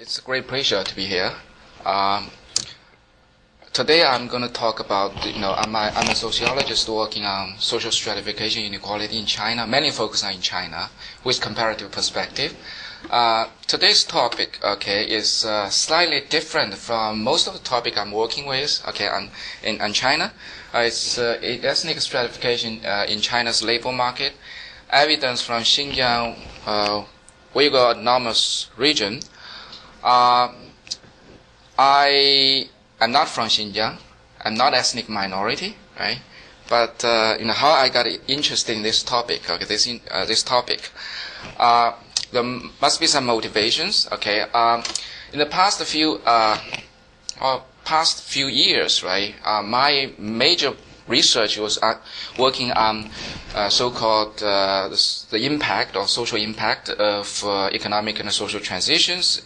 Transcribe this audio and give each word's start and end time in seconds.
It's 0.00 0.16
a 0.16 0.22
great 0.22 0.46
pleasure 0.46 0.84
to 0.84 0.94
be 0.94 1.06
here. 1.06 1.32
Um, 1.84 2.30
today 3.72 4.04
I'm 4.04 4.28
going 4.28 4.44
to 4.44 4.48
talk 4.48 4.78
about, 4.78 5.26
you 5.26 5.40
know, 5.40 5.54
I'm 5.54 5.74
a, 5.74 5.90
I'm 5.92 6.08
a 6.08 6.14
sociologist 6.14 6.88
working 6.88 7.24
on 7.24 7.58
social 7.58 7.90
stratification 7.90 8.62
inequality 8.62 9.18
in 9.18 9.26
China, 9.26 9.66
mainly 9.66 9.90
focused 9.90 10.24
on 10.24 10.40
China 10.40 10.90
with 11.24 11.40
comparative 11.40 11.90
perspective. 11.90 12.54
Uh, 13.10 13.48
today's 13.66 14.04
topic, 14.04 14.60
okay, 14.62 15.02
is 15.02 15.44
uh, 15.44 15.68
slightly 15.68 16.20
different 16.20 16.74
from 16.74 17.24
most 17.24 17.48
of 17.48 17.54
the 17.54 17.58
topic 17.58 17.98
I'm 17.98 18.12
working 18.12 18.46
with, 18.46 18.80
okay, 18.86 19.08
on, 19.08 19.30
in, 19.64 19.80
on 19.80 19.92
China. 19.92 20.32
Uh, 20.72 20.78
it's 20.86 21.18
uh, 21.18 21.40
ethnic 21.42 22.00
stratification 22.00 22.86
uh, 22.86 23.04
in 23.08 23.20
China's 23.20 23.64
labor 23.64 23.90
market, 23.90 24.34
evidence 24.90 25.42
from 25.42 25.62
Xinjiang, 25.62 26.38
uh, 26.66 27.04
Uyghur 27.52 27.96
Autonomous 27.96 28.70
Region, 28.76 29.22
uh, 30.02 30.52
I 31.78 32.68
am 33.00 33.12
not 33.12 33.28
from 33.28 33.48
Xinjiang. 33.48 33.98
I'm 34.44 34.54
not 34.54 34.74
ethnic 34.74 35.08
minority, 35.08 35.76
right? 35.98 36.20
But 36.68 37.04
uh, 37.04 37.36
you 37.38 37.46
know 37.46 37.52
how 37.54 37.70
I 37.70 37.88
got 37.88 38.06
interested 38.26 38.76
in 38.76 38.82
this 38.82 39.02
topic. 39.02 39.48
Okay, 39.50 39.64
this 39.64 39.86
in, 39.86 40.00
uh, 40.10 40.24
this 40.26 40.42
topic. 40.42 40.90
Uh, 41.58 41.92
there 42.32 42.42
must 42.42 43.00
be 43.00 43.06
some 43.06 43.24
motivations. 43.26 44.08
Okay. 44.12 44.40
Um, 44.52 44.82
in 45.32 45.38
the 45.38 45.46
past 45.46 45.82
few 45.84 46.20
uh, 46.26 46.58
or 47.40 47.62
past 47.84 48.22
few 48.22 48.46
years, 48.46 49.02
right? 49.02 49.34
Uh, 49.44 49.62
my 49.62 50.12
major 50.18 50.74
research 51.06 51.58
was 51.58 51.78
uh, 51.82 51.94
working 52.38 52.70
on 52.72 53.10
uh, 53.54 53.68
so-called 53.68 54.42
uh, 54.42 54.88
the, 55.30 55.38
impact 55.46 55.96
or 55.96 56.06
social 56.06 56.38
impact 56.38 56.90
of 56.90 57.42
uh, 57.44 57.70
economic 57.72 58.20
and 58.20 58.30
social 58.32 58.60
transitions 58.60 59.42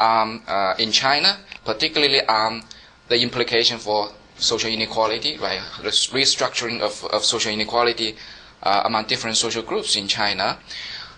um, 0.00 0.42
uh, 0.48 0.74
in 0.78 0.90
China, 0.90 1.38
particularly 1.64 2.24
on 2.26 2.62
the 3.08 3.20
implication 3.22 3.78
for 3.78 4.10
social 4.36 4.70
inequality, 4.70 5.36
right? 5.38 5.60
The 5.82 5.90
restructuring 5.90 6.80
of, 6.80 7.04
of 7.04 7.24
social 7.24 7.52
inequality 7.52 8.16
uh, 8.62 8.82
among 8.84 9.04
different 9.04 9.36
social 9.36 9.62
groups 9.62 9.96
in 9.96 10.08
China. 10.08 10.58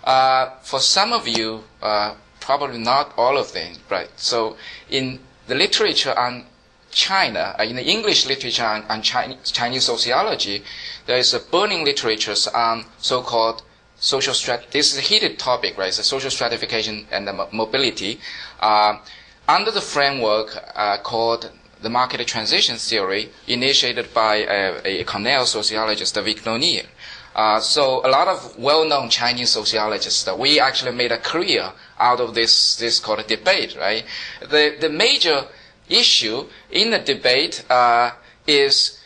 Uh, 0.05 0.51
for 0.63 0.81
some 0.81 1.13
of 1.13 1.29
you, 1.29 1.63
uh, 1.81 2.15
probably 2.41 2.79
not 2.79 3.13
all 3.17 3.39
of 3.39 3.53
them, 3.53 3.75
right? 3.89 4.11
So 4.17 4.57
in 4.91 5.21
the 5.47 5.55
literature 5.55 6.19
on 6.19 6.47
China, 6.91 7.55
uh, 7.59 7.63
in 7.63 7.77
the 7.77 7.85
English 7.89 8.27
literature 8.27 8.65
on, 8.65 8.83
on 8.89 9.01
Chinese, 9.03 9.51
Chinese 9.53 9.85
sociology, 9.85 10.65
there 11.07 11.17
is 11.19 11.33
a 11.33 11.39
burning 11.41 11.85
literature 11.85 12.35
on 12.55 12.85
so-called 12.99 13.63
social 14.03 14.35
strat. 14.35 14.69
This 14.73 14.93
is 14.93 14.99
a 14.99 15.01
heated 15.01 15.39
topic, 15.39 15.79
right? 15.79 15.93
The 15.93 16.03
social 16.03 16.31
stratification 16.31 17.07
and 17.11 17.27
the 17.27 17.49
mobility 17.53 18.21
uh, 18.61 18.99
under 19.49 19.71
the 19.71 19.81
framework 19.81 20.59
uh, 20.75 20.99
called 20.99 21.51
the 21.81 21.89
market 21.89 22.27
transition 22.27 22.77
theory, 22.77 23.31
initiated 23.47 24.13
by 24.13 24.37
a, 24.37 25.01
a 25.01 25.05
Cornell 25.05 25.47
sociologist, 25.47 26.15
Victor 26.17 26.59
Nee. 26.59 26.83
Uh, 27.35 27.61
so 27.61 28.05
a 28.07 28.11
lot 28.11 28.29
of 28.29 28.57
well-known 28.59 29.09
Chinese 29.09 29.51
sociologists, 29.51 30.29
uh, 30.29 30.37
we 30.37 30.61
actually 30.61 30.93
made 30.93 31.11
a 31.13 31.19
career 31.19 31.73
out 31.99 32.21
of 32.21 32.35
this, 32.35 32.77
this 32.77 33.01
called 33.01 33.27
debate, 33.27 33.75
right? 33.79 34.05
The, 34.41 34.77
the 34.81 34.91
major 34.91 35.47
issue 35.89 36.47
in 36.71 36.91
the 36.91 36.99
debate 36.99 37.65
uh, 37.71 38.11
is 38.47 39.01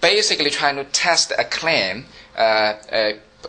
basically 0.00 0.50
trying 0.50 0.76
to 0.76 0.84
test 0.84 1.32
a 1.36 1.44
claim 1.44 2.06
uh, 2.36 2.74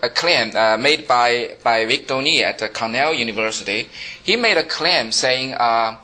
a 0.01 0.09
claim 0.09 0.55
uh, 0.55 0.77
made 0.77 1.07
by, 1.07 1.55
by 1.63 1.85
Victor 1.85 2.21
Nee 2.21 2.43
at 2.43 2.73
Cornell 2.73 3.13
University. 3.13 3.89
He 4.23 4.35
made 4.35 4.57
a 4.57 4.63
claim 4.63 5.11
saying 5.11 5.53
uh, 5.53 5.97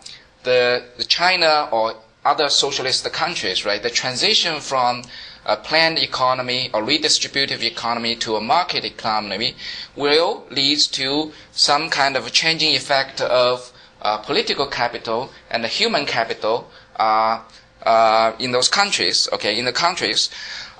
the, 0.43 0.83
the 0.97 1.03
China 1.03 1.67
or 1.71 1.95
other 2.23 2.49
socialist 2.49 3.11
countries, 3.11 3.65
right, 3.65 3.81
the 3.81 3.89
transition 3.89 4.59
from 4.59 5.03
a 5.45 5.57
planned 5.57 5.97
economy 5.97 6.69
or 6.73 6.81
redistributive 6.83 7.63
economy 7.63 8.15
to 8.15 8.35
a 8.35 8.41
market 8.41 8.85
economy 8.85 9.55
will 9.95 10.45
lead 10.51 10.77
to 10.79 11.31
some 11.51 11.89
kind 11.89 12.15
of 12.15 12.31
changing 12.31 12.75
effect 12.75 13.21
of 13.21 13.71
uh, 14.01 14.17
political 14.19 14.67
capital 14.67 15.31
and 15.49 15.65
human 15.65 16.05
capital 16.05 16.69
uh, 16.97 17.41
uh, 17.83 18.33
in 18.39 18.51
those 18.51 18.69
countries, 18.69 19.27
okay, 19.33 19.57
in 19.57 19.65
the 19.65 19.71
countries. 19.73 20.29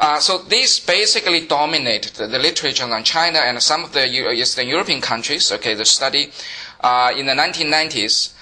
Uh, 0.01 0.19
so 0.19 0.39
this 0.39 0.79
basically 0.79 1.45
dominated 1.45 2.13
the, 2.15 2.25
the, 2.25 2.39
literature 2.39 2.91
on 2.91 3.03
China 3.03 3.37
and 3.37 3.61
some 3.61 3.83
of 3.83 3.93
the 3.93 4.07
Eastern 4.33 4.67
European 4.67 4.99
countries. 4.99 5.51
Okay, 5.51 5.75
the 5.75 5.85
study 5.85 6.31
uh, 6.81 7.13
in 7.15 7.27
the 7.27 7.33
1990s. 7.33 8.33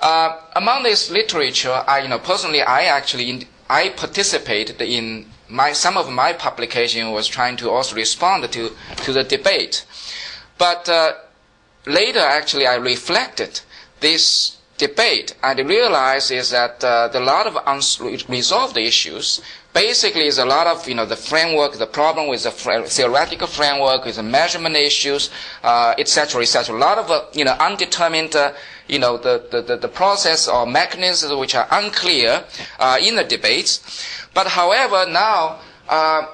Uh, 0.00 0.40
among 0.56 0.82
this 0.82 1.10
literature, 1.10 1.84
I, 1.86 1.98
you 2.00 2.08
know, 2.08 2.18
personally, 2.18 2.62
I 2.62 2.84
actually 2.84 3.28
in, 3.28 3.44
I 3.68 3.90
participated 3.90 4.80
in 4.80 5.26
my 5.46 5.72
some 5.74 5.98
of 5.98 6.10
my 6.10 6.32
publication 6.32 7.10
was 7.12 7.28
trying 7.28 7.58
to 7.58 7.68
also 7.68 7.94
respond 7.94 8.50
to 8.52 8.70
to 9.04 9.12
the 9.12 9.24
debate, 9.24 9.84
but 10.56 10.88
uh, 10.88 11.12
later 11.84 12.20
actually 12.20 12.66
I 12.66 12.76
reflected 12.76 13.60
this 14.00 14.56
debate 14.78 15.34
and 15.42 15.58
realized 15.68 16.30
is 16.32 16.50
that 16.50 16.82
uh, 16.82 17.10
a 17.12 17.20
lot 17.20 17.46
of 17.46 17.58
unresolved 17.66 18.76
issues 18.78 19.40
basically 19.74 20.26
is 20.26 20.38
a 20.38 20.44
lot 20.46 20.66
of 20.66 20.88
you 20.88 20.94
know 20.94 21.04
the 21.04 21.16
framework, 21.16 21.74
the 21.74 21.86
problem 21.86 22.28
with 22.28 22.44
the 22.44 22.50
theoretical 22.86 23.46
framework, 23.46 24.06
with 24.06 24.16
the 24.16 24.22
measurement 24.22 24.76
issues, 24.76 25.28
etc., 25.62 26.38
uh, 26.38 26.42
etc. 26.42 26.42
Et 26.42 26.68
a 26.70 26.72
lot 26.78 26.96
of 26.96 27.10
uh, 27.10 27.24
you 27.34 27.44
know 27.44 27.52
undetermined 27.60 28.34
uh, 28.36 28.52
you 28.88 28.98
know 28.98 29.18
the, 29.18 29.44
the, 29.50 29.76
the, 29.76 29.88
process 29.88 30.48
or 30.48 30.64
mechanisms 30.66 31.34
which 31.34 31.54
are 31.54 31.66
unclear 31.72 32.44
uh, 32.78 32.98
in 33.02 33.16
the 33.16 33.24
debates. 33.24 33.80
But 34.32 34.46
however, 34.46 35.04
now 35.10 35.58
uh, 35.88 36.26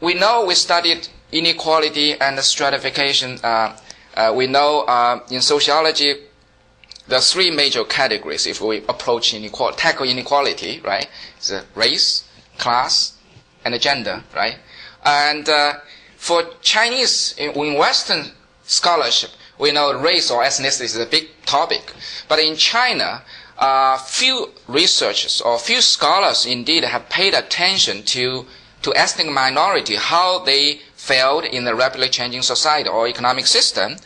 we 0.00 0.14
know 0.14 0.46
we 0.46 0.54
studied 0.54 1.08
inequality 1.32 2.14
and 2.20 2.38
stratification. 2.40 3.38
Uh, 3.42 3.76
we 4.34 4.46
know 4.46 5.22
in 5.30 5.40
sociology 5.40 6.14
are 7.10 7.20
three 7.20 7.50
major 7.50 7.84
categories 7.84 8.46
if 8.46 8.60
we 8.60 8.78
approach 8.88 9.32
inequality, 9.34 9.76
tackle 9.78 10.06
inequality, 10.06 10.80
right? 10.84 11.08
It's 11.38 11.52
race, 11.74 12.24
class, 12.58 13.14
and 13.64 13.80
gender, 13.80 14.22
right? 14.34 14.58
And 15.04 15.48
uh, 15.48 15.74
for 16.16 16.44
Chinese 16.62 17.34
in, 17.38 17.50
in, 17.52 17.74
Western 17.74 18.32
scholarship, 18.64 19.30
we 19.58 19.72
know 19.72 19.92
race 19.98 20.30
or 20.30 20.42
ethnicity 20.42 20.84
is 20.84 20.96
a 20.96 21.06
big 21.06 21.28
topic. 21.46 21.92
But 22.28 22.38
in 22.38 22.56
China, 22.56 23.22
uh, 23.58 23.98
few 23.98 24.50
researchers 24.66 25.40
or 25.40 25.58
few 25.58 25.80
scholars 25.80 26.46
indeed 26.46 26.84
have 26.84 27.08
paid 27.08 27.34
attention 27.34 28.02
to 28.04 28.46
to 28.80 28.94
ethnic 28.94 29.28
minority, 29.28 29.96
how 29.96 30.38
they 30.44 30.80
failed 30.94 31.44
in 31.44 31.64
the 31.64 31.74
rapidly 31.74 32.08
changing 32.08 32.42
society 32.42 32.88
or 32.88 33.08
economic 33.08 33.44
system 33.46 33.96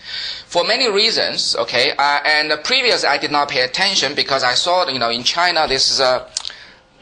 for 0.47 0.65
many 0.65 0.91
reasons. 0.91 1.55
Okay, 1.57 1.93
uh, 1.99 2.21
and 2.25 2.53
previous 2.65 3.05
I 3.05 3.19
did 3.19 3.31
not 3.31 3.51
pay 3.51 3.63
attention 3.63 4.15
because 4.15 4.43
I 4.43 4.55
saw, 4.55 4.89
you 4.89 4.99
know, 4.99 5.11
in 5.11 5.25
China 5.25 5.67
this 5.69 5.91
is 5.91 6.01
a, 6.01 6.27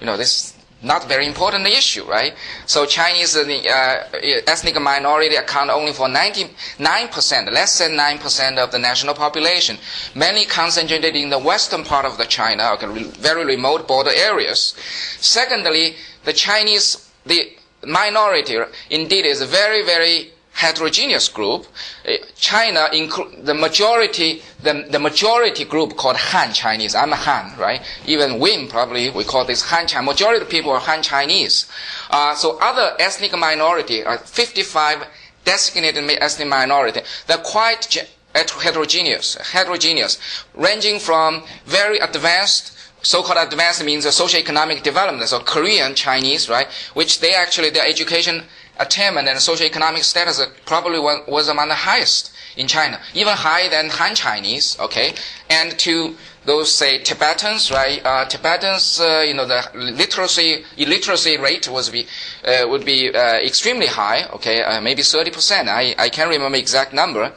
you 0.00 0.06
know, 0.06 0.16
this 0.16 0.54
not 0.82 1.08
very 1.08 1.26
important 1.26 1.66
issue, 1.66 2.04
right? 2.04 2.34
So 2.66 2.86
Chinese 2.86 3.36
uh, 3.36 3.42
uh 3.42 4.41
ethnic 4.46 4.80
minority 4.80 5.36
account 5.36 5.70
only 5.70 5.92
for 5.92 6.08
99%, 6.08 7.52
less 7.52 7.78
than 7.78 7.92
9% 7.92 8.58
of 8.58 8.70
the 8.72 8.78
national 8.78 9.14
population, 9.14 9.76
mainly 10.14 10.46
concentrated 10.46 11.14
in 11.16 11.30
the 11.30 11.38
western 11.38 11.84
part 11.84 12.04
of 12.06 12.16
the 12.18 12.24
China, 12.24 12.76
very 13.18 13.44
remote 13.44 13.86
border 13.86 14.10
areas. 14.14 14.74
Secondly, 15.20 15.94
the 16.24 16.32
Chinese, 16.32 17.10
the 17.26 17.52
minority 17.86 18.58
indeed 18.91 19.26
is 19.26 19.42
very, 19.42 19.82
very 19.84 20.32
heterogeneous 20.52 21.28
group. 21.28 21.66
Uh, 22.06 22.12
China, 22.36 22.88
the 22.92 23.54
majority, 23.54 24.42
the, 24.62 24.86
the 24.90 24.98
majority 24.98 25.64
group 25.64 25.96
called 25.96 26.16
Han 26.16 26.52
Chinese. 26.52 26.94
I'm 26.94 27.12
a 27.12 27.16
Han, 27.16 27.58
right? 27.58 27.80
Even 28.06 28.32
Wim 28.32 28.68
probably 28.68 29.10
we 29.10 29.24
call 29.24 29.44
this 29.44 29.62
Han 29.62 29.86
Chinese. 29.86 30.06
Majority 30.06 30.42
of 30.42 30.50
people 30.50 30.70
are 30.72 30.80
Han 30.80 31.02
Chinese. 31.02 31.66
Uh, 32.10 32.34
so 32.34 32.58
other 32.60 32.97
ethnic 32.98 33.36
minority 33.38 34.04
are 34.04 34.18
55 34.18 35.06
designated 35.44 36.04
ethnic 36.20 36.48
minority. 36.48 37.00
They're 37.26 37.38
quite 37.38 37.96
heterogeneous, 38.34 39.34
heterogeneous, 39.36 40.18
ranging 40.54 41.00
from 41.00 41.44
very 41.64 41.98
advanced 41.98 42.76
so-called 43.03 43.38
advanced 43.38 43.82
means 43.84 44.04
socio-economic 44.14 44.82
development, 44.82 45.26
so 45.28 45.41
Korean 45.41 45.94
Chinese, 45.94 46.50
right, 46.50 46.66
which 46.94 47.20
they 47.20 47.34
actually, 47.34 47.70
their 47.70 47.86
education 47.86 48.44
attainment 48.80 49.28
and 49.28 49.38
socioeconomic 49.38 50.03
status 50.03 50.44
probably 50.66 50.98
was 50.98 51.48
among 51.48 51.68
the 51.68 51.74
highest 51.74 52.32
in 52.56 52.66
China, 52.66 53.00
even 53.15 53.34
higher 53.34 53.71
than 53.71 53.88
Han 53.91 54.15
Chinese, 54.15 54.77
okay? 54.80 55.15
And 55.48 55.78
to 55.78 56.16
those 56.47 56.72
say 56.74 56.98
Tibetans, 56.98 57.71
right? 57.71 58.00
Uh, 58.04 58.24
Tibetans, 58.24 58.98
uh, 59.00 59.22
you 59.27 59.34
know, 59.34 59.47
the 59.47 59.62
literacy 59.74 60.65
illiteracy 60.77 61.36
rate 61.36 61.68
was 61.68 61.91
be 61.91 62.06
uh, 62.44 62.66
would 62.66 62.84
be 62.84 63.15
uh, 63.15 63.34
extremely 63.36 63.86
high. 63.86 64.27
Okay, 64.32 64.62
uh, 64.62 64.80
maybe 64.80 65.03
thirty 65.03 65.30
percent. 65.30 65.68
I 65.68 65.94
I 65.98 66.09
can't 66.09 66.30
remember 66.30 66.56
exact 66.56 66.92
number. 66.92 67.32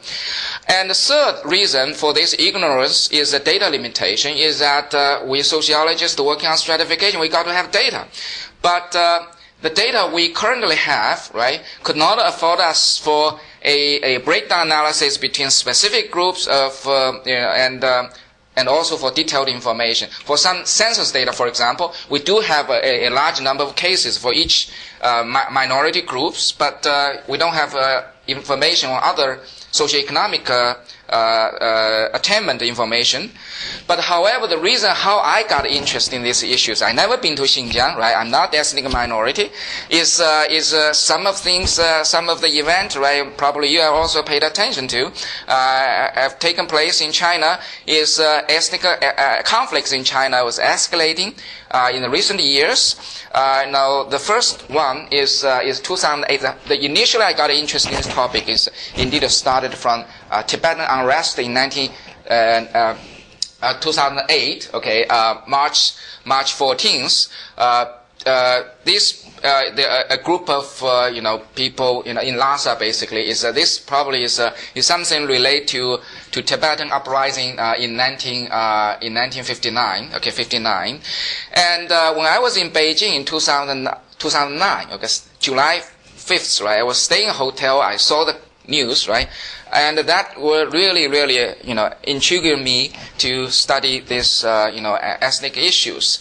And 0.68 0.90
the 0.90 0.94
third 0.94 1.42
reason 1.44 1.94
for 1.94 2.14
this 2.14 2.34
ignorance 2.38 3.10
is 3.10 3.32
the 3.32 3.40
data 3.40 3.68
limitation. 3.68 4.36
Is 4.36 4.58
that 4.60 4.94
uh, 4.94 5.22
we 5.26 5.42
sociologists 5.42 6.18
working 6.20 6.48
on 6.48 6.56
stratification, 6.56 7.20
we 7.20 7.28
got 7.28 7.44
to 7.44 7.52
have 7.52 7.70
data, 7.70 8.06
but 8.62 8.96
the 9.64 9.70
data 9.70 10.10
we 10.12 10.28
currently 10.28 10.76
have, 10.76 11.30
right, 11.32 11.62
could 11.82 11.96
not 11.96 12.18
afford 12.20 12.60
us 12.60 12.98
for 12.98 13.40
a, 13.62 13.76
a 14.16 14.18
breakdown 14.18 14.66
analysis 14.66 15.16
between 15.16 15.48
specific 15.48 16.10
groups 16.10 16.46
of 16.46 16.72
you 17.24 17.32
know, 17.32 17.48
and 17.56 17.82
and 18.56 18.68
also 18.68 18.96
for 18.96 19.10
detailed 19.10 19.48
information. 19.48 20.08
For 20.24 20.36
some 20.36 20.64
census 20.66 21.10
data, 21.12 21.32
for 21.32 21.48
example, 21.48 21.94
we 22.10 22.20
do 22.20 22.40
have 22.40 22.68
a, 22.70 23.06
a 23.06 23.10
large 23.10 23.40
number 23.40 23.64
of 23.64 23.74
cases 23.74 24.18
for 24.18 24.32
each 24.34 24.68
uh, 25.00 25.24
mi- 25.26 25.50
minority 25.50 26.02
groups, 26.02 26.52
but 26.52 26.86
uh, 26.86 27.14
we 27.26 27.38
don't 27.38 27.54
have 27.54 27.74
uh, 27.74 28.02
information 28.28 28.90
on 28.90 29.00
other 29.02 29.40
socioeconomic 29.72 30.76
uh, 31.14 31.16
uh, 31.16 32.08
attainment 32.12 32.60
information. 32.60 33.30
But 33.86 34.00
however, 34.00 34.48
the 34.48 34.58
reason 34.58 34.90
how 34.90 35.18
I 35.20 35.44
got 35.48 35.64
interested 35.64 36.16
in 36.16 36.24
these 36.24 36.42
issues, 36.42 36.82
I 36.82 36.90
never 36.90 37.16
been 37.16 37.36
to 37.36 37.42
Xinjiang, 37.42 37.96
right? 37.96 38.16
I'm 38.16 38.32
not 38.32 38.52
ethnic 38.52 38.90
minority. 38.90 39.50
Is 39.90 40.20
uh, 40.20 40.44
is 40.50 40.74
uh, 40.74 40.92
some 40.92 41.28
of 41.28 41.36
things, 41.38 41.80
some 42.02 42.28
of 42.28 42.40
the 42.40 42.48
event, 42.48 42.96
right? 42.96 43.24
Probably 43.36 43.68
you 43.68 43.80
have 43.80 43.94
also 43.94 44.24
paid 44.24 44.42
attention 44.42 44.88
to, 44.88 45.12
have 45.46 46.40
taken 46.40 46.66
place 46.66 47.00
in 47.00 47.12
China. 47.12 47.60
Is 47.86 48.18
ethnic 48.18 48.82
conflicts 49.44 49.92
in 49.92 50.02
China 50.02 50.44
was 50.44 50.58
escalating 50.58 51.34
Uh, 51.74 51.90
in 51.92 52.02
the 52.02 52.08
recent 52.08 52.38
years. 52.38 52.94
Uh, 53.32 53.66
now, 53.68 54.04
the 54.04 54.16
first 54.18 54.62
one 54.70 55.08
is 55.10 55.42
uh, 55.42 55.58
is 55.64 55.80
2008. 55.80 56.40
The, 56.68 56.84
initially 56.84 57.24
I 57.24 57.32
got 57.32 57.50
interested 57.50 57.90
in 57.90 57.96
this 57.96 58.06
topic 58.06 58.48
is 58.48 58.70
indeed 58.94 59.28
started 59.28 59.74
from 59.74 60.04
Tibetan 60.46 60.86
unrest 60.88 61.40
in 61.40 61.52
19. 61.52 61.90
Uh, 62.30 62.94
2008, 63.80 64.70
okay, 64.74 65.04
uh, 65.08 65.40
March 65.48 65.94
March 66.24 66.52
14th, 66.54 67.28
uh, 68.26 68.62
this 68.84 69.24
uh, 69.44 69.70
the, 69.74 69.86
uh, 69.86 70.04
a 70.10 70.16
group 70.16 70.48
of 70.48 70.82
uh, 70.82 71.10
you 71.12 71.20
know 71.20 71.42
people 71.54 72.02
know, 72.06 72.20
in 72.20 72.36
Lhasa 72.36 72.76
basically 72.78 73.28
is 73.28 73.42
this 73.42 73.78
probably 73.78 74.22
is 74.22 74.40
is 74.74 74.86
something 74.86 75.26
related 75.26 75.68
to 75.68 75.98
to 76.32 76.42
Tibetan 76.42 76.90
uprising 76.90 77.58
in 77.78 77.96
19 77.96 78.44
in 78.46 79.14
1959, 79.14 80.10
okay, 80.14 80.30
59, 80.30 81.00
and 81.54 81.88
when 82.16 82.26
I 82.26 82.38
was 82.38 82.56
in 82.56 82.70
Beijing 82.70 83.14
in 83.14 83.24
2000, 83.24 83.88
2009, 84.18 84.86
okay, 84.92 85.06
July 85.38 85.80
5th, 86.16 86.64
right, 86.64 86.78
I 86.78 86.82
was 86.82 86.98
staying 86.98 87.24
in 87.24 87.30
a 87.30 87.34
hotel, 87.34 87.80
I 87.80 87.96
saw 87.96 88.24
the 88.24 88.36
news, 88.66 89.08
right? 89.08 89.28
And 89.72 89.98
that 89.98 90.40
will 90.40 90.70
really, 90.70 91.08
really, 91.08 91.54
you 91.64 91.74
know, 91.74 91.92
intrigued 92.04 92.62
me 92.62 92.92
to 93.18 93.50
study 93.50 94.00
this, 94.00 94.44
uh, 94.44 94.70
you 94.72 94.80
know, 94.80 94.94
ethnic 94.94 95.56
issues. 95.56 96.20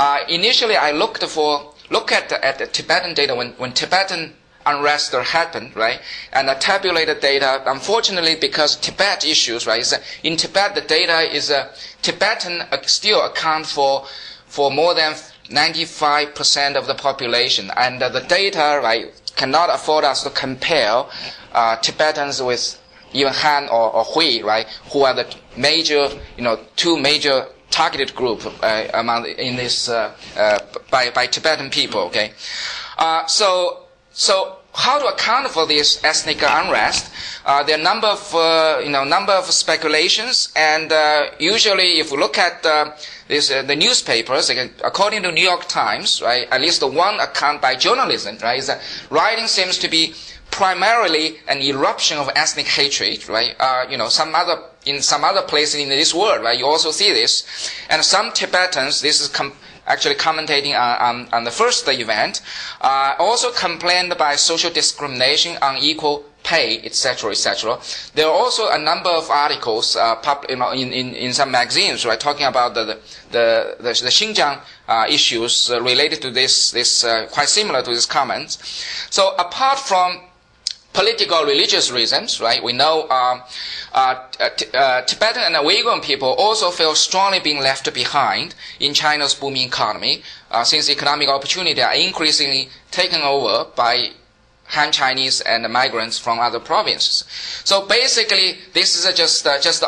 Uh, 0.00 0.24
initially, 0.30 0.76
I 0.76 0.92
looked 0.92 1.22
for, 1.24 1.74
look 1.90 2.10
at 2.10 2.30
the, 2.30 2.42
at 2.42 2.56
the 2.56 2.66
Tibetan 2.66 3.12
data 3.12 3.34
when, 3.34 3.50
when 3.58 3.72
Tibetan 3.72 4.32
unrest 4.64 5.12
happened, 5.12 5.76
right? 5.76 6.00
And 6.32 6.48
the 6.48 6.54
tabulated 6.54 7.20
data, 7.20 7.62
unfortunately, 7.66 8.36
because 8.36 8.76
Tibet 8.76 9.26
issues, 9.26 9.66
right? 9.66 9.80
Is 9.82 9.94
in 10.22 10.38
Tibet, 10.38 10.74
the 10.74 10.80
data 10.80 11.20
is 11.30 11.50
uh, 11.50 11.70
Tibetan 12.00 12.62
still 12.86 13.20
account 13.26 13.66
for 13.66 14.06
for 14.46 14.70
more 14.70 14.94
than 14.94 15.12
95% 15.50 16.76
of 16.76 16.86
the 16.86 16.94
population, 16.94 17.70
and 17.76 18.02
uh, 18.02 18.08
the 18.08 18.20
data, 18.22 18.80
right, 18.82 19.12
cannot 19.36 19.68
afford 19.68 20.04
us 20.04 20.22
to 20.24 20.30
compare 20.30 21.04
uh, 21.52 21.76
Tibetans 21.76 22.42
with 22.42 22.80
even 23.12 23.34
Han 23.34 23.68
or, 23.68 23.92
or 23.94 24.04
Hui, 24.04 24.42
right, 24.42 24.66
who 24.92 25.02
are 25.02 25.12
the 25.14 25.26
major, 25.58 26.08
you 26.38 26.42
know, 26.42 26.58
two 26.76 26.98
major 26.98 27.46
targeted 27.80 28.14
group 28.14 28.40
uh, 28.62 28.84
among 28.92 29.24
in 29.26 29.56
this 29.56 29.88
uh, 29.88 30.12
uh, 30.36 30.58
by 30.90 31.10
by 31.10 31.26
Tibetan 31.26 31.70
people. 31.70 32.00
Okay, 32.08 32.32
uh, 32.98 33.26
so 33.26 33.86
so 34.12 34.56
how 34.74 34.98
to 34.98 35.06
account 35.06 35.48
for 35.48 35.66
this 35.66 35.88
ethnic 36.04 36.42
unrest? 36.42 37.10
Uh, 37.46 37.62
there 37.64 37.78
are 37.78 37.82
number 37.82 38.06
of 38.08 38.34
uh, 38.34 38.80
you 38.84 38.90
know 38.90 39.04
number 39.04 39.32
of 39.32 39.46
speculations, 39.46 40.52
and 40.56 40.92
usually 41.38 41.90
if 42.02 42.12
we 42.12 42.18
look 42.18 42.36
at 42.36 42.62
this, 43.28 43.48
the 43.48 43.76
newspapers, 43.76 44.50
according 44.84 45.22
to 45.22 45.32
New 45.32 45.46
York 45.52 45.64
Times, 45.68 46.20
right, 46.20 46.46
at 46.50 46.60
least 46.60 46.82
one 46.82 47.18
account 47.20 47.62
by 47.62 47.74
journalism, 47.76 48.36
right, 48.42 48.58
is 48.58 48.66
that 48.66 48.80
writing 49.08 49.46
seems 49.46 49.78
to 49.78 49.88
be 49.88 50.12
primarily 50.50 51.38
an 51.48 51.62
eruption 51.62 52.18
of 52.18 52.28
ethnic 52.34 52.66
hatred, 52.66 53.28
right? 53.28 53.54
Uh, 53.58 53.86
you 53.88 53.96
know, 53.96 54.08
some 54.08 54.34
other 54.34 54.56
in 54.86 55.02
some 55.02 55.24
other 55.24 55.42
places 55.42 55.80
in 55.80 55.88
this 55.88 56.14
world, 56.14 56.42
right? 56.42 56.58
You 56.58 56.66
also 56.66 56.90
see 56.90 57.12
this, 57.12 57.70
and 57.88 58.04
some 58.04 58.32
Tibetans. 58.32 59.00
This 59.00 59.20
is 59.20 59.28
com- 59.28 59.52
actually 59.86 60.14
commentating 60.14 60.78
on, 60.78 60.98
on, 61.26 61.28
on, 61.32 61.44
the 61.44 61.50
first 61.50 61.86
event, 61.88 62.40
uh, 62.80 63.14
also 63.18 63.50
complained 63.52 64.14
by 64.16 64.36
social 64.36 64.70
discrimination, 64.70 65.56
unequal 65.60 66.24
pay, 66.42 66.80
etc., 66.84 67.30
etc. 67.30 67.78
There 68.14 68.26
are 68.26 68.32
also 68.32 68.68
a 68.70 68.78
number 68.78 69.10
of 69.10 69.28
articles 69.30 69.96
uh, 69.96 70.16
pub, 70.16 70.46
you 70.48 70.56
know, 70.56 70.70
in, 70.70 70.92
in, 70.92 71.14
in 71.14 71.32
some 71.32 71.50
magazines, 71.50 72.06
right, 72.06 72.18
talking 72.18 72.46
about 72.46 72.74
the 72.74 72.84
the 72.84 72.98
the, 73.30 73.76
the, 73.78 73.82
the 73.82 74.10
Xinjiang 74.10 74.60
uh, 74.88 75.06
issues 75.08 75.70
uh, 75.70 75.80
related 75.82 76.22
to 76.22 76.30
this 76.30 76.70
this 76.70 77.04
uh, 77.04 77.26
quite 77.30 77.48
similar 77.48 77.82
to 77.82 77.90
these 77.90 78.06
comments. 78.06 78.58
So 79.10 79.34
apart 79.36 79.78
from 79.78 80.20
political 80.92 81.44
religious 81.44 81.90
reasons, 81.90 82.40
right? 82.40 82.62
We 82.62 82.72
know 82.72 83.08
um, 83.08 83.42
uh, 83.92 84.28
uh, 84.74 85.02
Tibetan 85.02 85.42
and 85.44 85.54
Uyghur 85.56 86.02
people 86.02 86.28
also 86.28 86.70
feel 86.70 86.94
strongly 86.94 87.40
being 87.40 87.60
left 87.60 87.92
behind 87.94 88.54
in 88.80 88.94
China's 88.94 89.34
booming 89.34 89.66
economy, 89.68 90.22
uh, 90.50 90.64
since 90.64 90.90
economic 90.90 91.28
opportunity 91.28 91.80
are 91.82 91.94
increasingly 91.94 92.68
taken 92.90 93.20
over 93.22 93.70
by 93.76 94.10
Han 94.66 94.92
Chinese 94.92 95.40
and 95.40 95.70
migrants 95.72 96.18
from 96.18 96.38
other 96.38 96.60
provinces. 96.60 97.24
So 97.64 97.86
basically, 97.86 98.58
this 98.72 98.96
is 98.96 99.12
just 99.14 99.46
uh, 99.46 99.60
just 99.60 99.84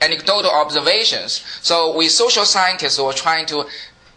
anecdotal 0.00 0.50
observations. 0.50 1.44
So 1.62 1.96
we 1.96 2.08
social 2.08 2.44
scientists 2.44 2.98
were 2.98 3.12
trying 3.12 3.46
to 3.46 3.66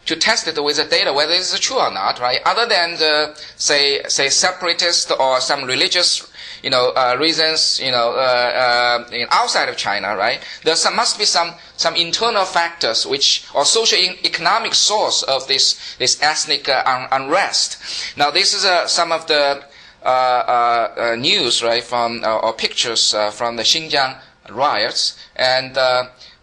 to 0.06 0.16
test 0.16 0.48
it 0.48 0.62
with 0.62 0.78
the 0.78 0.84
data 0.84 1.14
whether 1.14 1.34
it's 1.34 1.58
true 1.60 1.80
or 1.80 1.92
not, 1.92 2.20
right? 2.20 2.40
Other 2.46 2.66
than 2.68 2.92
the 2.96 3.36
say 3.56 4.04
say 4.08 4.30
separatist 4.30 5.12
or 5.18 5.40
some 5.40 5.64
religious 5.64 6.28
you 6.62 6.70
know 6.70 6.90
uh, 6.96 7.16
reasons 7.20 7.80
you 7.80 7.92
know 7.92 8.12
uh, 8.12 9.06
uh, 9.12 9.26
outside 9.32 9.70
of 9.70 9.78
China, 9.78 10.16
right? 10.16 10.42
There 10.64 10.76
some, 10.76 10.96
must 10.96 11.18
be 11.18 11.26
some 11.26 11.54
some 11.78 11.96
internal 11.96 12.46
factors 12.46 13.06
which 13.06 13.46
or 13.54 13.66
social 13.66 14.00
economic 14.24 14.74
source 14.74 15.24
of 15.24 15.48
this 15.48 15.96
this 15.98 16.22
ethnic 16.22 16.68
uh, 16.68 16.84
un- 16.86 17.08
unrest. 17.12 17.78
Now 18.18 18.32
this 18.32 18.54
is 18.54 18.66
uh, 18.66 18.88
some 18.88 19.12
of 19.12 19.28
the 19.28 19.64
uh, 20.04 21.16
news 21.18 21.64
right 21.64 21.84
from 21.84 22.24
or 22.26 22.54
pictures 22.54 23.16
from 23.32 23.56
the 23.56 23.64
Xinjiang 23.64 24.20
riots 24.50 25.18
and 25.36 25.78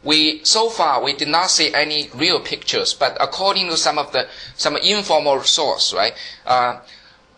we 0.02 0.42
so 0.45 0.71
far 0.71 1.02
we 1.02 1.12
did 1.14 1.28
not 1.28 1.50
see 1.50 1.73
any 1.75 2.09
real 2.14 2.40
pictures, 2.40 2.95
but 2.95 3.16
according 3.21 3.69
to 3.69 3.76
some 3.76 3.99
of 3.99 4.12
the 4.12 4.26
some 4.57 4.76
informal 4.76 5.42
source, 5.42 5.92
right? 5.92 6.14
Uh, 6.47 6.80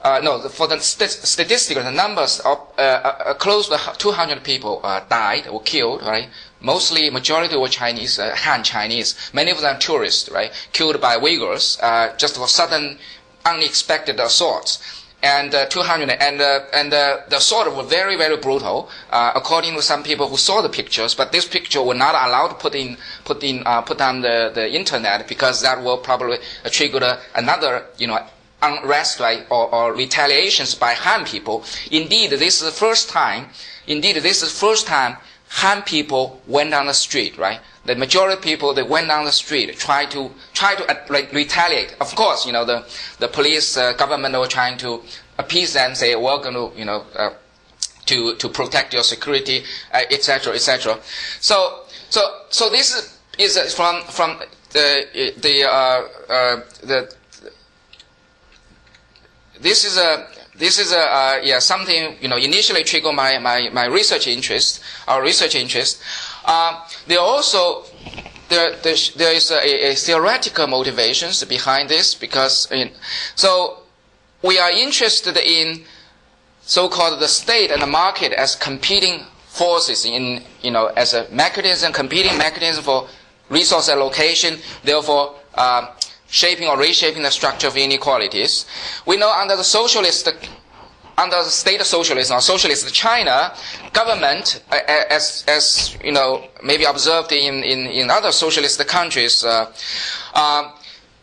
uh, 0.03 0.21
no, 0.23 0.41
for 0.49 0.67
the 0.67 0.81
st- 0.81 1.11
statistical, 1.11 1.83
the 1.83 1.91
numbers 1.91 2.41
of 2.41 2.59
uh, 2.77 2.81
uh, 2.81 3.17
uh 3.27 3.35
close 3.35 3.69
to 3.69 3.79
200 3.99 4.43
people 4.43 4.81
uh, 4.83 5.01
died 5.09 5.47
or 5.47 5.63
killed, 5.63 6.03
right? 6.03 6.29
Mostly, 6.61 7.09
majority 7.11 7.57
were 7.57 7.69
Chinese, 7.69 8.19
Han 8.19 8.63
Chinese. 8.65 9.15
Many 9.33 9.51
of 9.51 9.61
them 9.61 9.79
tourists, 9.81 10.29
right? 10.29 10.53
Killed 10.73 11.01
by 11.01 11.17
Uyghurs, 11.17 11.79
just 12.19 12.37
for 12.37 12.47
sudden, 12.49 12.99
unexpected 13.45 14.21
assaults 14.21 15.02
and 15.23 15.55
uh, 15.55 15.67
200 15.67 16.11
and 16.11 16.41
uh, 16.41 16.61
and 16.75 16.93
uh, 16.93 17.19
the 17.29 17.37
assault 17.37 17.75
were 17.77 17.83
very 17.85 18.17
very 18.17 18.37
brutal 18.37 18.91
uh, 19.11 19.33
according 19.35 19.75
to 19.75 19.83
some 19.83 20.03
people 20.03 20.29
who 20.29 20.37
saw 20.37 20.61
the 20.61 20.69
pictures 20.69 21.15
but 21.15 21.31
this 21.31 21.47
picture 21.47 21.83
were 21.83 21.95
not 21.95 22.15
allowed 22.15 22.49
to 22.49 22.55
put 22.55 22.75
in 22.75 22.97
put 23.25 23.43
in 23.45 23.63
uh, 23.65 23.81
put 23.83 24.01
on 24.01 24.21
the, 24.21 24.51
the 24.55 24.75
internet 24.75 25.29
because 25.29 25.63
that 25.63 25.81
will 25.83 25.99
probably 25.99 26.39
trigger 26.67 27.19
another 27.37 27.87
you 27.99 28.07
know 28.07 28.19
unrest 28.63 29.19
right, 29.19 29.45
or, 29.51 29.75
or 29.75 29.93
retaliations 29.93 30.77
by 30.77 30.93
Han 30.95 31.25
people. 31.25 31.65
Indeed 31.91 32.31
this 32.31 32.61
is 32.61 32.63
the 32.63 32.71
first 32.71 33.09
time 33.09 33.49
indeed 33.87 34.17
this 34.17 34.43
is 34.43 34.53
the 34.53 34.59
first 34.67 34.87
time 34.87 35.17
Han 35.49 35.83
people 35.83 36.41
went 36.49 36.75
on 36.75 36.87
the 36.87 36.95
street 36.95 37.39
right 37.39 37.61
the 37.85 37.95
majority 37.97 38.35
of 38.37 38.43
people 38.43 38.75
they 38.75 38.83
went 38.83 39.09
down 39.09 39.25
the 39.25 39.33
street 39.33 39.77
try 39.79 40.07
to 40.07 40.31
try 40.55 40.75
to 40.75 40.85
uh, 40.91 40.95
like 41.09 41.33
retaliate. 41.33 41.97
Of 42.01 42.15
course, 42.15 42.47
you 42.47 42.53
know 42.53 42.65
the 42.65 42.85
the 43.19 43.29
police 43.29 43.77
uh, 43.77 43.93
government 43.95 44.39
were 44.39 44.47
trying 44.47 44.79
to 44.79 45.03
appease 45.39 45.73
them, 45.73 45.95
say 45.95 46.15
we're 46.15 46.39
going 46.43 46.55
to 46.55 46.79
you 46.79 46.85
know 46.85 47.05
uh, 47.17 47.31
to 48.07 48.37
to 48.37 48.49
protect 48.49 48.95
your 48.95 49.03
security, 49.03 49.65
etc. 49.93 50.53
Uh, 50.53 50.57
etc. 50.57 50.99
so 51.41 51.81
so 52.11 52.21
so 52.51 52.71
this 52.71 52.95
is 52.95 53.19
is 53.39 53.75
from 53.75 54.03
from 54.05 54.39
the 54.71 55.33
the 55.39 55.65
uh, 55.65 56.03
uh, 56.33 56.61
the 56.83 57.15
this 59.61 59.85
is 59.85 59.97
a 59.97 60.27
this 60.57 60.79
is 60.79 60.93
a 60.93 60.99
uh, 60.99 61.41
yeah 61.43 61.59
something 61.59 62.17
you 62.21 62.29
know 62.29 62.37
initially 62.37 62.83
triggered 62.85 63.15
my, 63.15 63.39
my, 63.39 63.69
my 63.73 63.87
research 63.87 64.27
interest 64.27 64.83
our 65.09 65.23
research 65.23 65.55
interest. 65.55 66.03
Uh, 66.45 66.87
there 67.07 67.21
also 67.21 67.85
there, 68.49 68.77
there, 68.83 68.97
there 69.17 69.33
is 69.33 69.51
a, 69.51 69.91
a, 69.91 69.95
theoretical 69.95 70.67
motivations 70.67 71.43
behind 71.45 71.89
this 71.89 72.15
because 72.15 72.71
in, 72.71 72.91
so 73.35 73.79
we 74.43 74.59
are 74.59 74.71
interested 74.71 75.37
in 75.39 75.85
so-called 76.63 77.21
the 77.21 77.29
state 77.29 77.71
and 77.71 77.81
the 77.81 77.87
market 77.87 78.33
as 78.33 78.55
competing 78.57 79.25
forces 79.47 80.05
in 80.05 80.43
you 80.63 80.71
know 80.71 80.87
as 80.97 81.15
a 81.15 81.29
mechanism 81.31 81.93
competing 81.93 82.37
mechanism 82.39 82.83
for 82.85 83.09
resource 83.49 83.89
allocation 83.89 84.59
therefore 84.85 85.35
uh, 85.55 85.87
shaping 86.33 86.67
or 86.67 86.79
reshaping 86.79 87.23
the 87.23 87.31
structure 87.31 87.69
of 87.69 87.77
inequalities. 87.77 88.65
We 89.07 89.19
know 89.19 89.31
under 89.31 89.55
the 89.55 89.63
socialist, 89.65 90.29
under 91.19 91.43
state 91.45 91.81
socialism 91.83 92.37
or 92.37 92.41
socialist 92.41 92.93
China, 92.95 93.53
government, 93.93 94.63
as, 94.71 95.45
as 95.49 95.97
you 96.05 96.13
know, 96.13 96.45
maybe 96.63 96.85
observed 96.85 97.33
in, 97.33 97.63
in, 97.63 97.87
in 97.87 98.11
other 98.11 98.33
socialist 98.33 98.85
countries, 98.87 99.45
uh, 99.45 99.71
uh, 100.35 100.71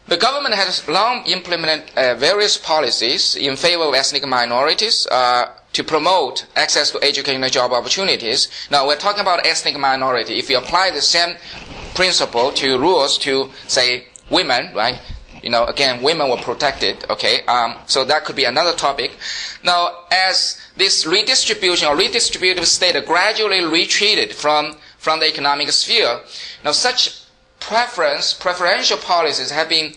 the 0.07 0.17
government 0.17 0.55
has 0.55 0.87
long 0.87 1.23
implemented 1.25 1.91
uh, 1.95 2.15
various 2.15 2.57
policies 2.57 3.35
in 3.35 3.55
favor 3.55 3.83
of 3.83 3.93
ethnic 3.93 4.25
minorities 4.27 5.05
uh, 5.11 5.51
to 5.73 5.83
promote 5.83 6.47
access 6.55 6.89
to 6.91 6.99
education 7.03 7.43
and 7.43 7.53
job 7.53 7.71
opportunities. 7.71 8.49
Now, 8.71 8.87
we're 8.87 8.95
talking 8.97 9.21
about 9.21 9.45
ethnic 9.45 9.77
minority. 9.77 10.39
If 10.39 10.49
you 10.49 10.57
apply 10.57 10.89
the 10.91 11.01
same 11.01 11.35
principle 11.93 12.51
to 12.53 12.79
rules 12.79 13.17
to, 13.19 13.51
say, 13.67 14.05
women, 14.31 14.73
right? 14.73 14.99
You 15.41 15.49
know, 15.49 15.65
again, 15.65 16.01
women 16.01 16.29
were 16.29 16.37
protected, 16.37 17.05
okay? 17.09 17.43
Um, 17.45 17.75
so 17.85 18.03
that 18.05 18.25
could 18.25 18.35
be 18.35 18.45
another 18.45 18.73
topic. 18.73 19.11
Now, 19.63 20.05
as 20.11 20.59
this 20.75 21.05
redistribution 21.05 21.87
or 21.87 21.95
redistributive 21.95 22.65
state 22.65 23.03
gradually 23.05 23.63
retreated 23.63 24.33
from, 24.33 24.75
from 24.97 25.19
the 25.19 25.27
economic 25.27 25.71
sphere, 25.71 26.19
now 26.63 26.71
such 26.71 27.21
preference, 27.59 28.33
preferential 28.33 28.97
policies 28.97 29.51
have 29.51 29.69
been 29.69 29.93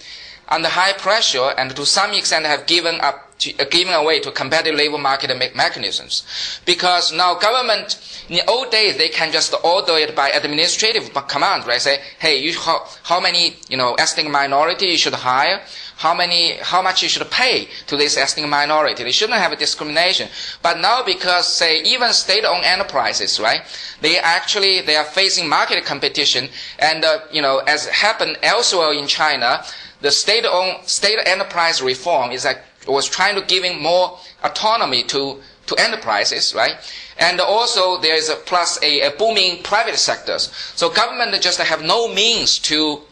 under 0.48 0.68
high 0.68 0.92
pressure 0.92 1.52
and 1.56 1.74
to 1.74 1.86
some 1.86 2.12
extent 2.12 2.44
have 2.46 2.66
given 2.66 3.00
up 3.00 3.31
to, 3.42 3.58
uh, 3.58 3.64
giving 3.70 3.94
away 3.94 4.20
to 4.20 4.30
competitive 4.30 4.78
labor 4.78 4.98
market 4.98 5.36
me- 5.36 5.50
mechanisms. 5.54 6.24
Because 6.64 7.12
now 7.12 7.34
government, 7.34 7.98
in 8.28 8.36
the 8.36 8.46
old 8.46 8.70
days, 8.70 8.96
they 8.96 9.08
can 9.08 9.32
just 9.32 9.54
order 9.64 9.96
it 9.98 10.14
by 10.14 10.28
administrative 10.30 11.12
command, 11.28 11.66
right? 11.66 11.80
Say, 11.80 12.00
hey, 12.18 12.38
you, 12.40 12.58
how, 12.58 12.86
how 13.02 13.20
many, 13.20 13.56
you 13.68 13.76
know, 13.76 13.94
ethnic 13.94 14.28
minority 14.30 14.86
you 14.86 14.96
should 14.96 15.14
hire, 15.14 15.60
how 15.96 16.14
many, 16.14 16.56
how 16.62 16.82
much 16.82 17.02
you 17.02 17.08
should 17.08 17.30
pay 17.30 17.68
to 17.86 17.96
this 17.96 18.16
ethnic 18.16 18.48
minority. 18.48 19.04
They 19.04 19.12
shouldn't 19.12 19.38
have 19.38 19.52
a 19.52 19.56
discrimination. 19.56 20.28
But 20.62 20.80
now 20.80 21.02
because, 21.04 21.46
say, 21.46 21.82
even 21.82 22.12
state-owned 22.12 22.64
enterprises, 22.64 23.38
right, 23.38 23.62
they 24.00 24.18
actually, 24.18 24.80
they 24.80 24.96
are 24.96 25.04
facing 25.04 25.48
market 25.48 25.84
competition 25.84 26.48
and, 26.78 27.04
uh, 27.04 27.20
you 27.30 27.42
know, 27.42 27.58
as 27.66 27.86
happened 27.86 28.38
elsewhere 28.42 28.92
in 28.92 29.06
China, 29.06 29.62
the 30.00 30.10
state-owned, 30.10 30.88
state 30.88 31.20
enterprise 31.24 31.80
reform 31.80 32.32
is 32.32 32.44
like 32.44 32.58
was 32.86 33.08
trying 33.08 33.34
to 33.36 33.42
giving 33.42 33.80
more 33.82 34.18
autonomy 34.42 35.02
to, 35.04 35.40
to 35.66 35.74
enterprises, 35.76 36.54
right? 36.54 36.76
And 37.18 37.40
also 37.40 38.00
there 38.00 38.14
is 38.16 38.28
a 38.28 38.36
plus 38.36 38.82
a, 38.82 39.02
a 39.02 39.10
booming 39.10 39.62
private 39.62 39.96
sectors. 39.96 40.52
So 40.74 40.90
government 40.90 41.40
just 41.40 41.60
have 41.60 41.82
no 41.82 42.12
means 42.12 42.58
to, 42.60 43.02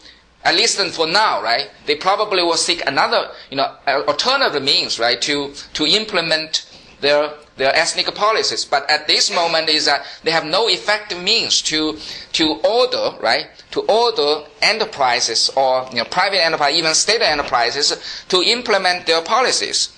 at 0.45 0.55
least 0.55 0.79
for 0.95 1.07
now, 1.07 1.43
right? 1.43 1.71
They 1.87 1.97
probably 1.97 2.43
will 2.43 2.57
seek 2.57 2.87
another, 2.87 3.31
you 3.51 3.57
know, 3.57 3.75
alternative 3.87 4.63
means, 4.63 4.99
right, 4.99 5.21
to, 5.23 5.53
to 5.75 5.87
implement 5.87 6.67
their 7.01 7.31
their 7.61 7.75
ethnic 7.77 8.13
policies. 8.15 8.65
But 8.65 8.89
at 8.91 9.07
this 9.07 9.31
moment 9.31 9.69
is 9.69 9.85
that 9.85 10.05
they 10.25 10.33
have 10.33 10.45
no 10.45 10.69
effective 10.69 11.23
means 11.23 11.63
to 11.63 11.99
to 12.33 12.45
order 12.65 13.17
right 13.21 13.47
to 13.71 13.81
order 13.83 14.45
enterprises 14.63 15.51
or 15.57 15.87
you 15.91 15.99
know, 15.99 16.05
private 16.05 16.45
enterprise, 16.45 16.75
even 16.75 16.95
state 16.95 17.23
enterprises 17.23 17.97
to 18.29 18.43
implement 18.43 19.07
their 19.07 19.23
policies. 19.23 19.93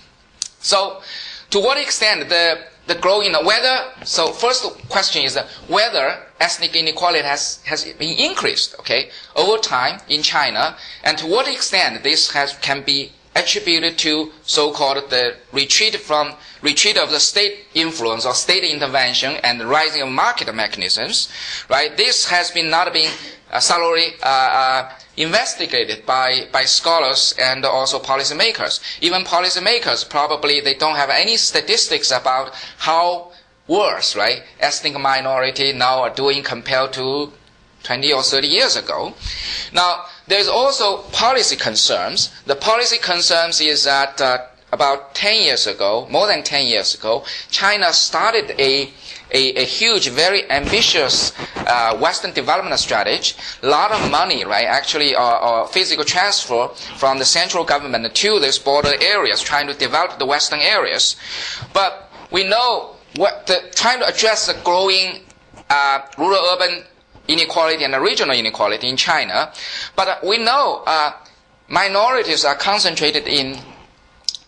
So, 0.61 1.00
to 1.50 1.59
what 1.61 1.78
extent 1.78 2.28
the 2.28 2.59
the 2.88 2.95
growing 2.97 3.33
whether 3.45 3.92
so 4.04 4.33
first 4.33 4.64
question 4.88 5.23
is 5.23 5.38
whether 5.69 6.19
ethnic 6.40 6.75
inequality 6.75 7.23
has 7.23 7.62
has 7.64 7.85
been 7.85 8.19
increased 8.19 8.75
okay 8.81 9.09
over 9.37 9.57
time 9.59 10.00
in 10.09 10.21
China 10.21 10.76
and 11.04 11.16
to 11.16 11.26
what 11.26 11.47
extent 11.47 12.02
this 12.02 12.33
has 12.33 12.57
can 12.57 12.83
be 12.83 13.12
attributed 13.35 13.99
to 13.99 14.31
so-called 14.45 15.09
the 15.11 15.37
retreat 15.53 15.97
from 15.97 16.35
retreat 16.61 16.97
of 16.97 17.11
the 17.11 17.21
state 17.21 17.65
influence 17.75 18.27
or 18.27 18.35
state 18.35 18.62
intervention 18.65 19.37
and 19.43 19.61
the 19.61 19.67
rising 19.67 20.03
of 20.03 20.09
market 20.09 20.53
mechanisms, 20.55 21.29
right? 21.69 21.97
This 21.97 22.27
has 22.27 22.51
been 22.51 22.71
not 22.71 22.93
been 22.93 23.11
uh, 23.51 23.61
thoroughly 23.61 24.15
uh, 24.23 24.27
uh, 24.27 24.93
investigated 25.17 26.07
by, 26.07 26.47
by 26.53 26.65
scholars 26.65 27.35
and 27.39 27.65
also 27.65 27.99
policymakers. 27.99 28.81
Even 29.01 29.23
policymakers 29.25 30.09
probably 30.09 30.61
they 30.61 30.75
don't 30.75 30.97
have 30.97 31.11
any 31.11 31.37
statistics 31.37 32.11
about 32.11 32.55
how 32.79 33.33
worse, 33.67 34.17
right, 34.17 34.43
ethnic 34.61 34.99
minority 34.99 35.73
now 35.73 36.01
are 36.01 36.15
doing 36.15 36.43
compared 36.43 36.93
to 36.93 37.33
20 37.83 38.12
or 38.12 38.23
30 38.23 38.47
years 38.47 38.77
ago. 38.77 39.15
Now, 39.73 40.05
there's 40.29 40.49
also 40.49 40.99
policy 41.12 41.57
concerns. 41.57 42.31
The 42.47 42.55
policy 42.57 42.99
concerns 42.99 43.61
is 43.61 43.85
that 43.85 44.21
uh, 44.21 44.38
about 44.73 45.14
10 45.14 45.43
years 45.43 45.67
ago, 45.67 46.07
more 46.11 46.26
than 46.26 46.43
10 46.43 46.67
years 46.67 46.95
ago, 46.95 47.25
China 47.50 47.93
started 47.93 48.50
a, 48.59 48.91
a, 49.31 49.55
a 49.62 49.64
huge, 49.64 50.09
very 50.09 50.50
ambitious 50.50 51.33
uh, 51.57 51.97
Western 51.99 52.33
development 52.33 52.79
strategy. 52.81 53.37
A 53.62 53.67
lot 53.67 53.93
of 53.93 54.11
money, 54.11 54.45
right, 54.45 54.64
actually, 54.67 55.14
uh, 55.14 55.21
uh, 55.23 55.67
physical 55.67 56.05
transfer 56.05 56.69
from 56.97 57.19
the 57.19 57.25
central 57.25 57.64
government 57.64 58.14
to 58.14 58.41
these 58.41 58.59
border 58.59 58.93
areas, 59.02 59.43
trying 59.43 59.67
to 59.67 59.75
develop 59.75 60.19
the 60.19 60.26
Western 60.26 60.61
areas. 60.61 61.17
But 61.75 62.11
we 62.31 62.45
know 62.49 62.97
what 63.17 63.47
the, 63.47 63.71
trying 63.75 63.99
to 64.00 64.07
address 64.07 64.47
the 64.47 64.55
growing 64.64 65.21
uh, 65.69 66.00
rural-urban 66.17 66.85
inequality 67.29 67.85
and 67.85 67.95
regional 68.02 68.35
inequality 68.35 68.88
in 68.88 68.97
China. 68.97 69.52
But 69.97 70.09
uh, 70.09 70.17
we 70.26 70.38
know 70.38 70.83
uh, 70.87 71.12
minorities 71.69 72.45
are 72.45 72.55
concentrated 72.55 73.26
in 73.29 73.59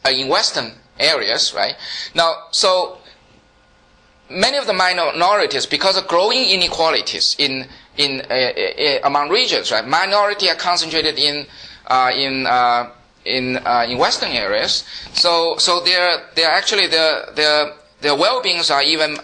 uh, 0.05 0.11
in 0.11 0.29
Western 0.29 0.73
areas, 0.99 1.55
right? 1.55 1.75
Now, 2.15 2.35
so 2.51 2.99
many 4.29 4.57
of 4.57 4.67
the 4.67 4.73
minorities, 4.73 5.67
because 5.67 5.97
of 5.97 6.07
growing 6.09 6.45
inequalities 6.45 7.37
in 7.39 7.67
in 7.97 8.23
uh, 8.29 8.35
uh, 8.35 8.99
among 9.05 9.31
regions, 9.31 9.71
right? 9.71 9.87
Minority 9.87 10.51
are 10.51 10.57
concentrated 10.57 11.19
in 11.19 11.47
in 11.91 12.47
in 13.25 13.57
in 13.57 13.99
Western 13.99 14.33
areas. 14.33 14.85
So 15.13 15.57
so 15.59 15.81
they're 15.81 16.29
they're 16.35 16.51
actually 16.51 16.89
their 16.89 17.27
their 17.35 17.73
their 18.01 18.17
well-beings 18.17 18.71
are 18.71 18.83
even 18.83 19.17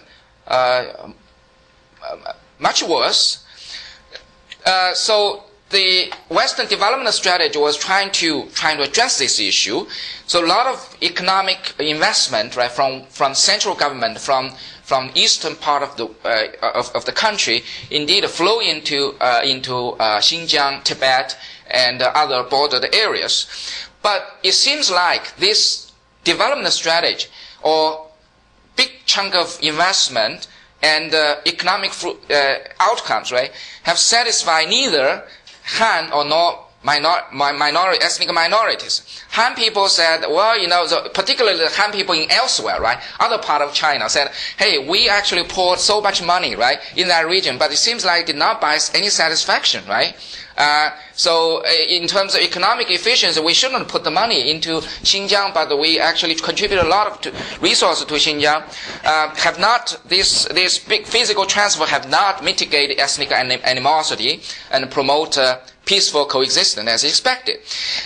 much 2.61 2.83
worse. 2.83 3.43
Uh, 4.65 4.93
so 4.93 5.43
the 5.71 6.11
Western 6.29 6.67
development 6.67 7.13
strategy 7.13 7.57
was 7.57 7.75
trying 7.77 8.11
to 8.11 8.45
trying 8.53 8.77
to 8.77 8.83
address 8.83 9.17
this 9.17 9.39
issue. 9.39 9.85
So 10.27 10.45
a 10.45 10.47
lot 10.47 10.67
of 10.67 10.97
economic 11.01 11.73
investment, 11.79 12.55
right, 12.55 12.71
from 12.71 13.05
from 13.07 13.33
central 13.33 13.75
government, 13.75 14.19
from 14.19 14.51
from 14.83 15.11
eastern 15.15 15.55
part 15.55 15.81
of 15.83 15.95
the 15.97 16.05
uh, 16.25 16.71
of, 16.79 16.91
of 16.95 17.05
the 17.05 17.11
country, 17.11 17.63
indeed 17.89 18.25
flow 18.29 18.59
into 18.59 19.15
uh, 19.19 19.41
into 19.43 19.75
uh, 19.99 20.19
Xinjiang, 20.19 20.83
Tibet, 20.83 21.37
and 21.69 22.01
other 22.01 22.43
bordered 22.43 22.93
areas. 22.93 23.47
But 24.03 24.39
it 24.43 24.53
seems 24.53 24.91
like 24.91 25.35
this 25.37 25.91
development 26.23 26.73
strategy 26.73 27.27
or 27.63 28.07
big 28.75 28.91
chunk 29.05 29.35
of 29.35 29.57
investment 29.61 30.47
and 30.81 31.13
uh, 31.13 31.37
economic 31.45 31.91
uh, 32.03 32.55
outcomes, 32.79 33.31
right, 33.31 33.51
have 33.83 33.97
satisfied 33.97 34.69
neither 34.69 35.23
Han 35.77 36.11
or 36.11 36.25
nor 36.25 36.65
minor, 36.83 37.15
minority, 37.31 38.03
ethnic 38.03 38.33
minorities. 38.33 39.23
Han 39.31 39.55
people 39.55 39.87
said, 39.87 40.21
well, 40.27 40.59
you 40.59 40.67
know, 40.67 40.87
the, 40.87 41.09
particularly 41.13 41.57
the 41.57 41.69
Han 41.69 41.91
people 41.91 42.15
in 42.15 42.29
elsewhere, 42.31 42.79
right, 42.81 42.99
other 43.19 43.37
part 43.37 43.61
of 43.61 43.73
China 43.73 44.09
said, 44.09 44.31
hey, 44.57 44.87
we 44.87 45.09
actually 45.09 45.43
poured 45.43 45.79
so 45.79 46.01
much 46.01 46.23
money, 46.23 46.55
right, 46.55 46.79
in 46.95 47.07
that 47.07 47.27
region, 47.27 47.57
but 47.57 47.71
it 47.71 47.77
seems 47.77 48.05
like 48.05 48.25
did 48.25 48.35
not 48.35 48.59
buy 48.59 48.77
any 48.93 49.09
satisfaction, 49.09 49.83
right? 49.87 50.15
Uh, 50.57 50.91
so 51.13 51.63
uh, 51.63 51.69
in 51.89 52.07
terms 52.07 52.35
of 52.35 52.41
economic 52.41 52.91
efficiency, 52.91 53.39
we 53.41 53.53
shouldn't 53.53 53.87
put 53.87 54.03
the 54.03 54.11
money 54.11 54.51
into 54.51 54.81
Xinjiang, 55.01 55.53
but 55.53 55.77
we 55.79 55.99
actually 55.99 56.35
contribute 56.35 56.79
a 56.79 56.87
lot 56.87 57.07
of 57.07 57.21
to 57.21 57.33
resources 57.61 58.05
to 58.05 58.13
Xinjiang. 58.15 58.61
Uh, 59.03 59.33
have 59.35 59.59
not 59.59 59.99
this 60.05 60.45
this 60.45 60.77
big 60.77 61.05
physical 61.05 61.45
transfer 61.45 61.85
have 61.85 62.09
not 62.09 62.43
mitigated 62.43 62.99
ethnic 62.99 63.31
animosity 63.31 64.41
and 64.71 64.91
promote 64.91 65.37
uh, 65.37 65.57
peaceful 65.91 66.25
coexistence 66.25 66.89
as 66.89 67.03
expected. 67.03 67.57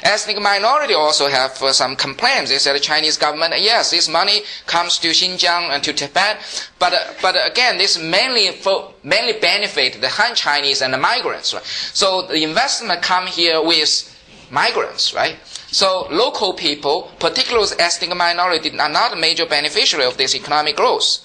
Ethnic 0.01 0.41
minority 0.41 0.95
also 0.95 1.27
have 1.27 1.61
uh, 1.61 1.71
some 1.71 1.95
complaints. 1.95 2.49
They 2.49 2.57
said 2.57 2.73
the 2.73 2.79
Chinese 2.79 3.15
government, 3.15 3.53
yes, 3.59 3.91
this 3.91 4.09
money 4.09 4.41
comes 4.65 4.97
to 4.99 5.09
Xinjiang 5.09 5.69
and 5.69 5.83
to 5.83 5.93
Tibet, 5.93 6.35
but 6.79 6.93
uh, 6.93 7.13
but 7.21 7.35
again, 7.51 7.77
this 7.77 7.99
mainly 7.99 8.53
for, 8.63 8.91
mainly 9.03 9.39
benefit 9.39 10.01
the 10.01 10.09
Han 10.09 10.33
Chinese 10.33 10.81
and 10.81 10.91
the 10.95 10.97
migrants. 10.97 11.53
Right? 11.53 11.63
So 11.93 12.23
the 12.23 12.41
investment 12.43 13.03
come 13.03 13.27
here 13.27 13.61
with 13.61 13.89
migrants, 14.49 15.13
right? 15.13 15.37
So 15.75 16.07
local 16.09 16.53
people, 16.53 17.11
particularly 17.19 17.67
ethnic 17.79 18.15
minority, 18.15 18.79
are 18.79 18.87
not 18.87 19.11
a 19.11 19.17
major 19.17 19.45
beneficiary 19.45 20.05
of 20.05 20.15
this 20.15 20.33
economic 20.33 20.77
growth. 20.77 21.19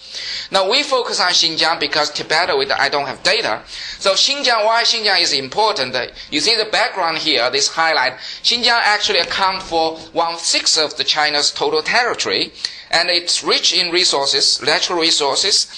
Now 0.50 0.68
we 0.68 0.82
focus 0.82 1.20
on 1.20 1.30
Xinjiang 1.30 1.78
because 1.78 2.10
Tibet, 2.10 2.58
with, 2.58 2.72
I 2.72 2.88
don't 2.88 3.06
have 3.06 3.22
data. 3.22 3.62
So 4.00 4.14
Xinjiang, 4.14 4.64
why 4.64 4.82
Xinjiang 4.82 5.20
is 5.20 5.32
important? 5.32 5.94
You 6.32 6.40
see 6.40 6.56
the 6.56 6.64
background 6.64 7.18
here, 7.18 7.48
this 7.48 7.68
highlight. 7.68 8.14
Xinjiang 8.42 8.80
actually 8.82 9.20
accounts 9.20 9.68
for 9.68 9.96
one 10.12 10.36
sixth 10.36 10.76
of 10.76 10.96
the 10.96 11.04
China's 11.04 11.52
total 11.52 11.80
territory, 11.80 12.52
and 12.90 13.08
it's 13.08 13.44
rich 13.44 13.72
in 13.72 13.92
resources, 13.92 14.60
natural 14.62 14.98
resources. 14.98 15.68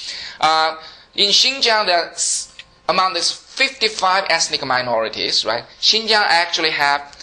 Uh, 0.41 0.77
in 1.15 1.29
Xinjiang, 1.29 1.85
there's, 1.85 2.51
among 2.89 3.13
these 3.13 3.33
55 3.33 4.25
ethnic 4.31 4.65
minorities, 4.65 5.45
right? 5.45 5.65
Xinjiang 5.79 6.25
actually 6.25 6.71
have 6.71 7.22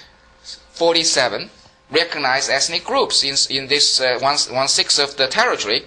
47 0.79 1.49
recognized 1.91 2.49
ethnic 2.49 2.85
groups 2.85 3.23
in, 3.23 3.35
in 3.55 3.67
this 3.67 3.99
uh, 3.99 4.17
one, 4.21 4.37
one 4.51 4.67
sixth 4.69 4.97
of 4.97 5.17
the 5.17 5.27
territory. 5.27 5.83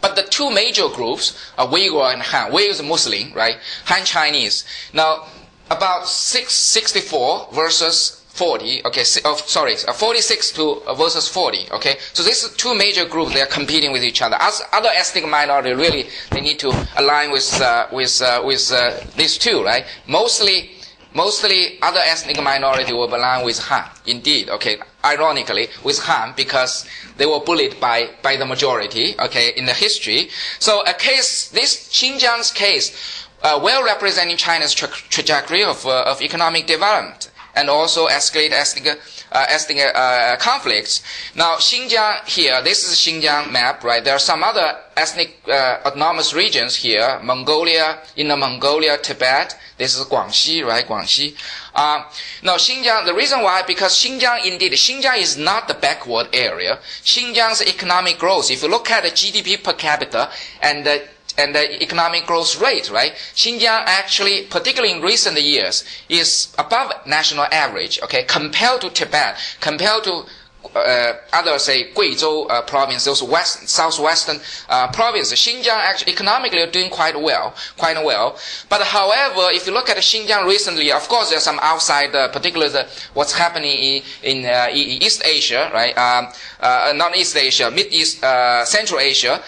But 0.00 0.14
the 0.14 0.22
two 0.22 0.50
major 0.50 0.88
groups 0.88 1.36
are 1.58 1.66
Uyghur 1.66 2.12
and 2.12 2.22
Han. 2.22 2.52
Uyghur 2.52 2.70
is 2.70 2.82
Muslim, 2.82 3.32
right? 3.32 3.56
Han 3.86 4.04
Chinese. 4.04 4.64
Now, 4.92 5.26
about 5.68 6.06
664 6.06 7.48
versus 7.52 8.22
40, 8.28 8.84
okay, 8.84 9.02
oh, 9.24 9.34
sorry, 9.46 9.74
uh, 9.88 9.92
46 9.92 10.52
to 10.52 10.80
uh, 10.86 10.94
versus 10.94 11.26
40, 11.26 11.66
okay. 11.72 11.96
So 12.12 12.22
these 12.22 12.48
two 12.54 12.72
major 12.76 13.04
groups, 13.04 13.34
they 13.34 13.42
are 13.42 13.46
competing 13.46 13.90
with 13.90 14.04
each 14.04 14.22
other. 14.22 14.36
As 14.38 14.62
other 14.72 14.90
ethnic 14.94 15.26
minority, 15.28 15.72
really, 15.72 16.06
they 16.30 16.40
need 16.40 16.60
to 16.60 16.68
align 16.96 17.32
with, 17.32 17.60
uh, 17.60 17.88
with, 17.90 18.22
uh, 18.22 18.40
with 18.44 18.70
uh, 18.70 18.94
these 19.16 19.36
two, 19.38 19.64
right? 19.64 19.84
Mostly, 20.06 20.70
mostly 21.14 21.78
other 21.82 22.00
ethnic 22.04 22.42
minority 22.42 22.92
will 22.92 23.14
align 23.14 23.44
with 23.44 23.58
Han, 23.58 23.84
indeed, 24.06 24.48
okay. 24.48 24.78
Ironically, 25.04 25.68
with 25.84 25.98
Han, 26.00 26.34
because 26.36 26.86
they 27.16 27.26
were 27.26 27.40
bullied 27.40 27.78
by, 27.80 28.10
by 28.22 28.36
the 28.36 28.46
majority, 28.46 29.14
okay, 29.18 29.52
in 29.56 29.64
the 29.66 29.74
history. 29.74 30.28
So 30.58 30.82
a 30.86 30.94
case, 30.94 31.48
this 31.50 31.88
Xinjiang's 31.88 32.52
case, 32.52 33.24
uh, 33.42 33.58
well 33.62 33.84
representing 33.84 34.36
China's 34.36 34.74
tra- 34.74 34.88
trajectory 34.88 35.62
of, 35.62 35.86
uh, 35.86 36.02
of 36.02 36.20
economic 36.20 36.66
development 36.66 37.30
and 37.54 37.68
also 37.68 38.06
escalate 38.06 38.52
ethnic, 38.52 38.98
uh, 39.32 39.46
ethnic 39.48 39.78
uh, 39.94 40.36
conflicts. 40.36 41.02
Now, 41.34 41.56
Xinjiang 41.56 42.28
here, 42.28 42.62
this 42.62 42.86
is 42.88 42.96
Xinjiang 42.98 43.50
map, 43.50 43.82
right? 43.84 44.04
There 44.04 44.14
are 44.14 44.20
some 44.20 44.42
other 44.42 44.76
ethnic 44.96 45.40
uh, 45.48 45.80
autonomous 45.84 46.34
regions 46.34 46.76
here, 46.76 47.20
Mongolia, 47.22 47.98
Inner 48.16 48.36
Mongolia, 48.36 48.98
Tibet. 48.98 49.56
This 49.76 49.96
is 49.96 50.04
Guangxi, 50.06 50.64
right? 50.64 50.86
Guangxi. 50.86 51.34
Uh, 51.74 52.04
now, 52.42 52.56
Xinjiang, 52.56 53.06
the 53.06 53.14
reason 53.14 53.42
why, 53.42 53.62
because 53.62 53.92
Xinjiang 53.92 54.44
indeed, 54.44 54.72
Xinjiang 54.72 55.18
is 55.18 55.36
not 55.36 55.68
the 55.68 55.74
backward 55.74 56.28
area. 56.32 56.78
Xinjiang's 57.02 57.62
economic 57.62 58.18
growth, 58.18 58.50
if 58.50 58.62
you 58.62 58.68
look 58.68 58.90
at 58.90 59.04
the 59.04 59.10
GDP 59.10 59.62
per 59.62 59.72
capita 59.72 60.30
and 60.62 60.84
the 60.84 61.02
and 61.38 61.54
the 61.54 61.82
economic 61.82 62.26
growth 62.26 62.60
rate, 62.60 62.90
right? 62.90 63.12
Xinjiang 63.34 63.84
actually, 63.86 64.42
particularly 64.50 64.92
in 64.94 65.00
recent 65.00 65.40
years, 65.40 65.84
is 66.08 66.52
above 66.58 66.92
national 67.06 67.44
average, 67.52 68.00
okay, 68.02 68.24
compared 68.24 68.80
to 68.82 68.90
Tibet, 68.90 69.38
compared 69.60 70.04
to 70.04 70.24
uh, 70.74 71.12
other 71.32 71.58
say 71.58 71.90
Guizhou 71.92 72.50
uh, 72.50 72.62
province, 72.62 73.04
those 73.04 73.22
west, 73.22 73.68
southwestern 73.68 74.40
uh, 74.68 74.88
provinces, 74.90 75.38
Xinjiang 75.38 75.68
actually 75.70 76.12
economically 76.12 76.60
are 76.60 76.70
doing 76.70 76.90
quite 76.90 77.18
well, 77.18 77.54
quite 77.76 77.96
well. 78.04 78.36
But 78.68 78.82
however, 78.82 79.48
if 79.52 79.66
you 79.66 79.72
look 79.72 79.88
at 79.88 79.96
Xinjiang 79.98 80.46
recently, 80.46 80.92
of 80.92 81.08
course 81.08 81.30
there's 81.30 81.42
some 81.44 81.58
outside, 81.62 82.14
uh, 82.14 82.28
particularly 82.28 82.72
the, 82.72 82.88
what's 83.14 83.32
happening 83.32 83.70
in, 83.70 84.02
in 84.22 84.44
uh, 84.46 84.68
East 84.72 85.22
Asia, 85.24 85.70
right? 85.72 85.96
Um, 85.96 86.28
uh, 86.60 86.92
not 86.96 87.16
East 87.16 87.36
Asia, 87.36 87.70
Mid 87.70 87.92
East, 87.92 88.22
uh, 88.22 88.64
Central 88.64 89.00
Asia. 89.00 89.42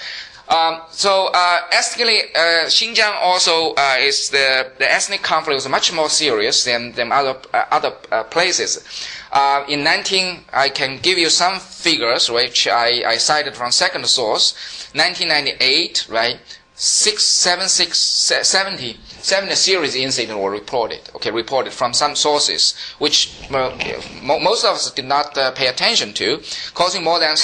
Um, 0.50 0.80
so 0.90 1.30
uh, 1.32 1.60
ethnically, 1.70 2.22
uh, 2.34 2.66
Xinjiang 2.66 3.14
also 3.20 3.72
uh, 3.74 3.96
is 4.00 4.30
the, 4.30 4.72
the 4.78 4.92
ethnic 4.92 5.22
conflict 5.22 5.58
is 5.58 5.68
much 5.68 5.92
more 5.92 6.08
serious 6.10 6.64
than, 6.64 6.90
than 6.92 7.12
other 7.12 7.36
uh, 7.54 7.64
other 7.70 7.92
uh, 8.10 8.24
places. 8.24 8.84
Uh, 9.30 9.64
in 9.68 9.84
19, 9.84 10.40
I 10.52 10.68
can 10.68 10.98
give 10.98 11.18
you 11.18 11.30
some 11.30 11.60
figures 11.60 12.28
which 12.28 12.66
I, 12.66 13.02
I 13.06 13.16
cited 13.18 13.54
from 13.54 13.70
second 13.70 14.04
source. 14.08 14.54
1998, 14.92 16.08
right? 16.10 16.38
Six, 16.74 17.24
seven, 17.24 17.68
six, 17.68 17.98
70, 18.00 18.98
70 19.20 19.54
serious 19.54 19.94
incidents 19.94 20.34
were 20.42 20.50
reported. 20.50 20.98
Okay, 21.14 21.30
reported 21.30 21.72
from 21.72 21.92
some 21.92 22.16
sources, 22.16 22.74
which 22.98 23.32
most 23.50 24.64
of 24.64 24.74
us 24.74 24.90
did 24.90 25.04
not 25.04 25.34
pay 25.54 25.68
attention 25.68 26.12
to, 26.14 26.40
causing 26.74 27.04
more 27.04 27.20
than 27.20 27.36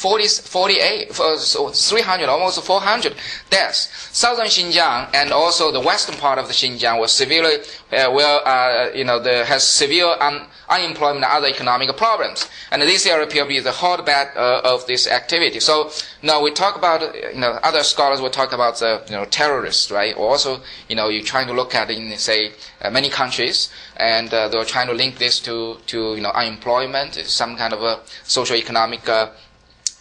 40, 0.00 0.28
48, 0.28 1.12
so 1.12 1.68
300, 1.68 2.26
almost 2.26 2.62
400 2.64 3.14
deaths. 3.50 3.90
Southern 4.16 4.46
Xinjiang 4.46 5.14
and 5.14 5.30
also 5.30 5.70
the 5.70 5.80
western 5.80 6.14
part 6.16 6.38
of 6.38 6.48
the 6.48 6.54
Xinjiang 6.54 6.98
was 6.98 7.12
severely, 7.12 7.56
uh, 7.92 8.10
well, 8.10 8.40
uh, 8.46 8.88
you 8.94 9.04
know, 9.04 9.20
the, 9.20 9.44
has 9.44 9.68
severe 9.68 10.06
un, 10.18 10.46
unemployment 10.70 11.22
and 11.22 11.26
other 11.26 11.48
economic 11.48 11.94
problems. 11.98 12.48
And 12.70 12.80
this 12.80 13.04
area 13.04 13.26
appears 13.26 13.44
to 13.44 13.48
be 13.48 13.60
the 13.60 13.72
hotbed 13.72 14.28
uh, 14.36 14.62
of 14.64 14.86
this 14.86 15.06
activity. 15.06 15.60
So 15.60 15.90
now 16.22 16.42
we 16.42 16.50
talk 16.52 16.76
about, 16.76 17.14
you 17.14 17.38
know, 17.38 17.58
other 17.62 17.82
scholars 17.82 18.22
will 18.22 18.30
talk 18.30 18.52
about 18.54 18.78
the, 18.78 19.02
you 19.06 19.12
know, 19.12 19.26
terrorists, 19.26 19.90
right? 19.90 20.16
Or 20.16 20.30
also, 20.30 20.62
you 20.88 20.96
know, 20.96 21.10
you're 21.10 21.22
trying 21.22 21.46
to 21.48 21.52
look 21.52 21.74
at 21.74 21.90
in, 21.90 22.16
say, 22.16 22.52
uh, 22.80 22.88
many 22.88 23.10
countries, 23.10 23.68
and 23.98 24.32
uh, 24.32 24.48
they're 24.48 24.64
trying 24.64 24.86
to 24.86 24.94
link 24.94 25.18
this 25.18 25.40
to, 25.40 25.76
to, 25.88 26.14
you 26.14 26.22
know, 26.22 26.30
unemployment, 26.30 27.16
some 27.16 27.54
kind 27.58 27.74
of 27.74 27.82
a 27.82 28.00
social 28.24 28.56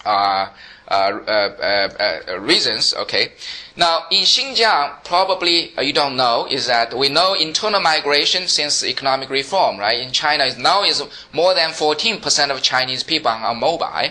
Uh, 0.05 0.49
uh, 0.87 1.89
uh, 2.31 2.39
reasons. 2.39 2.93
Okay. 2.95 3.33
Now 3.75 4.05
in 4.11 4.23
Xinjiang, 4.23 5.03
probably 5.03 5.71
you 5.79 5.93
don't 5.93 6.15
know 6.15 6.47
is 6.49 6.65
that 6.67 6.97
we 6.97 7.09
know 7.09 7.33
internal 7.35 7.79
migration 7.79 8.47
since 8.47 8.83
economic 8.83 9.29
reform, 9.29 9.77
right? 9.77 9.99
In 9.99 10.11
China, 10.11 10.49
now 10.57 10.83
is 10.83 11.03
more 11.31 11.53
than 11.53 11.71
14% 11.71 12.49
of 12.49 12.61
Chinese 12.63 13.03
people 13.03 13.29
are 13.29 13.53
mobile. 13.53 14.09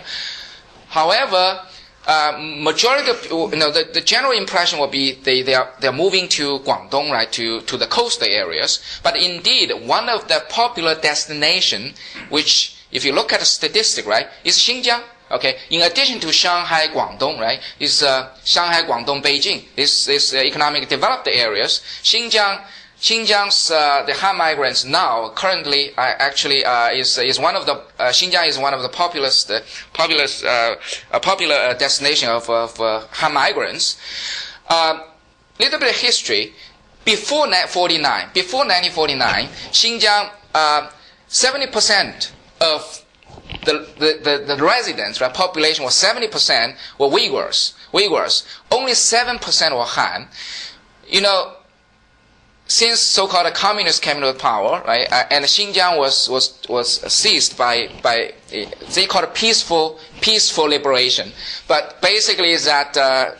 However, 0.89 1.61
uh, 2.07 2.37
majority 2.39 3.09
of 3.11 3.25
you 3.25 3.59
know 3.59 3.69
the, 3.71 3.87
the 3.93 4.01
general 4.01 4.31
impression 4.31 4.79
will 4.79 4.87
be 4.87 5.13
they, 5.13 5.41
they 5.41 5.53
are 5.53 5.69
they're 5.81 5.91
moving 5.91 6.27
to 6.29 6.59
Guangdong 6.59 7.11
right 7.11 7.31
to 7.33 7.61
to 7.61 7.77
the 7.77 7.85
coastal 7.87 8.27
areas 8.27 8.79
but 9.03 9.15
indeed 9.17 9.71
one 9.85 10.07
of 10.09 10.27
the 10.27 10.43
popular 10.49 10.95
destination 10.95 11.93
which 12.29 12.75
if 12.91 13.03
you 13.05 13.11
look 13.13 13.31
at 13.33 13.41
the 13.41 13.45
statistic 13.45 14.07
right 14.07 14.27
is 14.43 14.57
Xinjiang 14.57 15.03
Okay, 15.31 15.57
in 15.69 15.81
addition 15.81 16.19
to 16.21 16.31
Shanghai, 16.31 16.87
Guangdong, 16.87 17.39
right, 17.39 17.59
is 17.79 18.01
uh, 18.01 18.29
Shanghai, 18.43 18.81
Guangdong, 18.83 19.21
Beijing. 19.21 19.63
This 19.75 20.07
is 20.07 20.33
uh, 20.33 20.37
economic 20.37 20.87
developed 20.89 21.27
areas. 21.27 21.81
Xinjiang, 22.01 22.63
Xinjiang's 22.99 23.69
uh, 23.71 24.03
the 24.07 24.13
Han 24.15 24.37
migrants 24.37 24.83
now 24.85 25.29
currently 25.29 25.91
actually 25.97 26.65
uh, 26.65 26.89
is 26.89 27.17
is 27.19 27.39
one 27.39 27.55
of 27.55 27.65
the 27.67 27.73
uh, 27.73 28.09
Xinjiang 28.11 28.47
is 28.47 28.57
one 28.57 28.73
of 28.73 28.81
the 28.81 28.89
populous 28.89 29.47
uh, 29.49 29.61
populous 29.93 30.41
popular 31.21 31.75
destination 31.77 32.29
of, 32.29 32.49
of 32.49 32.75
Han 33.11 33.33
migrants. 33.33 33.97
A 34.69 34.99
little 35.59 35.79
bit 35.79 35.89
of 35.91 35.95
history. 35.95 36.53
Before 37.05 37.47
49, 37.47 38.29
before 38.35 38.65
1949, 38.65 39.47
Xinjiang, 39.71 40.29
70% 41.29 42.31
of 42.61 43.03
the, 43.65 43.87
the, 43.97 44.45
the, 44.47 44.55
the 44.55 44.63
residents, 44.63 45.21
right, 45.21 45.33
population 45.33 45.83
was 45.83 45.93
70% 45.93 46.75
were 46.97 47.07
Uyghurs. 47.07 47.73
Uyghurs. 47.93 48.45
Only 48.71 48.93
7% 48.93 49.77
were 49.77 49.83
Han. 49.83 50.27
You 51.07 51.21
know, 51.21 51.53
since 52.69 52.99
so-called 52.99 53.51
communists 53.55 53.99
came 53.99 54.21
to 54.21 54.31
power, 54.33 54.83
right, 54.85 55.11
uh, 55.11 55.23
and 55.31 55.43
Xinjiang 55.43 55.97
was, 55.97 56.29
was, 56.29 56.59
was 56.69 57.01
seized 57.11 57.57
by, 57.57 57.89
by 58.03 58.31
they 58.93 59.07
call 59.07 59.23
it 59.23 59.33
peaceful, 59.33 59.99
peaceful 60.21 60.65
liberation. 60.65 61.31
But 61.67 61.99
basically 61.99 62.51
is 62.51 62.65
that, 62.65 62.95
uh, 62.95 63.31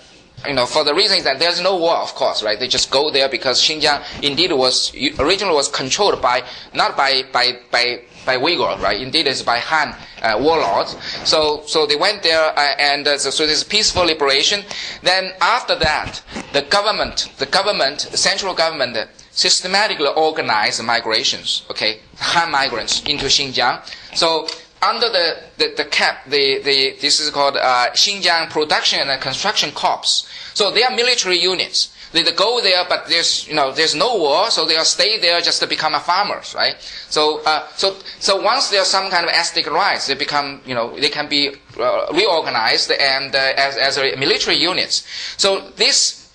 you 0.48 0.56
know, 0.56 0.66
for 0.66 0.84
the 0.84 0.96
reason 0.96 1.24
that 1.26 1.38
there's 1.38 1.62
no 1.62 1.78
war, 1.78 1.98
of 1.98 2.16
course, 2.16 2.42
right? 2.42 2.60
They 2.60 2.68
just 2.68 2.90
go 2.90 3.12
there 3.12 3.30
because 3.30 3.62
Xinjiang 3.62 4.04
indeed 4.24 4.52
was, 4.52 4.92
originally 5.20 5.54
was 5.54 5.70
controlled 5.70 6.22
by, 6.24 6.44
not 6.74 6.98
by, 6.98 7.24
by, 7.32 7.60
by, 7.72 8.02
by 8.30 8.38
Uyghur, 8.38 8.80
right? 8.80 9.02
Indeed, 9.02 9.26
it's 9.26 9.42
by 9.42 9.58
Han 9.58 9.96
uh, 10.22 10.38
warlords. 10.40 10.96
So, 11.26 11.64
so 11.66 11.88
they 11.88 11.96
went 11.96 12.22
there, 12.22 12.46
uh, 12.56 12.76
and 12.78 13.08
uh, 13.08 13.18
so, 13.18 13.32
so 13.32 13.48
this 13.48 13.64
peaceful 13.64 14.04
liberation. 14.04 14.60
Then 15.02 15.34
after 15.42 15.76
that, 15.80 16.22
the 16.54 16.62
government, 16.62 17.32
the 17.40 17.48
government, 17.48 18.02
central 18.02 18.54
government, 18.54 18.96
systematically 19.32 20.12
organized 20.16 20.84
migrations, 20.84 21.66
okay, 21.72 22.02
Han 22.18 22.52
migrants 22.52 23.02
into 23.06 23.26
Xinjiang. 23.26 23.82
So 24.16 24.48
under 24.84 25.10
the, 25.10 25.28
the, 25.58 25.74
the 25.78 25.86
cap, 25.86 26.26
the, 26.26 26.62
the, 26.62 26.98
this 27.02 27.20
is 27.20 27.32
called 27.32 27.58
uh, 27.58 27.90
Xinjiang 27.94 28.52
Production 28.52 29.10
and 29.10 29.20
Construction 29.20 29.72
Corps. 29.72 30.28
So 30.54 30.70
they 30.70 30.84
are 30.84 30.96
military 30.96 31.40
units. 31.40 31.90
They, 32.12 32.24
they 32.24 32.32
go 32.32 32.62
there, 32.62 32.86
but 32.90 33.08
there's 33.08 33.48
you 33.48 33.54
know 33.54 33.72
there's 33.72 33.96
no 33.96 34.18
war, 34.18 34.50
so 34.50 34.66
they'll 34.66 34.84
stay 34.86 35.20
there 35.20 35.42
just 35.42 35.60
to 35.62 35.68
become 35.68 35.94
a 35.94 36.00
farmers, 36.00 36.56
right? 36.56 36.76
So 37.10 37.42
uh, 37.46 37.68
so 37.76 37.96
so 38.20 38.42
once 38.42 38.70
there's 38.70 38.88
some 38.88 39.10
kind 39.12 39.26
of 39.26 39.32
ethnic 39.34 39.70
rights, 39.70 40.08
they 40.08 40.16
become 40.16 40.62
you 40.66 40.74
know 40.74 40.98
they 41.00 41.10
can 41.10 41.28
be 41.28 41.56
uh, 41.80 42.08
reorganized 42.14 42.92
and 42.92 43.36
uh, 43.36 43.54
as 43.58 43.78
as 43.78 43.98
military 44.18 44.58
units. 44.58 45.06
So 45.38 45.70
this 45.76 46.32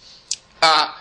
uh, 0.63 0.93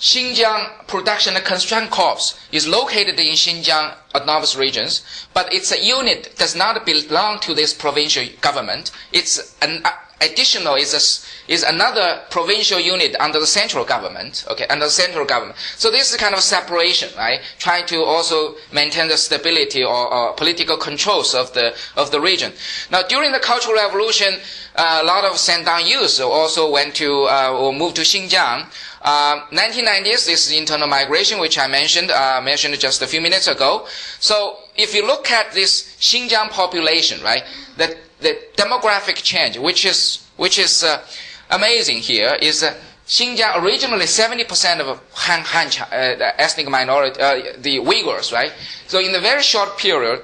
Xinjiang 0.00 0.86
Production 0.86 1.34
and 1.34 1.44
Construction 1.44 1.88
Corps 1.88 2.34
is 2.52 2.66
located 2.68 3.18
in 3.18 3.32
Xinjiang 3.32 3.94
autonomous 4.14 4.54
regions, 4.54 5.02
but 5.32 5.52
its 5.52 5.72
a 5.72 5.82
unit 5.82 6.34
does 6.36 6.54
not 6.54 6.84
belong 6.84 7.40
to 7.40 7.54
this 7.54 7.72
provincial 7.72 8.26
government. 8.42 8.90
It's 9.12 9.56
an 9.62 9.80
uh, 9.84 9.92
additional 10.20 10.74
is 10.76 10.92
a, 10.94 11.52
is 11.52 11.62
another 11.62 12.20
provincial 12.30 12.78
unit 12.80 13.14
under 13.20 13.38
the 13.40 13.46
central 13.46 13.84
government. 13.84 14.44
Okay, 14.50 14.66
under 14.68 14.86
the 14.86 14.90
central 14.90 15.24
government. 15.24 15.58
So 15.76 15.90
this 15.90 16.10
is 16.10 16.16
kind 16.16 16.34
of 16.34 16.40
separation, 16.40 17.10
right? 17.16 17.40
Trying 17.58 17.86
to 17.86 18.02
also 18.02 18.54
maintain 18.72 19.08
the 19.08 19.16
stability 19.16 19.82
or, 19.82 20.12
or 20.12 20.32
political 20.34 20.76
controls 20.76 21.34
of 21.34 21.52
the 21.54 21.74
of 21.96 22.10
the 22.10 22.20
region. 22.20 22.52
Now, 22.90 23.02
during 23.02 23.32
the 23.32 23.40
Cultural 23.40 23.74
Revolution, 23.76 24.34
uh, 24.76 25.00
a 25.02 25.06
lot 25.06 25.24
of 25.24 25.32
Shandong 25.32 25.88
youth 25.88 26.20
also 26.20 26.70
went 26.70 26.94
to 26.96 27.24
uh, 27.24 27.52
or 27.52 27.72
moved 27.72 27.96
to 27.96 28.02
Xinjiang. 28.02 28.66
1990s, 29.04 30.26
uh, 30.26 30.30
this 30.30 30.50
internal 30.50 30.88
migration, 30.88 31.38
which 31.38 31.58
I 31.58 31.66
mentioned, 31.66 32.10
uh, 32.10 32.40
mentioned 32.42 32.78
just 32.80 33.02
a 33.02 33.06
few 33.06 33.20
minutes 33.20 33.46
ago. 33.48 33.86
So 34.18 34.56
if 34.76 34.94
you 34.94 35.06
look 35.06 35.30
at 35.30 35.52
this 35.52 35.94
Xinjiang 36.00 36.50
population, 36.50 37.22
right, 37.22 37.44
the, 37.76 37.96
the 38.20 38.38
demographic 38.56 39.16
change, 39.22 39.58
which 39.58 39.84
is, 39.84 40.26
which 40.36 40.58
is 40.58 40.82
uh, 40.82 41.02
amazing 41.50 41.98
here, 41.98 42.36
is 42.40 42.62
uh, 42.62 42.74
Xinjiang 43.06 43.62
originally 43.62 44.06
70% 44.06 44.80
of 44.80 45.00
Han, 45.12 45.40
Han 45.40 45.66
uh, 45.92 46.32
ethnic 46.38 46.68
minority, 46.70 47.20
uh, 47.20 47.52
the 47.58 47.76
Uyghurs, 47.78 48.32
right? 48.32 48.52
So 48.86 48.98
in 48.98 49.14
a 49.14 49.20
very 49.20 49.42
short 49.42 49.76
period, 49.76 50.22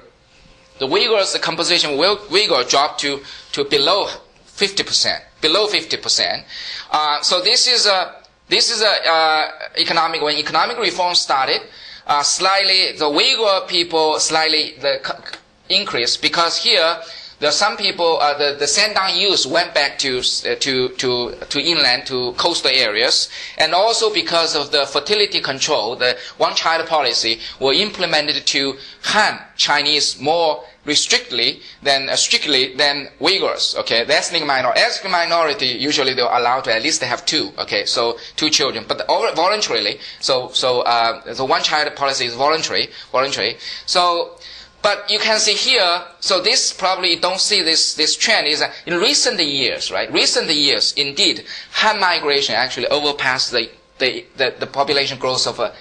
the 0.79 0.87
Uyghurs, 0.87 1.33
the 1.35 1.39
composition 1.39 1.99
will 1.99 2.17
Uyghur 2.17 2.69
dropped 2.69 3.01
to, 3.01 3.21
to 3.53 3.65
below 3.65 4.07
50%, 4.47 5.21
below 5.43 5.67
50%. 5.67 6.45
Uh, 6.91 7.21
so 7.21 7.43
this 7.43 7.69
is 7.69 7.87
a, 7.87 8.17
this 8.49 8.71
is 8.71 8.81
a 8.81 9.09
uh, 9.11 9.49
economic 9.77 10.23
when 10.23 10.37
economic 10.37 10.79
reform 10.79 11.15
started. 11.15 11.61
Slightly 12.23 12.97
the 12.99 13.05
Uyghur 13.05 13.69
people 13.69 14.19
slightly 14.19 14.75
the 14.81 15.01
increase 15.69 16.17
because 16.17 16.57
here 16.59 16.97
there 17.41 17.51
some 17.51 17.77
people 17.77 18.19
uh, 18.21 18.37
the 18.39 18.57
the 18.59 18.67
Shandong 18.67 19.17
youth 19.19 19.47
went 19.47 19.75
back 19.75 19.99
to 19.99 20.19
uh, 20.19 20.55
to 20.57 20.89
to 20.91 21.35
to 21.49 21.61
inland 21.61 22.07
to 22.07 22.33
coastal 22.33 22.71
areas 22.71 23.29
and 23.59 23.75
also 23.75 24.13
because 24.13 24.55
of 24.55 24.71
the 24.71 24.87
fertility 24.87 25.41
control 25.41 25.97
the 25.97 26.17
one 26.39 26.55
child 26.55 26.87
policy 26.87 27.41
were 27.59 27.73
implemented 27.73 28.47
to 28.47 28.77
Han 29.03 29.41
Chinese 29.57 30.21
more 30.21 30.63
restrictly 30.85 31.61
than 31.83 32.09
uh, 32.09 32.17
strictly 32.17 32.75
than 32.77 33.09
Uyghurs. 33.21 33.77
Okay, 33.77 34.05
the 34.05 34.15
ethnic 34.15 34.45
minority, 34.47 34.81
ethnic 34.81 35.13
minority 35.13 35.67
usually 35.67 36.15
they're 36.15 36.25
allowed 36.41 36.65
to 36.65 36.75
at 36.75 36.83
least 36.83 37.03
have 37.03 37.25
two. 37.27 37.53
Okay, 37.59 37.85
so 37.85 38.19
two 38.37 38.51
children, 38.51 38.85
but 38.89 39.07
voluntarily. 39.07 39.99
So 40.21 40.51
so 40.53 40.81
uh, 40.83 41.35
the 41.35 41.45
one 41.45 41.63
child 41.63 41.95
policy 41.97 42.27
is 42.27 42.35
voluntary, 42.35 42.89
voluntary. 43.13 43.57
So. 43.87 44.37
But 44.83 45.11
you 45.11 45.19
can 45.19 45.39
see 45.39 45.53
here, 45.53 46.03
so 46.21 46.41
this 46.41 46.73
probably 46.73 47.11
you 47.15 47.21
don't 47.21 47.41
see 47.41 47.63
this, 47.63 47.95
this 47.95 48.17
trend 48.17 48.47
is 48.47 48.61
that 48.61 48.73
in 48.87 48.95
recent 48.95 49.39
years, 49.39 49.91
right? 49.91 50.11
Recent 50.11 50.49
years, 50.49 50.93
indeed, 50.95 51.45
Han 51.73 52.01
migration 52.01 52.55
actually 52.55 52.87
overpassed 52.89 53.53
the, 53.53 53.69
the, 53.99 54.25
the, 54.37 54.55
the 54.59 54.67
population 54.67 55.19
growth 55.19 55.47
of 55.47 55.61
uh, 55.61 55.73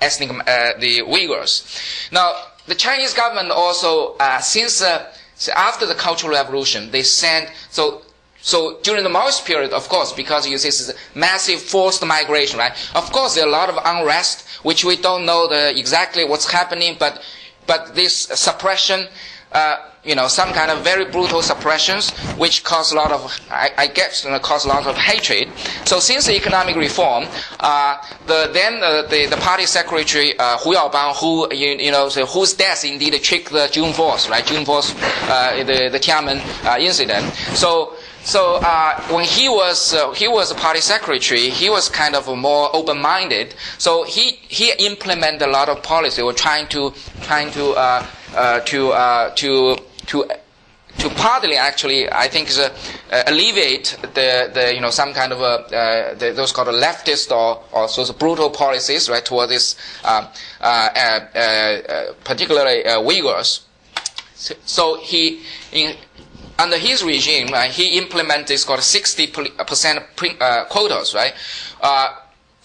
ethnic, 0.00 0.30
uh, 0.30 0.72
the 0.78 1.00
Uyghurs. 1.00 2.10
Now, 2.12 2.34
the 2.66 2.74
Chinese 2.76 3.14
government 3.14 3.50
also, 3.50 4.14
uh, 4.20 4.38
since 4.38 4.80
uh, 4.80 5.12
after 5.54 5.86
the 5.86 5.94
Cultural 5.94 6.32
Revolution, 6.32 6.90
they 6.90 7.02
sent 7.02 7.50
so. 7.70 8.02
So 8.42 8.78
during 8.84 9.02
the 9.02 9.10
Maoist 9.10 9.44
period, 9.44 9.72
of 9.72 9.88
course, 9.88 10.12
because 10.12 10.46
you 10.46 10.56
see 10.56 10.68
this 10.68 10.80
is 10.88 10.94
massive 11.16 11.60
forced 11.60 12.04
migration, 12.06 12.60
right? 12.60 12.70
Of 12.94 13.10
course, 13.10 13.34
there 13.34 13.44
are 13.44 13.48
a 13.48 13.50
lot 13.50 13.68
of 13.68 13.76
unrest, 13.84 14.46
which 14.62 14.84
we 14.84 14.96
don't 14.96 15.26
know 15.26 15.48
the, 15.48 15.76
exactly 15.76 16.24
what's 16.24 16.48
happening, 16.48 16.94
but 16.96 17.24
but 17.66 17.94
this 17.94 18.14
suppression 18.16 19.08
uh, 19.52 19.76
you 20.04 20.14
know, 20.14 20.28
some 20.28 20.52
kind 20.52 20.70
of 20.70 20.84
very 20.84 21.04
brutal 21.04 21.42
suppressions, 21.42 22.10
which 22.38 22.62
cause 22.62 22.92
a 22.92 22.96
lot 22.96 23.10
of, 23.10 23.40
I, 23.50 23.70
I 23.76 23.86
guess, 23.88 24.24
you 24.24 24.30
know, 24.30 24.38
cause 24.38 24.64
a 24.64 24.68
lot 24.68 24.86
of 24.86 24.96
hatred. 24.96 25.48
So 25.84 25.98
since 25.98 26.26
the 26.26 26.36
economic 26.36 26.76
reform, 26.76 27.24
uh, 27.58 27.96
the 28.26 28.50
then 28.52 28.82
uh, 28.82 29.02
the, 29.02 29.26
the 29.26 29.36
party 29.38 29.66
secretary 29.66 30.38
uh, 30.38 30.58
Hu 30.58 30.74
Yaobang, 30.74 31.16
who 31.16 31.52
you, 31.54 31.76
you 31.76 31.90
know, 31.90 32.08
so 32.08 32.24
whose 32.26 32.54
death 32.54 32.84
indeed 32.84 33.20
triggered 33.22 33.52
the 33.52 33.68
June 33.72 33.92
4th, 33.92 34.30
right? 34.30 34.46
June 34.46 34.64
4th, 34.64 34.94
uh, 35.28 35.64
the 35.64 35.88
the 35.90 35.98
Tiananmen 35.98 36.38
uh, 36.64 36.78
incident. 36.78 37.34
So. 37.56 37.95
So 38.26 38.56
uh, 38.56 39.00
when 39.14 39.24
he 39.24 39.48
was 39.48 39.94
uh, 39.94 40.10
he 40.10 40.26
was 40.26 40.50
a 40.50 40.56
party 40.56 40.80
secretary, 40.80 41.48
he 41.48 41.70
was 41.70 41.88
kind 41.88 42.16
of 42.16 42.26
more 42.36 42.74
open-minded. 42.74 43.54
So 43.78 44.02
he 44.02 44.32
he 44.48 44.72
implemented 44.84 45.42
a 45.42 45.46
lot 45.46 45.68
of 45.68 45.80
policy, 45.84 46.22
or 46.22 46.32
trying 46.32 46.66
to 46.74 46.92
trying 47.22 47.52
to 47.52 47.70
uh, 47.74 48.04
uh, 48.34 48.60
to 48.62 48.90
uh, 48.90 49.30
to 49.36 49.76
to 50.06 50.24
to 50.98 51.08
partly 51.10 51.54
actually, 51.54 52.10
I 52.10 52.26
think, 52.26 52.48
is, 52.48 52.58
uh, 52.58 52.74
alleviate 53.28 53.96
the, 54.02 54.50
the 54.52 54.74
you 54.74 54.80
know 54.80 54.90
some 54.90 55.12
kind 55.14 55.32
of 55.32 55.40
a, 55.40 56.16
the, 56.18 56.32
those 56.32 56.50
called 56.50 56.66
a 56.66 56.72
leftist 56.72 57.30
or 57.30 57.62
or 57.70 57.86
sort 57.88 58.10
of 58.10 58.18
brutal 58.18 58.50
policies 58.50 59.08
right 59.08 59.24
toward 59.24 59.50
this, 59.50 59.76
um, 60.04 60.26
particularly 62.24 62.82
Uyghurs. 62.82 63.60
So, 64.34 64.54
so 64.64 65.00
he 65.00 65.42
in, 65.72 65.96
under 66.58 66.78
his 66.78 67.02
regime, 67.04 67.48
uh, 67.52 67.62
he 67.62 67.98
implemented 67.98 68.48
this 68.48 68.64
called 68.64 68.80
60% 68.80 70.40
uh, 70.40 70.64
quotas, 70.66 71.14
right? 71.14 71.34
Uh, 71.80 72.14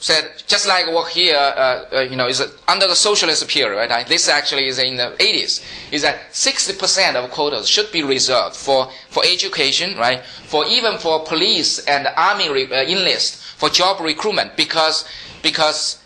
said 0.01 0.31
just 0.47 0.67
like 0.67 0.87
what 0.87 1.09
here, 1.11 1.35
uh, 1.37 1.85
uh, 1.93 1.99
you 2.09 2.15
know, 2.15 2.27
is 2.27 2.41
under 2.67 2.87
the 2.87 2.95
socialist 2.95 3.47
period, 3.47 3.87
right? 3.89 4.07
This 4.07 4.27
actually 4.27 4.65
is 4.67 4.79
in 4.79 4.97
the 4.97 5.15
80s. 5.19 5.63
Is 5.91 6.01
that 6.01 6.31
60% 6.31 7.15
of 7.15 7.29
quotas 7.29 7.69
should 7.69 7.91
be 7.91 8.01
reserved 8.03 8.55
for 8.55 8.89
for 9.09 9.23
education, 9.23 9.95
right? 9.97 10.23
For 10.45 10.65
even 10.65 10.97
for 10.97 11.23
police 11.23 11.85
and 11.85 12.07
army 12.17 12.49
re- 12.49 12.71
uh, 12.71 12.83
enlist 12.83 13.35
for 13.35 13.69
job 13.69 14.01
recruitment 14.01 14.57
because 14.57 15.05
because 15.43 16.00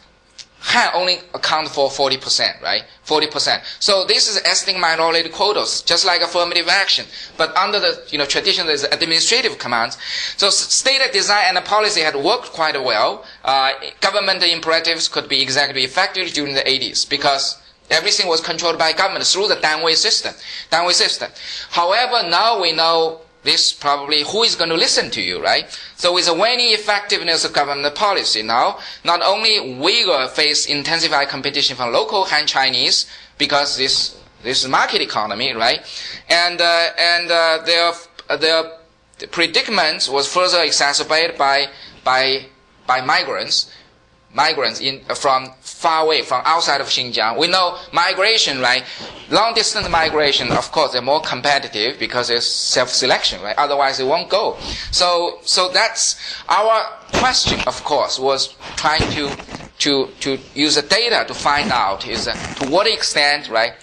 Han 0.68 0.90
only 0.96 1.20
account 1.36 1.70
for 1.70 1.90
40%, 1.90 2.60
right? 2.62 2.84
40%. 3.06 3.62
So 3.80 4.04
this 4.04 4.28
is 4.28 4.42
ethnic 4.44 4.78
minority 4.80 5.30
quotas, 5.30 5.84
just 5.84 6.06
like 6.06 6.22
affirmative 6.22 6.68
action. 6.68 7.06
But 7.38 7.56
under 7.56 7.80
the, 7.80 8.02
you 8.10 8.18
know, 8.18 8.26
tradition, 8.26 8.66
there's 8.66 8.84
administrative 8.84 9.60
commands. 9.60 9.96
So 10.38 10.50
state 10.50 11.02
design 11.14 11.56
and 11.56 11.64
policy 11.64 12.02
had 12.02 12.16
worked 12.16 12.52
quite 12.52 12.82
well. 12.84 13.24
Uh, 13.44 13.74
government 14.02 14.44
imperatives 14.44 15.08
could 15.08 15.30
be 15.30 15.40
exactly 15.40 15.84
effective 15.84 16.30
during 16.34 16.56
the 16.56 16.62
80s 16.62 17.08
because 17.08 17.62
everything 17.92 18.28
was 18.28 18.42
controlled 18.42 18.80
by 18.80 18.92
government 18.92 19.24
through 19.26 19.50
the 19.50 19.58
Danwei 19.58 19.96
system. 19.96 20.34
Danwei 20.72 20.94
system. 20.94 21.30
However, 21.70 22.28
now 22.28 22.60
we 22.60 22.72
know 22.72 23.22
this 23.46 23.72
probably 23.72 24.24
who 24.24 24.44
is 24.44 24.56
going 24.56 24.70
to 24.70 24.76
listen 24.76 25.10
to 25.12 25.22
you, 25.22 25.42
right? 25.42 25.66
So 25.96 26.14
with 26.14 26.26
the 26.26 26.34
waning 26.34 26.74
effectiveness 26.74 27.46
of 27.46 27.54
government 27.54 27.96
policy 27.96 28.42
now, 28.44 28.80
not 29.04 29.22
only 29.22 29.52
Uyghur 29.52 30.30
face 30.30 30.66
intensified 30.66 31.30
competition 31.30 31.76
from 31.78 31.94
local 31.94 32.26
Han 32.26 32.48
Chinese 32.48 33.06
because 33.38 33.78
this 33.78 34.18
this 34.44 34.64
is 34.64 34.70
market 34.70 35.02
economy, 35.02 35.54
right? 35.54 35.80
And 36.30 36.60
uh, 36.60 36.90
and 36.98 37.32
uh, 37.32 37.60
their 37.66 37.94
their 38.38 38.64
predicament 39.32 40.10
was 40.12 40.32
further 40.32 40.62
exacerbated 40.64 41.38
by 41.38 41.68
by 42.04 42.46
by 42.88 43.02
migrants 43.02 43.72
migrants 44.36 44.82
in, 44.82 45.02
from 45.16 45.50
far 45.62 46.04
away, 46.04 46.22
from 46.22 46.42
outside 46.46 46.82
of 46.82 46.88
Xinjiang. 46.88 47.38
We 47.38 47.48
know 47.48 47.78
migration, 47.94 48.60
right? 48.60 48.84
Long 49.32 49.54
distance 49.54 49.90
migration, 49.90 50.52
of 50.52 50.72
course, 50.72 50.92
they're 50.92 51.02
more 51.02 51.22
competitive 51.22 51.98
because 51.98 52.30
it's 52.30 52.46
self-selection, 52.46 53.42
right? 53.42 53.56
Otherwise, 53.58 53.98
they 53.98 54.04
won't 54.04 54.30
go. 54.30 54.58
So, 54.92 55.40
so 55.44 55.70
that's 55.70 56.18
our 56.50 56.84
question, 57.14 57.60
of 57.66 57.84
course, 57.84 58.20
was 58.20 58.56
trying 58.76 59.10
to 59.12 59.32
to 59.78 60.08
to 60.22 60.40
use 60.54 60.76
the 60.76 60.82
data 60.82 61.26
to 61.28 61.34
find 61.34 61.72
out 61.72 62.08
is 62.08 62.28
uh, 62.28 62.34
to 62.56 62.70
what 62.70 62.88
extent, 62.88 63.50
right? 63.50 63.74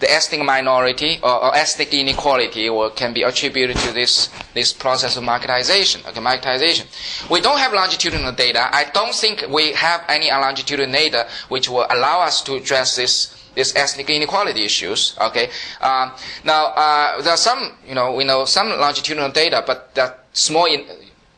The 0.00 0.10
ethnic 0.10 0.42
minority 0.42 1.20
or, 1.22 1.44
or, 1.44 1.54
ethnic 1.56 1.92
inequality 1.94 2.68
or 2.68 2.90
can 2.90 3.12
be 3.12 3.22
attributed 3.22 3.76
to 3.76 3.92
this, 3.92 4.30
this 4.54 4.72
process 4.72 5.16
of 5.16 5.22
marketization, 5.22 6.06
okay, 6.08 6.20
marketization. 6.20 6.86
We 7.30 7.40
don't 7.40 7.58
have 7.58 7.72
longitudinal 7.72 8.32
data. 8.32 8.74
I 8.74 8.90
don't 8.92 9.14
think 9.14 9.44
we 9.48 9.72
have 9.74 10.02
any 10.08 10.30
longitudinal 10.30 10.92
data 10.92 11.28
which 11.48 11.68
will 11.68 11.86
allow 11.90 12.20
us 12.20 12.42
to 12.42 12.54
address 12.54 12.96
this 12.96 13.36
this 13.54 13.74
ethnic 13.74 14.08
inequality 14.08 14.64
issues. 14.64 15.16
Okay. 15.20 15.50
Um, 15.80 16.12
now 16.44 16.66
uh, 16.66 17.20
there 17.20 17.32
are 17.34 17.36
some, 17.36 17.72
you 17.86 17.96
know, 17.96 18.12
we 18.14 18.22
know 18.22 18.44
some 18.44 18.68
longitudinal 18.68 19.30
data, 19.32 19.64
but 19.66 19.92
that 19.96 20.24
small 20.32 20.66
in, 20.66 20.86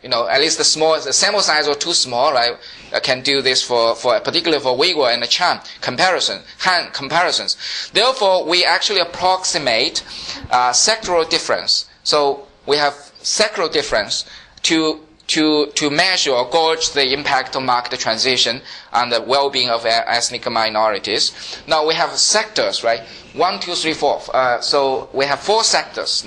you 0.02 0.08
know, 0.08 0.26
at 0.28 0.40
least 0.40 0.58
the 0.58 0.64
small, 0.64 1.00
the 1.00 1.12
sample 1.12 1.40
size 1.40 1.68
was 1.68 1.76
too 1.76 1.92
small, 1.92 2.32
right? 2.32 2.56
Uh, 2.92 3.00
can 3.00 3.22
do 3.22 3.40
this 3.40 3.62
for, 3.62 3.94
for 3.94 4.18
particularly 4.20 4.62
for 4.62 4.76
Uyghur 4.76 5.12
and 5.12 5.26
Chan 5.28 5.60
comparison, 5.80 6.40
Han 6.60 6.90
comparisons. 6.92 7.56
Therefore, 7.92 8.44
we 8.44 8.64
actually 8.64 9.00
approximate 9.00 10.02
uh, 10.50 10.70
sectoral 10.72 11.28
difference. 11.28 11.86
So 12.02 12.46
we 12.66 12.76
have 12.76 12.94
sectoral 13.22 13.72
difference 13.72 14.24
to 14.62 15.00
to, 15.28 15.66
to 15.76 15.88
measure 15.88 16.32
or 16.32 16.50
gauge 16.50 16.90
the 16.90 17.12
impact 17.14 17.56
of 17.56 17.62
market 17.62 17.98
transition 17.98 18.60
on 18.92 19.08
the 19.08 19.22
well-being 19.22 19.70
of 19.70 19.86
ethnic 19.86 20.50
minorities. 20.50 21.32
Now 21.66 21.86
we 21.86 21.94
have 21.94 22.10
sectors, 22.18 22.84
right? 22.84 23.00
One, 23.32 23.58
two, 23.58 23.74
three, 23.74 23.94
four. 23.94 24.20
Uh, 24.34 24.60
so 24.60 25.08
we 25.14 25.24
have 25.24 25.40
four 25.40 25.64
sectors. 25.64 26.24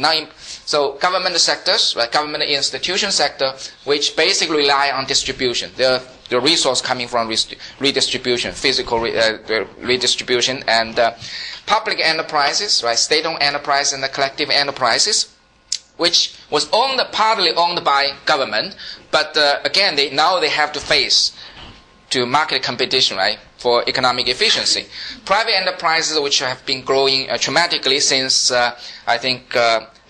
So 0.66 0.94
government 0.98 1.38
sectors, 1.38 1.96
right? 1.96 2.12
Government 2.12 2.44
institution 2.44 3.12
sector, 3.12 3.54
which 3.84 4.16
basically 4.16 4.58
rely 4.58 4.92
on 4.92 5.06
distribution. 5.06 5.72
The, 5.78 6.02
the 6.30 6.40
resource 6.40 6.82
coming 6.82 7.08
from 7.08 7.28
redistribution, 7.80 8.52
physical 8.52 9.00
re, 9.00 9.16
uh, 9.16 9.66
redistribution, 9.80 10.64
and 10.68 10.98
uh, 10.98 11.14
public 11.68 12.00
enterprises, 12.00 12.84
right? 12.84 12.98
State-owned 12.98 13.42
enterprise 13.42 13.94
and 13.94 14.02
the 14.02 14.10
collective 14.10 14.50
enterprises 14.50 15.32
which 15.98 16.36
was 16.50 16.68
owned 16.74 17.00
partly 17.12 17.52
owned 17.54 17.84
by 17.84 18.12
government, 18.26 18.76
but 19.12 19.36
uh, 19.38 19.60
again, 19.64 19.96
they, 19.96 20.10
now 20.10 20.40
they 20.40 20.50
have 20.50 20.72
to 20.74 20.80
face 20.80 21.32
to 22.10 22.26
market 22.26 22.62
competition, 22.62 23.18
right, 23.18 23.40
for 23.58 23.84
economic 23.88 24.28
efficiency. 24.28 24.86
Private 25.26 25.56
enterprises, 25.56 26.20
which 26.20 26.40
have 26.40 26.66
been 26.66 26.82
growing 26.84 27.30
uh, 27.30 27.38
dramatically 27.40 28.00
since 28.00 28.52
uh, 28.52 28.78
I 29.08 29.18
think 29.18 29.56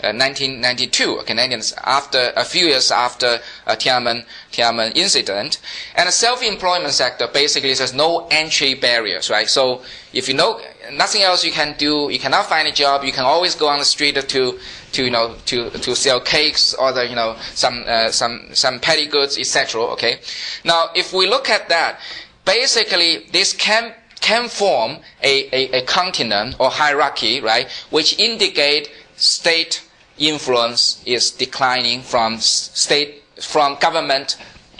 uh, 0.04 0.12
1992, 0.12 1.18
uh, 1.20 1.24
Canadians 1.24 1.74
after 1.84 2.34
a 2.36 2.44
few 2.44 2.68
years 2.68 2.92
after 2.92 3.40
uh, 3.66 3.76
Tiananmen, 3.76 4.26
Tiananmen 4.52 4.96
incident, 4.96 5.60
and 5.96 6.08
the 6.08 6.12
self-employment 6.12 6.94
sector 6.94 7.28
basically 7.28 7.74
says 7.76 7.94
no 7.94 8.28
entry 8.30 8.74
barriers, 8.74 9.30
right? 9.30 9.50
So 9.50 9.84
if 10.14 10.28
you 10.28 10.34
know 10.34 10.60
nothing 10.92 11.22
else 11.22 11.46
you 11.46 11.52
can 11.52 11.76
do, 11.78 12.10
you 12.12 12.20
cannot 12.20 12.48
find 12.48 12.68
a 12.68 12.72
job, 12.72 13.04
you 13.04 13.12
can 13.12 13.24
always 13.24 13.56
go 13.56 13.68
on 13.68 13.80
the 13.80 13.86
street 13.86 14.16
to 14.16 14.60
to 14.92 15.04
you 15.04 15.12
know 15.12 15.36
to 15.46 15.70
to 15.70 15.96
sell 15.96 16.20
cakes 16.20 16.74
or 16.74 16.92
the 16.92 17.08
you 17.08 17.16
know 17.16 17.38
some 17.54 17.84
uh, 17.88 18.12
some 18.12 18.50
some 18.54 18.80
petty 18.80 19.08
goods, 19.08 19.38
etc. 19.38 19.82
Okay, 19.94 20.20
now 20.64 20.90
if 20.96 21.14
we 21.14 21.28
look 21.28 21.50
at 21.50 21.70
that, 21.70 22.00
basically 22.46 23.28
this 23.32 23.54
can 23.54 23.94
can 24.22 24.50
form 24.50 24.98
a, 25.22 25.48
a, 25.54 25.80
a 25.80 25.82
continent 25.86 26.56
or 26.60 26.70
hierarchy, 26.72 27.40
right, 27.42 27.70
which 27.92 28.18
indicate 28.18 28.90
state 29.18 29.84
influence 30.18 31.02
is 31.06 31.32
declining 31.32 32.02
from 32.02 32.38
state, 32.40 33.24
from 33.42 33.78
government, 33.80 34.38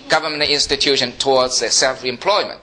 government 0.10 0.44
institution 0.50 1.12
towards 1.14 1.56
self-employment. 1.56 2.60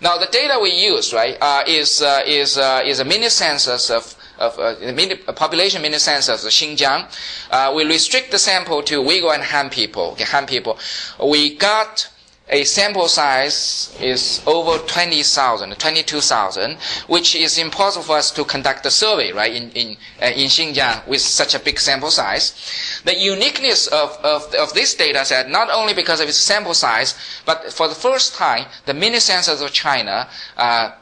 Now, 0.00 0.16
the 0.18 0.26
data 0.26 0.58
we 0.62 0.70
use, 0.70 1.12
right, 1.12 1.36
uh, 1.40 1.64
is 1.66 2.02
uh, 2.02 2.22
is 2.26 2.56
uh, 2.56 2.82
is 2.84 3.00
a 3.00 3.04
mini 3.04 3.28
census 3.28 3.90
of 3.90 4.14
of 4.38 4.58
uh, 4.58 4.74
mini, 4.94 5.16
population 5.16 5.82
mini 5.82 5.98
census 5.98 6.44
of 6.44 6.50
Xinjiang. 6.50 7.08
Uh, 7.50 7.72
we 7.74 7.84
restrict 7.84 8.30
the 8.30 8.38
sample 8.38 8.82
to 8.84 9.02
Uyghur 9.02 9.34
and 9.34 9.42
Han 9.42 9.70
people. 9.70 10.12
Okay, 10.12 10.24
Han 10.24 10.46
people. 10.46 10.78
We 11.22 11.56
got 11.56 12.08
a 12.50 12.64
sample 12.64 13.08
size 13.08 13.94
is 14.00 14.42
over 14.46 14.78
20,000, 14.78 15.78
22,000, 15.78 16.78
which 17.06 17.34
is 17.34 17.58
impossible 17.58 18.04
for 18.04 18.16
us 18.16 18.30
to 18.30 18.44
conduct 18.44 18.86
a 18.86 18.90
survey, 18.90 19.32
right, 19.32 19.54
in, 19.54 19.70
in, 19.72 19.96
uh, 20.22 20.26
in 20.26 20.48
Xinjiang 20.48 21.06
with 21.06 21.20
such 21.20 21.54
a 21.54 21.58
big 21.58 21.78
sample 21.78 22.10
size. 22.10 23.00
The 23.04 23.14
uniqueness 23.14 23.86
of, 23.88 24.18
of, 24.24 24.54
of 24.54 24.72
this 24.72 24.94
data 24.94 25.24
set, 25.24 25.50
not 25.50 25.68
only 25.70 25.92
because 25.94 26.20
of 26.20 26.28
its 26.28 26.38
sample 26.38 26.74
size, 26.74 27.14
but 27.44 27.72
for 27.72 27.88
the 27.88 27.94
first 27.94 28.34
time, 28.34 28.66
the 28.86 28.94
mini 28.94 29.20
census 29.20 29.60
of 29.60 29.72
China 29.72 30.28
uh, 30.56 30.92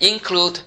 include 0.00 0.60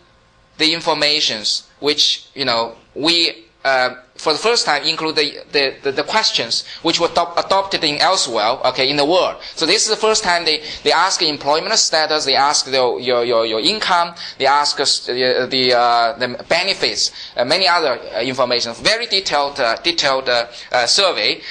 the 0.58 0.74
informations 0.74 1.68
which, 1.80 2.28
you 2.36 2.46
know, 2.46 2.76
we 2.96 3.46
uh, 3.64 3.96
for 4.18 4.34
the 4.34 4.40
first 4.40 4.66
time 4.66 4.84
include 4.84 5.16
the, 5.16 5.40
the, 5.52 5.76
the, 5.84 5.92
the 5.92 6.04
questions 6.04 6.66
which 6.82 7.00
were 7.00 7.10
adopted 7.38 7.84
in 7.84 7.98
elsewhere, 7.98 8.58
okay, 8.66 8.90
in 8.90 8.98
the 8.98 9.06
world. 9.06 9.38
So 9.56 9.66
this 9.66 9.84
is 9.84 9.90
the 9.90 9.96
first 9.96 10.24
time 10.24 10.46
they, 10.46 10.64
they 10.84 10.92
ask 10.92 11.22
employment 11.22 11.74
status, 11.76 12.26
they 12.26 12.36
ask 12.36 12.66
the, 12.66 12.72
your, 12.72 13.24
your, 13.26 13.46
your 13.46 13.60
income, 13.60 14.16
they 14.38 14.46
ask 14.46 14.80
uh, 14.80 14.86
the, 15.48 15.74
uh, 15.78 16.14
the 16.18 16.44
benefits, 16.50 17.12
uh, 17.36 17.46
many 17.46 17.68
other 17.68 18.00
uh, 18.00 18.22
information. 18.22 18.74
Very 18.76 19.06
detailed, 19.08 19.60
uh, 19.60 19.76
detailed 19.78 20.30
survey. 20.86 21.42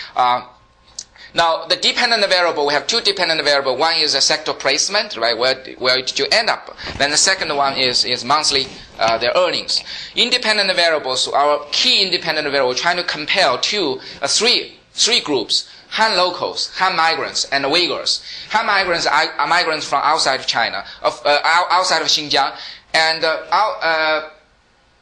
Now, 1.36 1.66
the 1.66 1.76
dependent 1.76 2.26
variable, 2.30 2.66
we 2.66 2.72
have 2.72 2.86
two 2.86 3.02
dependent 3.02 3.44
variable. 3.44 3.76
One 3.76 3.96
is 3.98 4.14
a 4.14 4.22
sector 4.22 4.54
placement, 4.54 5.18
right? 5.18 5.36
Where, 5.36 5.54
where 5.76 5.96
did 5.98 6.18
you 6.18 6.26
end 6.32 6.48
up? 6.48 6.74
Then 6.96 7.10
the 7.10 7.18
second 7.18 7.54
one 7.54 7.76
is, 7.76 8.06
is 8.06 8.24
monthly, 8.24 8.68
uh, 8.98 9.18
their 9.18 9.32
earnings. 9.36 9.84
Independent 10.14 10.74
variables, 10.74 11.28
our 11.28 11.66
key 11.72 12.02
independent 12.02 12.50
variable, 12.50 12.74
trying 12.74 12.96
to 12.96 13.04
compare 13.04 13.58
two, 13.58 14.00
uh, 14.22 14.26
three, 14.26 14.78
three 14.94 15.20
groups. 15.20 15.68
Han 15.90 16.16
locals, 16.16 16.70
Han 16.76 16.96
migrants, 16.96 17.44
and 17.52 17.66
Uyghurs. 17.66 18.22
Han 18.52 18.64
migrants 18.64 19.06
are, 19.06 19.26
are 19.38 19.46
migrants 19.46 19.86
from 19.86 20.00
outside 20.04 20.40
of 20.40 20.46
China, 20.46 20.86
of, 21.02 21.20
uh, 21.26 21.38
outside 21.44 22.00
of 22.00 22.08
Xinjiang, 22.08 22.56
and 22.94 23.24
uh, 23.24 23.42
uh, 23.52 24.28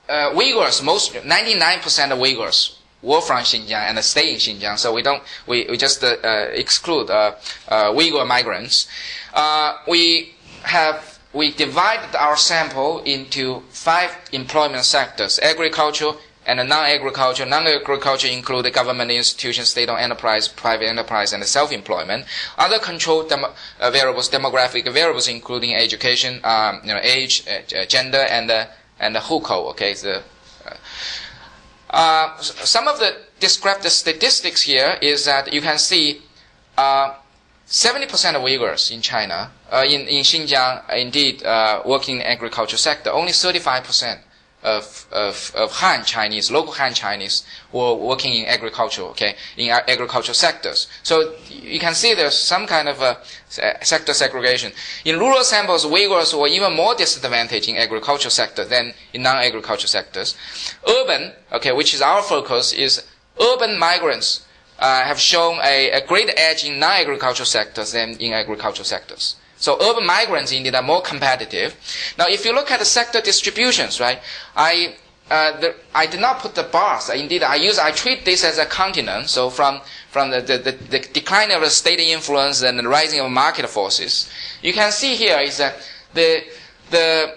uh, 0.08 0.30
Uyghurs, 0.32 0.82
most, 0.82 1.14
99% 1.14 2.10
of 2.10 2.18
Uyghurs 2.18 2.74
were 3.04 3.20
from 3.20 3.38
Xinjiang 3.44 3.84
and 3.90 3.98
stay 4.04 4.32
in 4.32 4.38
Xinjiang. 4.38 4.78
So 4.78 4.92
we 4.92 5.02
don't, 5.02 5.22
we, 5.46 5.66
we 5.70 5.76
just 5.76 6.02
uh, 6.02 6.16
uh, 6.24 6.48
exclude 6.52 7.10
uh, 7.10 7.34
uh, 7.68 7.92
Uyghur 7.92 8.26
migrants. 8.26 8.88
Uh, 9.32 9.76
we 9.86 10.34
have, 10.62 11.18
we 11.32 11.52
divided 11.52 12.16
our 12.16 12.36
sample 12.36 13.00
into 13.04 13.60
five 13.70 14.10
employment 14.32 14.84
sectors, 14.84 15.38
agriculture 15.40 16.12
and 16.46 16.58
non-agriculture. 16.68 17.46
Non-agriculture 17.46 18.28
include 18.28 18.66
the 18.66 18.70
government 18.70 19.10
institutions, 19.10 19.70
state-owned 19.70 19.98
enterprise, 20.00 20.46
private 20.46 20.86
enterprise, 20.86 21.32
and 21.32 21.42
self-employment. 21.44 22.26
Other 22.58 22.78
control 22.78 23.22
dem- 23.26 23.46
uh, 23.80 23.90
variables, 23.90 24.28
demographic 24.28 24.84
variables, 24.92 25.26
including 25.26 25.74
education, 25.74 26.40
um, 26.44 26.80
you 26.84 26.92
know, 26.92 27.00
age, 27.02 27.44
gender, 27.88 28.18
and 28.28 28.50
and 29.00 29.14
the 29.14 29.20
hukou. 29.20 29.70
Okay, 29.70 29.94
the 29.94 30.22
uh, 31.90 32.36
some 32.38 32.88
of 32.88 32.98
the 32.98 33.16
described 33.40 33.84
statistics 33.84 34.62
here 34.62 34.96
is 35.02 35.24
that 35.26 35.52
you 35.52 35.60
can 35.60 35.78
see 35.78 36.22
uh, 36.76 37.14
70% 37.66 38.34
of 38.34 38.42
Uyghurs 38.42 38.90
in 38.90 39.00
China, 39.00 39.50
uh, 39.70 39.84
in, 39.86 40.02
in 40.02 40.22
Xinjiang, 40.22 40.82
indeed, 40.96 41.42
uh, 41.42 41.82
working 41.84 42.16
in 42.16 42.22
agriculture 42.22 42.76
sector. 42.76 43.10
Only 43.10 43.32
35% 43.32 44.18
of, 44.64 45.06
of, 45.12 45.52
of 45.54 45.70
Han 45.72 46.04
Chinese, 46.04 46.50
local 46.50 46.72
Han 46.72 46.94
Chinese, 46.94 47.44
who 47.70 47.78
are 47.78 47.94
working 47.94 48.34
in 48.34 48.46
agriculture, 48.46 49.02
okay, 49.02 49.36
in 49.56 49.70
agricultural 49.70 50.34
sectors. 50.34 50.88
So 51.02 51.34
you 51.48 51.78
can 51.78 51.94
see 51.94 52.14
there's 52.14 52.36
some 52.36 52.66
kind 52.66 52.88
of 52.88 53.00
a 53.02 53.18
sector 53.84 54.14
segregation. 54.14 54.72
In 55.04 55.18
rural 55.18 55.44
samples, 55.44 55.84
Uyghurs 55.84 56.38
were 56.38 56.48
even 56.48 56.74
more 56.74 56.94
disadvantaged 56.94 57.68
in 57.68 57.76
agricultural 57.76 58.30
sector 58.30 58.64
than 58.64 58.94
in 59.12 59.22
non-agricultural 59.22 59.88
sectors. 59.88 60.34
Urban, 60.88 61.32
okay, 61.52 61.72
which 61.72 61.94
is 61.94 62.00
our 62.00 62.22
focus, 62.22 62.72
is 62.72 63.04
urban 63.40 63.78
migrants 63.78 64.46
uh, 64.78 65.02
have 65.04 65.20
shown 65.20 65.58
a, 65.62 65.90
a 65.90 66.06
great 66.06 66.30
edge 66.36 66.64
in 66.64 66.78
non-agricultural 66.78 67.46
sectors 67.46 67.92
than 67.92 68.16
in 68.16 68.32
agricultural 68.32 68.84
sectors. 68.84 69.36
So 69.56 69.78
urban 69.80 70.06
migrants 70.06 70.52
indeed 70.52 70.74
are 70.74 70.82
more 70.82 71.00
competitive. 71.02 71.74
Now, 72.18 72.26
if 72.28 72.44
you 72.44 72.52
look 72.54 72.70
at 72.70 72.80
the 72.80 72.84
sector 72.84 73.20
distributions, 73.20 74.00
right, 74.00 74.20
I 74.56 74.96
uh, 75.30 75.58
the, 75.58 75.74
I 75.94 76.06
did 76.06 76.20
not 76.20 76.40
put 76.40 76.54
the 76.54 76.64
bars. 76.64 77.08
Indeed, 77.08 77.42
I 77.42 77.54
use 77.54 77.78
I 77.78 77.92
treat 77.92 78.24
this 78.24 78.44
as 78.44 78.58
a 78.58 78.66
continent. 78.66 79.30
So 79.30 79.48
from 79.50 79.80
from 80.10 80.30
the, 80.30 80.40
the, 80.40 80.58
the, 80.58 80.72
the 80.72 80.98
decline 81.00 81.50
of 81.50 81.62
the 81.62 81.70
state 81.70 81.98
influence 82.00 82.62
and 82.62 82.78
the 82.78 82.86
rising 82.86 83.20
of 83.20 83.30
market 83.30 83.66
forces, 83.68 84.28
you 84.62 84.72
can 84.72 84.92
see 84.92 85.14
here 85.14 85.38
is 85.40 85.56
that 85.58 85.76
the 86.12 86.44
the 86.90 87.36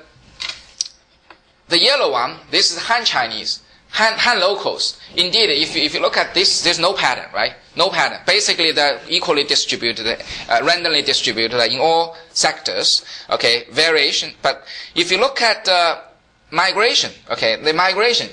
the 1.69 1.81
yellow 1.81 2.11
one. 2.11 2.37
This 2.51 2.71
is 2.71 2.77
Han 2.83 3.05
Chinese. 3.05 3.61
Han, 3.97 4.13
Han 4.19 4.39
locals. 4.39 4.99
Indeed, 5.15 5.49
if 5.49 5.75
you, 5.75 5.81
if 5.81 5.95
you 5.95 5.99
look 6.01 6.17
at 6.17 6.33
this, 6.35 6.61
there's 6.61 6.77
no 6.77 6.93
pattern, 6.93 7.25
right? 7.33 7.53
No 7.75 7.89
pattern. 7.89 8.19
Basically, 8.27 8.71
they're 8.71 8.99
equally 9.09 9.43
distributed, 9.43 10.05
uh, 10.05 10.61
randomly 10.63 11.01
distributed 11.01 11.59
in 11.71 11.79
all 11.79 12.15
sectors. 12.31 13.03
Okay, 13.31 13.65
variation. 13.71 14.33
But 14.43 14.63
if 14.93 15.11
you 15.11 15.17
look 15.19 15.41
at 15.41 15.67
uh, 15.67 16.01
migration, 16.51 17.11
okay, 17.31 17.55
the 17.55 17.73
migration, 17.73 18.29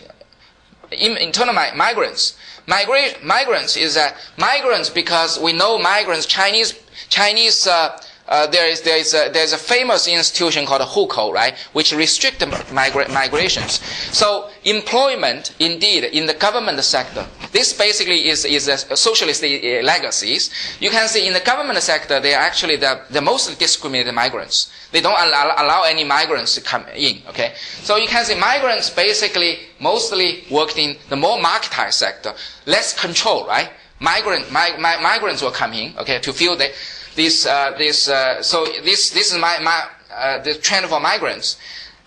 in, 0.90 1.16
internal 1.16 1.55
mi- 1.55 1.74
migrants, 1.74 2.37
migra- 2.68 3.22
migrants 3.22 3.74
is 3.79 3.94
that 3.94 4.16
migrants 4.37 4.90
because 4.90 5.40
we 5.40 5.55
know 5.55 5.79
migrants, 5.79 6.27
Chinese, 6.27 6.74
Chinese 7.09 7.66
uh, 7.66 7.98
uh, 8.28 8.46
there 8.46 8.68
is 8.68 8.80
there 8.82 8.96
is 8.96 9.12
a, 9.14 9.30
there's 9.32 9.52
a 9.52 9.58
famous 9.58 10.08
institution 10.08 10.64
called 10.66 10.82
hukou, 10.82 11.32
right, 11.32 11.54
which 11.72 11.92
restrict 11.92 12.40
migra- 12.40 13.12
migrations. 13.12 13.80
So 14.16 14.50
employment, 14.64 15.54
indeed, 15.58 16.04
in 16.04 16.26
the 16.26 16.34
government 16.34 16.82
sector, 16.82 17.26
this 17.52 17.72
basically 17.72 18.28
is 18.28 18.44
is 18.44 18.68
a 18.68 18.96
socialist 18.96 19.42
uh, 19.44 19.48
legacies. 19.82 20.50
You 20.80 20.90
can 20.90 21.06
see 21.08 21.26
in 21.26 21.32
the 21.34 21.40
government 21.40 21.78
sector, 21.82 22.20
they 22.20 22.34
are 22.34 22.42
actually 22.42 22.76
the 22.76 23.00
the 23.10 23.20
most 23.20 23.58
discriminated 23.58 24.14
migrants. 24.14 24.70
They 24.92 25.00
don't 25.00 25.18
allow, 25.18 25.54
allow 25.58 25.82
any 25.82 26.04
migrants 26.04 26.54
to 26.54 26.60
come 26.60 26.87
in. 26.94 27.22
Okay, 27.28 27.52
so 27.82 27.96
you 27.96 28.06
can 28.08 28.24
see 28.24 28.34
migrants 28.37 28.90
basically 28.90 29.58
mostly 29.80 30.44
worked 30.50 30.78
in 30.78 30.96
the 31.10 31.16
more 31.16 31.38
marketized 31.38 31.94
sector, 31.94 32.32
less 32.66 32.98
control, 32.98 33.46
right? 33.46 33.70
Migrant 34.00 34.50
mi- 34.52 34.76
mi- 34.76 35.02
migrants 35.02 35.42
will 35.42 35.52
come 35.52 35.72
in, 35.72 35.96
okay, 35.98 36.18
to 36.20 36.32
fill 36.32 36.56
the 36.56 36.70
this, 37.14 37.46
uh, 37.46 37.74
this, 37.79 38.09
uh, 38.09 38.42
so 38.42 38.64
this, 38.85 39.11
this 39.11 39.33
is 39.33 39.38
my, 39.38 39.59
my, 39.61 39.85
uh, 40.12 40.38
the 40.42 40.55
trend 40.55 40.87
for 40.87 41.00
migrants. 41.00 41.57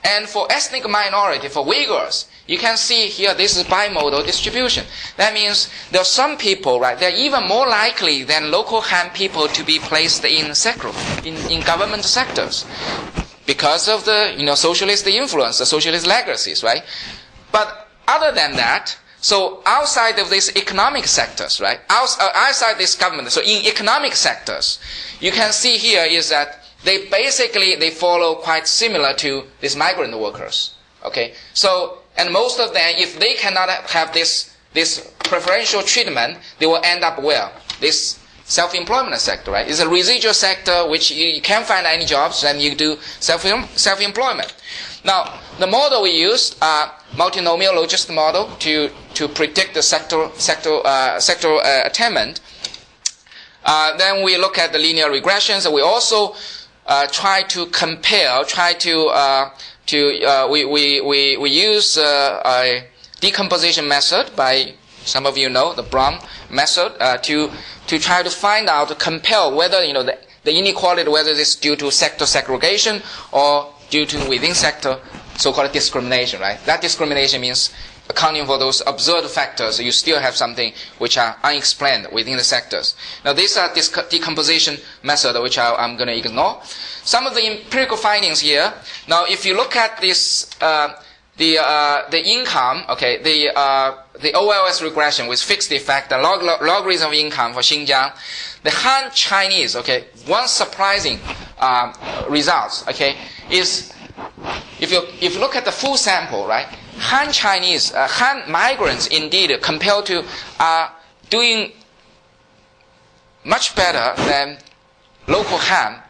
And 0.03 0.27
for 0.27 0.47
ethnic 0.49 0.87
minority, 0.89 1.49
for 1.49 1.65
Uyghurs, 1.65 2.27
you 2.47 2.57
can 2.57 2.77
see 2.77 3.07
here 3.07 3.33
this 3.33 3.57
is 3.57 3.63
bimodal 3.65 4.25
distribution. 4.25 4.85
That 5.17 5.33
means 5.33 5.69
there 5.91 6.01
are 6.01 6.05
some 6.05 6.37
people, 6.37 6.79
right, 6.79 6.97
they're 6.97 7.15
even 7.15 7.45
more 7.47 7.67
likely 7.67 8.23
than 8.23 8.51
local 8.51 8.79
Han 8.81 9.09
people 9.09 9.47
to 9.49 9.63
be 9.65 9.79
placed 9.79 10.23
in 10.23 10.55
sector, 10.55 10.91
in, 11.25 11.35
in 11.51 11.61
government 11.61 12.05
sectors. 12.05 12.65
Because 13.45 13.89
of 13.89 14.05
the, 14.05 14.33
you 14.37 14.45
know, 14.45 14.55
socialist 14.55 15.07
influence, 15.07 15.59
the 15.59 15.65
socialist 15.65 16.05
legacies, 16.07 16.63
right? 16.63 16.83
But 17.51 17.89
other 18.07 18.31
than 18.31 18.55
that, 18.55 18.97
so 19.27 19.61
outside 19.65 20.17
of 20.19 20.29
these 20.29 20.55
economic 20.55 21.05
sectors, 21.05 21.59
right? 21.59 21.81
Uh, 21.89 22.07
outside 22.33 22.77
this 22.77 22.95
government, 22.95 23.29
so 23.29 23.41
in 23.41 23.65
economic 23.65 24.15
sectors, 24.15 24.79
you 25.19 25.33
can 25.33 25.51
see 25.51 25.75
here 25.77 26.05
is 26.05 26.29
that 26.29 26.63
they 26.85 27.07
basically 27.09 27.75
they 27.75 27.89
follow 27.89 28.35
quite 28.35 28.69
similar 28.69 29.13
to 29.15 29.43
these 29.59 29.75
migrant 29.75 30.17
workers. 30.17 30.75
Okay, 31.03 31.33
so 31.53 31.97
and 32.15 32.31
most 32.31 32.57
of 32.61 32.73
them, 32.73 32.93
if 32.97 33.19
they 33.19 33.33
cannot 33.33 33.67
have 33.69 34.13
this 34.13 34.55
this 34.71 35.11
preferential 35.19 35.81
treatment, 35.81 36.37
they 36.59 36.65
will 36.65 36.79
end 36.85 37.03
up 37.03 37.21
where 37.21 37.51
this 37.81 38.17
self-employment 38.45 39.19
sector, 39.19 39.51
right? 39.51 39.67
It's 39.67 39.81
a 39.81 39.89
residual 39.89 40.33
sector 40.33 40.87
which 40.87 41.11
you, 41.11 41.27
you 41.27 41.41
can't 41.41 41.65
find 41.65 41.85
any 41.85 42.05
jobs, 42.05 42.45
and 42.45 42.61
you 42.61 42.75
do 42.75 42.95
self 43.19 43.41
self-employment. 43.75 44.55
Now, 45.03 45.39
the 45.59 45.67
model 45.67 46.03
we 46.03 46.11
used, 46.11 46.57
uh, 46.61 46.89
multinomial 47.11 47.73
logistic 47.73 48.13
model 48.13 48.51
to, 48.59 48.89
to 49.17 49.27
predict 49.27 49.73
the 49.73 49.81
sector, 49.81 50.29
sector, 50.35 50.79
uh, 50.85 51.19
sector 51.19 51.47
uh, 51.55 51.81
attainment. 51.85 52.39
Uh, 53.65 53.97
then 53.97 54.23
we 54.23 54.37
look 54.37 54.59
at 54.59 54.71
the 54.71 54.77
linear 54.77 55.09
regressions. 55.09 55.65
We 55.73 55.81
also 55.81 56.35
uh, 56.85 57.07
try 57.07 57.41
to 57.49 57.65
compare, 57.67 58.43
try 58.43 58.73
to, 58.73 59.07
uh, 59.07 59.49
to 59.87 60.47
we, 60.51 60.65
we, 60.65 61.01
we, 61.01 61.35
we 61.37 61.49
use 61.49 61.97
a 61.97 62.85
decomposition 63.19 63.87
method 63.87 64.35
by 64.35 64.73
some 65.03 65.25
of 65.25 65.35
you 65.35 65.49
know 65.49 65.73
the 65.73 65.81
Brown 65.81 66.19
method 66.51 66.93
to, 67.23 67.49
to 67.87 67.97
try 67.97 68.21
to 68.21 68.29
find 68.29 68.69
out, 68.69 68.89
to 68.89 68.95
compare 68.95 69.49
whether, 69.49 69.83
you 69.83 69.93
know, 69.93 70.03
the, 70.03 70.15
the 70.43 70.55
inequality, 70.55 71.09
whether 71.09 71.31
it's 71.31 71.55
due 71.55 71.75
to 71.75 71.89
sector 71.91 72.27
segregation 72.27 73.01
or 73.31 73.73
due 73.89 74.05
to 74.05 74.29
within 74.29 74.53
sector 74.53 74.99
so-called 75.37 75.71
discrimination, 75.71 76.39
right? 76.39 76.59
That 76.65 76.81
discrimination 76.81 77.41
means 77.41 77.73
accounting 78.09 78.45
for 78.45 78.57
those 78.57 78.81
observed 78.87 79.29
factors, 79.29 79.79
you 79.79 79.91
still 79.91 80.19
have 80.19 80.35
something 80.35 80.73
which 80.97 81.17
are 81.17 81.35
unexplained 81.43 82.07
within 82.11 82.37
the 82.37 82.43
sectors. 82.43 82.95
Now, 83.25 83.33
these 83.33 83.57
are 83.57 83.73
this 83.73 83.89
decomposition 84.09 84.77
method 85.03 85.41
which 85.41 85.57
I, 85.57 85.83
am 85.83 85.97
going 85.97 86.07
to 86.07 86.17
ignore. 86.17 86.61
Some 87.03 87.25
of 87.27 87.35
the 87.35 87.45
empirical 87.45 87.97
findings 87.97 88.39
here. 88.39 88.73
Now, 89.07 89.25
if 89.25 89.45
you 89.45 89.55
look 89.55 89.75
at 89.75 89.99
this, 90.01 90.49
uh, 90.61 90.93
the 91.37 91.59
uh, 91.59 92.09
the 92.09 92.25
income, 92.25 92.83
okay, 92.89 93.21
the 93.21 93.55
uh, 93.55 93.97
the 94.21 94.33
OLS 94.33 94.81
regression 94.81 95.27
with 95.27 95.39
fixed 95.39 95.71
effect, 95.71 96.09
the 96.09 96.17
log, 96.17 96.41
log, 96.41 96.61
logarithm 96.61 97.09
of 97.09 97.13
income 97.13 97.53
for 97.53 97.59
Xinjiang, 97.59 98.11
the 98.63 98.71
Han 98.71 99.11
Chinese, 99.11 99.75
okay, 99.75 100.05
one 100.25 100.47
surprising 100.47 101.19
uh, 101.59 101.93
results, 102.27 102.87
okay, 102.87 103.15
is 103.51 103.93
if 104.79 104.91
you 104.91 105.01
if 105.21 105.35
you 105.35 105.39
look 105.39 105.55
at 105.55 105.63
the 105.65 105.71
full 105.71 105.95
sample, 105.95 106.47
right, 106.47 106.67
Han 106.99 107.31
Chinese, 107.31 107.93
uh, 107.93 108.07
Han 108.07 108.49
migrants, 108.51 109.07
indeed, 109.07 109.51
compared 109.61 110.05
to 110.07 110.23
are 110.59 110.91
doing 111.29 111.71
much 113.43 113.75
better 113.75 114.13
than 114.23 114.57
local 115.27 115.57
Han, 115.57 116.01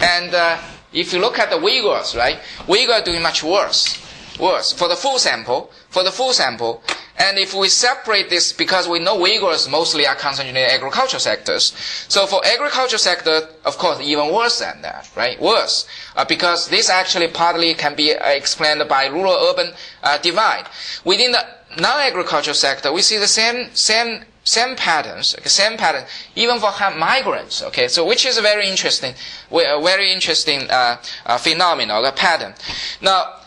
and 0.00 0.34
uh, 0.34 0.58
if 0.92 1.12
you 1.12 1.20
look 1.20 1.38
at 1.38 1.50
the 1.50 1.56
Uyghurs, 1.56 2.16
right, 2.16 2.38
Uyghurs 2.66 3.00
are 3.00 3.04
doing 3.04 3.22
much 3.22 3.42
worse, 3.42 3.98
worse 4.38 4.72
for 4.72 4.88
the 4.88 4.96
full 4.96 5.18
sample. 5.18 5.70
For 5.90 6.02
the 6.04 6.12
full 6.12 6.32
sample, 6.32 6.82
and 7.20 7.36
if 7.36 7.52
we 7.52 7.68
separate 7.68 8.30
this, 8.30 8.52
because 8.52 8.88
we 8.88 8.98
know 8.98 9.18
Uyghurs 9.18 9.68
mostly 9.70 10.06
are 10.06 10.14
concentrated 10.14 10.62
in 10.62 10.70
agricultural 10.70 11.20
sectors, 11.20 11.74
so 12.08 12.26
for 12.26 12.40
agriculture 12.46 12.96
sector, 12.96 13.42
of 13.64 13.76
course, 13.76 14.00
even 14.00 14.32
worse 14.32 14.60
than 14.60 14.80
that, 14.82 15.10
right? 15.16 15.38
Worse, 15.40 15.86
uh, 16.16 16.24
because 16.24 16.68
this 16.68 16.88
actually 16.88 17.28
partly 17.28 17.74
can 17.74 17.94
be 17.94 18.14
uh, 18.14 18.26
explained 18.28 18.82
by 18.88 19.06
rural-urban 19.06 19.74
uh, 20.02 20.16
divide. 20.18 20.66
Within 21.04 21.32
the 21.32 21.44
non-agricultural 21.78 22.54
sector, 22.54 22.90
we 22.92 23.02
see 23.02 23.18
the 23.18 23.28
same 23.28 23.68
same 23.74 24.24
same 24.42 24.74
patterns, 24.74 25.34
okay, 25.38 25.48
same 25.48 25.76
pattern, 25.76 26.04
even 26.36 26.58
for 26.58 26.72
migrants. 26.96 27.62
Okay, 27.64 27.88
so 27.88 28.06
which 28.06 28.24
is 28.24 28.38
a 28.38 28.42
very 28.42 28.66
interesting, 28.68 29.12
very 29.50 30.12
interesting 30.12 30.62
uh, 30.70 30.96
uh, 31.26 31.36
phenomenon, 31.36 32.02
a 32.04 32.12
pattern. 32.12 32.54
Now, 33.02 33.39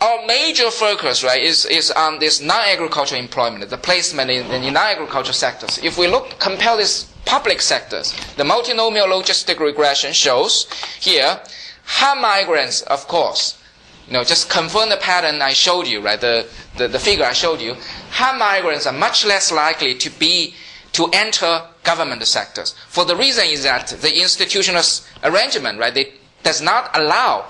our 0.00 0.26
major 0.26 0.70
focus, 0.70 1.24
right, 1.24 1.42
is, 1.42 1.64
is 1.66 1.90
on 1.90 2.18
this 2.18 2.40
non-agricultural 2.40 3.20
employment, 3.20 3.68
the 3.70 3.78
placement 3.78 4.30
in, 4.30 4.44
in 4.50 4.72
non-agricultural 4.72 5.32
sectors. 5.34 5.78
If 5.78 5.96
we 5.98 6.06
look, 6.06 6.38
compare 6.38 6.76
these 6.76 7.04
public 7.24 7.60
sectors, 7.60 8.12
the 8.36 8.44
multinomial 8.44 9.06
logistic 9.06 9.58
regression 9.58 10.12
shows 10.12 10.66
here, 11.00 11.40
Han 11.84 12.20
migrants, 12.20 12.82
of 12.82 13.06
course, 13.08 13.58
you 14.06 14.12
know, 14.12 14.22
just 14.24 14.50
confirm 14.50 14.88
the 14.90 14.96
pattern 14.98 15.40
I 15.40 15.52
showed 15.52 15.86
you, 15.86 16.00
right, 16.00 16.20
the, 16.20 16.46
the, 16.76 16.88
the 16.88 16.98
figure 16.98 17.24
I 17.24 17.32
showed 17.32 17.60
you. 17.60 17.74
Han 18.10 18.38
migrants 18.38 18.86
are 18.86 18.92
much 18.92 19.24
less 19.24 19.50
likely 19.50 19.94
to 19.94 20.10
be, 20.18 20.54
to 20.92 21.06
enter 21.12 21.62
government 21.84 22.24
sectors. 22.26 22.74
For 22.88 23.04
the 23.04 23.16
reason 23.16 23.46
is 23.46 23.62
that 23.64 23.88
the 23.88 24.20
institutional 24.20 24.82
arrangement, 25.24 25.78
right, 25.78 25.94
they, 25.94 26.12
does 26.42 26.60
not 26.60 26.90
allow 26.94 27.46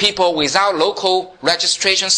people 0.00 0.34
without 0.34 0.74
local 0.76 1.36
registration 1.42 2.08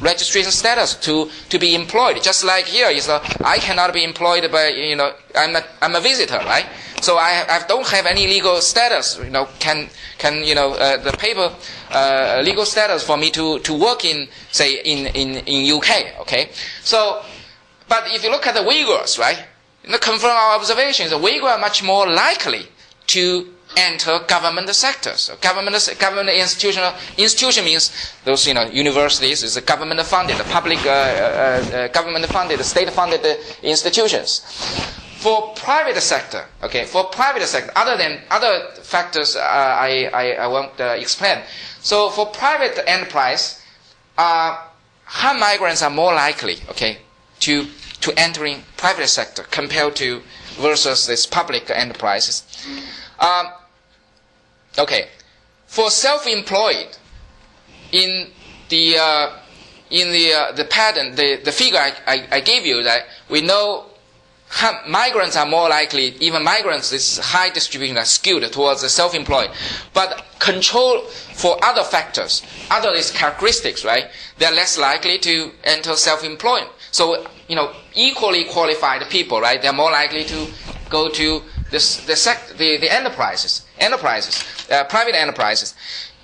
registration 0.00 0.52
status 0.52 0.94
to, 0.96 1.30
to 1.48 1.58
be 1.58 1.74
employed. 1.74 2.22
Just 2.22 2.44
like 2.44 2.66
here, 2.66 2.88
is 2.90 3.08
uh, 3.08 3.18
I 3.42 3.56
cannot 3.58 3.94
be 3.94 4.04
employed 4.04 4.44
by 4.52 4.68
you 4.68 4.94
know 4.94 5.12
I'm 5.34 5.56
a, 5.56 5.64
I'm 5.80 5.94
a 5.96 6.00
visitor, 6.00 6.36
right? 6.44 6.66
So 7.00 7.16
I, 7.16 7.46
I 7.48 7.66
don't 7.66 7.86
have 7.88 8.04
any 8.04 8.26
legal 8.26 8.60
status. 8.60 9.18
You 9.18 9.30
know, 9.30 9.48
can 9.58 9.88
can 10.18 10.44
you 10.44 10.54
know 10.54 10.74
uh, 10.74 10.98
the 10.98 11.12
paper 11.12 11.50
uh, 11.90 12.42
legal 12.44 12.66
status 12.66 13.02
for 13.02 13.16
me 13.16 13.30
to, 13.30 13.58
to 13.60 13.72
work 13.72 14.04
in 14.04 14.28
say 14.52 14.74
in, 14.82 15.06
in, 15.14 15.36
in 15.46 15.76
UK. 15.78 16.20
Okay, 16.20 16.50
so 16.82 17.22
but 17.88 18.04
if 18.08 18.22
you 18.22 18.30
look 18.30 18.46
at 18.46 18.54
the 18.54 18.60
Uyghurs, 18.60 19.18
right? 19.18 19.42
You 19.84 19.92
know, 19.92 19.98
confirm 19.98 20.30
our 20.32 20.56
observations. 20.56 21.10
The 21.10 21.18
Uyghurs 21.18 21.56
are 21.56 21.58
much 21.58 21.82
more 21.82 22.06
likely 22.06 22.66
to 23.08 23.48
enter 23.76 24.20
government 24.26 24.68
sectors. 24.74 25.22
So 25.22 25.36
government, 25.36 25.76
government 25.98 26.28
institutional 26.30 26.92
institution 27.16 27.64
means 27.64 27.90
those 28.24 28.46
you 28.46 28.54
know 28.54 28.64
universities 28.64 29.42
is 29.42 29.56
government 29.60 30.00
funded, 30.02 30.36
public 30.50 30.78
uh, 30.86 30.88
uh, 30.90 30.92
uh, 30.92 31.88
government 31.88 32.26
funded, 32.26 32.60
state 32.64 32.90
funded 32.90 33.24
institutions. 33.62 34.40
For 35.18 35.52
private 35.54 36.00
sector, 36.00 36.46
okay, 36.62 36.86
for 36.86 37.04
private 37.04 37.42
sector, 37.46 37.70
other 37.76 37.96
than 37.98 38.20
other 38.30 38.70
factors, 38.82 39.36
uh, 39.36 39.40
I, 39.40 40.08
I, 40.14 40.32
I 40.32 40.46
won't 40.46 40.80
uh, 40.80 40.96
explain. 40.98 41.42
So 41.82 42.08
for 42.08 42.26
private 42.26 42.78
enterprise, 42.86 43.60
uh, 44.16 44.56
Han 45.04 45.40
migrants 45.40 45.82
are 45.82 45.90
more 45.90 46.14
likely, 46.14 46.58
okay, 46.70 46.98
to 47.40 47.66
to 48.00 48.12
entering 48.18 48.62
private 48.76 49.08
sector 49.08 49.42
compared 49.50 49.94
to 49.96 50.22
versus 50.58 51.06
this 51.06 51.26
public 51.26 51.68
enterprises. 51.70 52.42
Um, 53.18 53.48
okay, 54.78 55.08
for 55.66 55.90
self-employed, 55.90 56.96
in 57.92 58.28
the 58.68 58.96
uh, 58.98 59.30
in 59.90 60.12
the 60.12 60.32
uh, 60.32 60.52
the 60.52 60.64
pattern, 60.64 61.14
the, 61.16 61.36
the 61.44 61.52
figure 61.52 61.78
I, 61.78 61.92
I, 62.06 62.28
I, 62.36 62.40
gave 62.40 62.64
you 62.64 62.82
that 62.84 63.06
we 63.28 63.40
know 63.42 63.86
migrants 64.88 65.36
are 65.36 65.46
more 65.46 65.68
likely, 65.68 66.16
even 66.20 66.42
migrants, 66.42 66.90
this 66.90 67.18
high 67.18 67.50
distribution 67.50 67.96
are 67.96 68.04
skewed 68.04 68.42
towards 68.52 68.82
the 68.82 68.88
self-employed. 68.88 69.50
But 69.94 70.24
control 70.38 71.02
for 71.34 71.56
other 71.64 71.84
factors, 71.84 72.42
other 72.70 72.92
these 72.92 73.10
characteristics, 73.10 73.84
right? 73.84 74.06
They're 74.38 74.50
less 74.52 74.76
likely 74.78 75.18
to 75.18 75.52
enter 75.64 75.94
self-employment. 75.94 76.70
So, 76.90 77.26
you 77.48 77.54
know, 77.56 77.72
equally 77.94 78.44
qualified 78.44 79.08
people, 79.08 79.40
right? 79.40 79.60
They're 79.62 79.72
more 79.72 79.92
likely 79.92 80.24
to 80.24 80.46
go 80.88 81.08
to 81.10 81.42
this, 81.70 82.04
the, 82.06 82.16
sect, 82.16 82.58
the, 82.58 82.76
the 82.78 82.92
enterprises, 82.92 83.64
enterprises, 83.78 84.44
uh, 84.70 84.84
private 84.84 85.14
enterprises. 85.14 85.74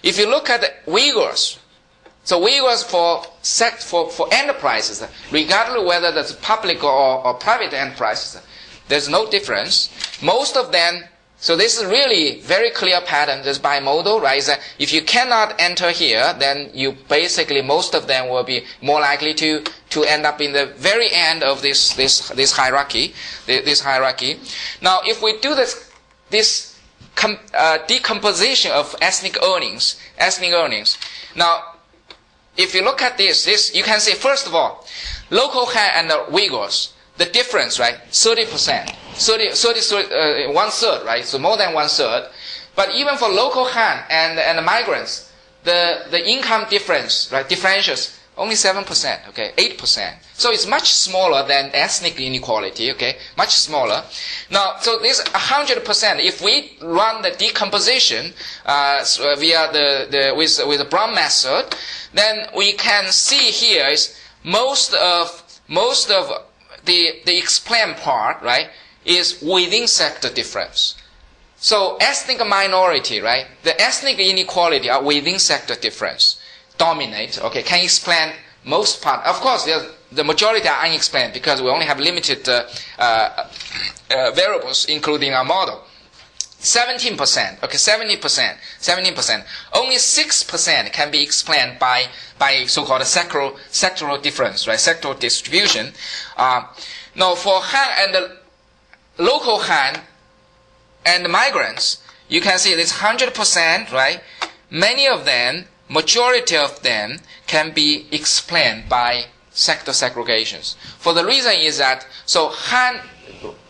If 0.02 0.18
you 0.18 0.28
look 0.28 0.50
at 0.50 0.60
the 0.60 0.72
Uyghurs, 0.90 1.58
so 2.24 2.40
Uyghurs 2.44 2.84
for 2.84 3.24
sect, 3.42 3.82
for, 3.82 4.10
for 4.10 4.28
enterprises, 4.32 5.02
regardless 5.30 5.86
whether 5.86 6.12
that's 6.12 6.32
public 6.32 6.82
or, 6.82 7.24
or 7.24 7.34
private 7.34 7.72
enterprises, 7.72 8.40
there's 8.88 9.08
no 9.08 9.28
difference. 9.30 9.90
Most 10.22 10.56
of 10.56 10.72
them 10.72 11.04
so 11.46 11.54
this 11.54 11.78
is 11.78 11.84
really 11.84 12.40
very 12.40 12.70
clear 12.70 13.00
pattern. 13.00 13.44
This 13.44 13.56
bimodal, 13.56 14.20
right? 14.20 14.38
Is 14.38 14.50
if 14.80 14.92
you 14.92 15.00
cannot 15.00 15.54
enter 15.60 15.92
here, 15.92 16.34
then 16.40 16.70
you 16.74 16.96
basically 17.08 17.62
most 17.62 17.94
of 17.94 18.08
them 18.08 18.28
will 18.28 18.42
be 18.42 18.64
more 18.82 18.98
likely 18.98 19.32
to 19.34 19.62
to 19.90 20.02
end 20.02 20.26
up 20.26 20.40
in 20.40 20.52
the 20.52 20.66
very 20.74 21.06
end 21.12 21.44
of 21.44 21.62
this 21.62 21.92
this 21.94 22.30
this 22.30 22.50
hierarchy, 22.50 23.14
this 23.46 23.80
hierarchy. 23.80 24.40
Now, 24.82 25.02
if 25.04 25.22
we 25.22 25.38
do 25.38 25.54
this 25.54 25.88
this 26.30 26.80
com, 27.14 27.38
uh, 27.54 27.78
decomposition 27.86 28.72
of 28.72 28.96
ethnic 29.00 29.40
earnings, 29.40 30.00
ethnic 30.18 30.52
earnings. 30.52 30.98
Now, 31.36 31.76
if 32.56 32.74
you 32.74 32.82
look 32.82 33.02
at 33.02 33.18
this, 33.18 33.44
this 33.44 33.72
you 33.72 33.84
can 33.84 34.00
see 34.00 34.14
first 34.14 34.48
of 34.48 34.54
all, 34.56 34.84
local 35.30 35.66
Han 35.66 35.90
and 35.94 36.10
the 36.10 36.26
Uyghurs, 36.28 36.90
the 37.18 37.26
difference, 37.26 37.78
right? 37.78 37.98
Thirty 38.10 38.46
percent. 38.46 38.90
30, 39.16 39.50
30, 39.50 40.48
uh, 40.48 40.52
one 40.52 40.70
third, 40.70 41.04
right? 41.06 41.24
So 41.24 41.38
more 41.38 41.56
than 41.56 41.72
one 41.74 41.88
third. 41.88 42.28
But 42.74 42.94
even 42.94 43.16
for 43.16 43.28
local 43.28 43.64
Han 43.64 44.04
and, 44.10 44.38
and 44.38 44.64
migrants, 44.64 45.32
the, 45.64 46.04
the 46.10 46.28
income 46.28 46.66
difference, 46.70 47.30
right, 47.32 47.48
differentials, 47.48 48.16
only 48.38 48.54
7%, 48.54 49.28
okay, 49.30 49.52
8%. 49.56 50.14
So 50.34 50.52
it's 50.52 50.66
much 50.66 50.92
smaller 50.92 51.46
than 51.48 51.70
ethnic 51.72 52.20
inequality, 52.20 52.90
okay, 52.92 53.16
much 53.36 53.54
smaller. 53.54 54.04
Now, 54.50 54.76
so 54.78 54.98
this 54.98 55.22
100%, 55.22 56.22
if 56.22 56.42
we 56.42 56.76
run 56.82 57.22
the 57.22 57.30
decomposition 57.30 58.34
uh, 58.66 59.02
via 59.38 59.72
the, 59.72 60.06
the, 60.10 60.34
with, 60.36 60.60
with 60.66 60.78
the 60.80 60.84
Brown 60.84 61.14
method, 61.14 61.74
then 62.12 62.46
we 62.54 62.74
can 62.74 63.10
see 63.10 63.50
here 63.50 63.86
is 63.86 64.18
most 64.44 64.92
of, 64.92 65.60
most 65.68 66.10
of 66.10 66.30
the, 66.84 67.22
the 67.24 67.38
explained 67.38 67.96
part, 67.96 68.42
right, 68.42 68.68
is 69.06 69.40
within 69.40 69.86
sector 69.86 70.28
difference. 70.28 70.96
So 71.56 71.96
ethnic 72.00 72.44
minority, 72.46 73.20
right? 73.20 73.46
The 73.62 73.80
ethnic 73.80 74.18
inequality 74.18 74.90
are 74.90 75.02
within 75.02 75.38
sector 75.38 75.74
difference 75.74 76.38
dominate. 76.76 77.42
Okay, 77.42 77.62
can 77.62 77.82
explain 77.82 78.32
most 78.64 79.00
part. 79.00 79.24
Of 79.24 79.36
course, 79.36 79.64
the 80.12 80.24
majority 80.24 80.68
are 80.68 80.84
unexplained 80.84 81.32
because 81.32 81.62
we 81.62 81.68
only 81.70 81.86
have 81.86 81.98
limited 81.98 82.46
uh, 82.48 82.66
uh, 82.98 83.48
uh, 84.10 84.30
variables, 84.32 84.84
including 84.86 85.32
our 85.32 85.44
model. 85.44 85.82
17%, 86.60 87.62
okay, 87.62 87.76
70%, 87.76 88.56
17%. 88.80 89.44
Only 89.74 89.96
6% 89.96 90.92
can 90.92 91.10
be 91.10 91.22
explained 91.22 91.78
by, 91.78 92.06
by 92.38 92.64
so-called 92.64 93.02
sectoral, 93.02 93.56
sectoral 93.70 94.20
difference, 94.20 94.66
right, 94.66 94.78
sectoral 94.78 95.18
distribution. 95.18 95.92
Uh, 96.36 96.64
now, 97.14 97.34
for 97.34 97.60
Han 97.62 98.04
and 98.06 98.14
the 98.14 98.36
local 99.18 99.58
Han 99.60 100.00
and 101.04 101.28
migrants, 101.30 102.02
you 102.28 102.40
can 102.40 102.58
see 102.58 102.74
this 102.74 102.94
100%, 102.94 103.92
right? 103.92 104.20
Many 104.70 105.06
of 105.06 105.24
them, 105.24 105.66
majority 105.88 106.56
of 106.56 106.82
them 106.82 107.20
can 107.46 107.72
be 107.72 108.06
explained 108.10 108.88
by 108.88 109.26
sector 109.50 109.92
segregations. 109.92 110.76
For 110.98 111.14
the 111.14 111.24
reason 111.24 111.52
is 111.54 111.78
that, 111.78 112.06
so 112.26 112.48
Han, 112.48 113.00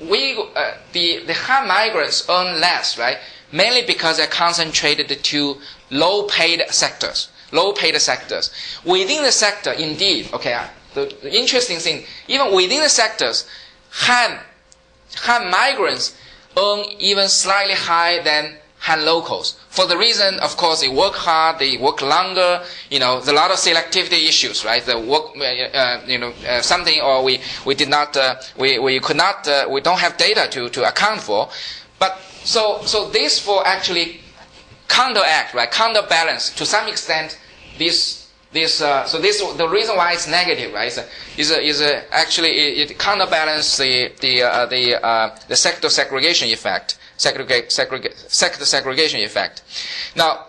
we, 0.01 0.36
uh, 0.57 0.72
the, 0.92 1.18
the 1.24 1.34
Han 1.34 1.68
migrants 1.68 2.28
earn 2.28 2.61
less, 2.61 2.99
right? 2.99 3.18
Mainly 3.53 3.82
because 3.86 4.16
they're 4.16 4.26
concentrated 4.26 5.09
to 5.22 5.57
low 5.90 6.24
paid 6.24 6.62
sectors. 6.70 7.28
Low 7.53 7.72
paid 7.72 7.97
sectors. 8.01 8.51
Within 8.84 9.22
the 9.22 9.30
sector, 9.30 9.72
indeed, 9.72 10.30
okay, 10.32 10.55
uh, 10.55 10.66
the, 10.94 11.14
the 11.22 11.32
interesting 11.36 11.78
thing, 11.78 12.05
even 12.26 12.53
within 12.55 12.80
the 12.82 12.88
sectors, 12.88 13.47
Han 13.90 14.38
Han 15.14 15.50
migrants 15.50 16.14
earn 16.57 16.84
even 16.98 17.28
slightly 17.28 17.74
higher 17.74 18.22
than 18.22 18.57
Han 18.80 19.04
locals. 19.04 19.57
For 19.68 19.86
the 19.86 19.96
reason, 19.96 20.38
of 20.40 20.57
course, 20.57 20.80
they 20.80 20.88
work 20.88 21.14
hard, 21.14 21.59
they 21.59 21.76
work 21.76 22.02
longer. 22.02 22.62
You 22.90 23.00
know, 23.00 23.16
there's 23.16 23.28
a 23.28 23.32
lot 23.32 23.50
of 23.50 23.57
selectivity 23.57 24.28
issues, 24.28 24.64
right? 24.64 24.84
The 24.84 24.98
work, 24.98 25.36
uh, 25.36 25.42
uh, 25.42 26.00
you 26.07 26.18
know, 26.18 26.32
uh, 26.46 26.62
something 26.62 27.00
or 27.00 27.24
we 27.24 27.40
we 27.64 27.74
did 27.74 27.88
not, 27.88 28.16
uh, 28.16 28.36
we 28.57 28.78
we 28.78 29.00
could 29.00 29.16
not, 29.16 29.48
uh, 29.48 29.66
we 29.68 29.80
don't 29.80 29.98
have 29.98 30.16
data 30.16 30.46
to 30.50 30.68
to 30.68 30.86
account 30.86 31.20
for. 31.22 31.48
But 31.98 32.18
so 32.44 32.82
so 32.84 33.09
this 33.09 33.38
for 33.40 33.66
actually 33.66 34.20
counteract, 34.88 35.54
right? 35.54 35.70
Counterbalance 35.70 36.50
to 36.54 36.64
some 36.66 36.86
extent 36.86 37.38
this 37.78 38.26
this, 38.57 38.80
uh, 38.80 39.04
so 39.04 39.20
this 39.20 39.40
the 39.57 39.68
reason 39.68 39.96
why 39.96 40.12
it's 40.14 40.26
negative, 40.26 40.72
right? 40.72 40.88
Is 40.88 40.98
is, 41.36 41.50
is 41.50 41.80
actually 42.11 42.50
it, 42.50 42.90
it 42.90 42.98
counterbalance 42.98 43.76
the 43.76 44.12
the 44.20 44.42
uh, 44.42 44.66
the 44.66 45.04
uh, 45.04 45.36
the 45.48 45.57
sector 45.57 45.88
segregation 45.88 46.48
effect, 46.48 46.98
segregate, 47.16 47.70
segregate, 47.70 48.16
sector 48.28 48.64
segregation 48.64 49.20
effect. 49.20 49.62
Now, 50.16 50.46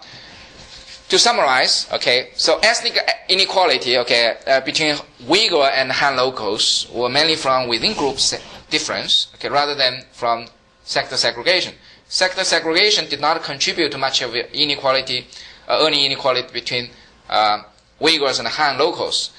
to 1.10 1.20
summarize, 1.20 1.88
okay, 1.94 2.30
so 2.36 2.60
ethnic 2.60 2.98
inequality, 3.30 3.98
okay, 3.98 4.38
uh, 4.48 4.62
between 4.62 4.96
Uyghur 5.24 5.70
and 5.72 5.92
Han 5.92 6.18
locals 6.18 6.88
were 6.94 7.10
mainly 7.10 7.36
from 7.36 7.68
within 7.68 7.94
group 7.94 8.18
difference, 8.70 9.28
okay, 9.36 9.50
rather 9.50 9.76
than 9.76 10.04
from 10.12 10.48
sector 10.84 11.18
segregation. 11.18 11.74
Sector 12.10 12.44
segregation 12.44 13.08
did 13.10 13.20
not 13.20 13.44
contribute 13.44 13.92
to 13.92 13.98
much 13.98 14.22
of 14.22 14.34
inequality, 14.36 15.28
uh, 15.68 15.80
earning 15.82 16.06
inequality 16.06 16.48
between 16.54 16.90
uh, 17.30 17.64
Uyghurs 18.02 18.40
and 18.40 18.48
Han 18.48 18.78
locals. 18.78 19.32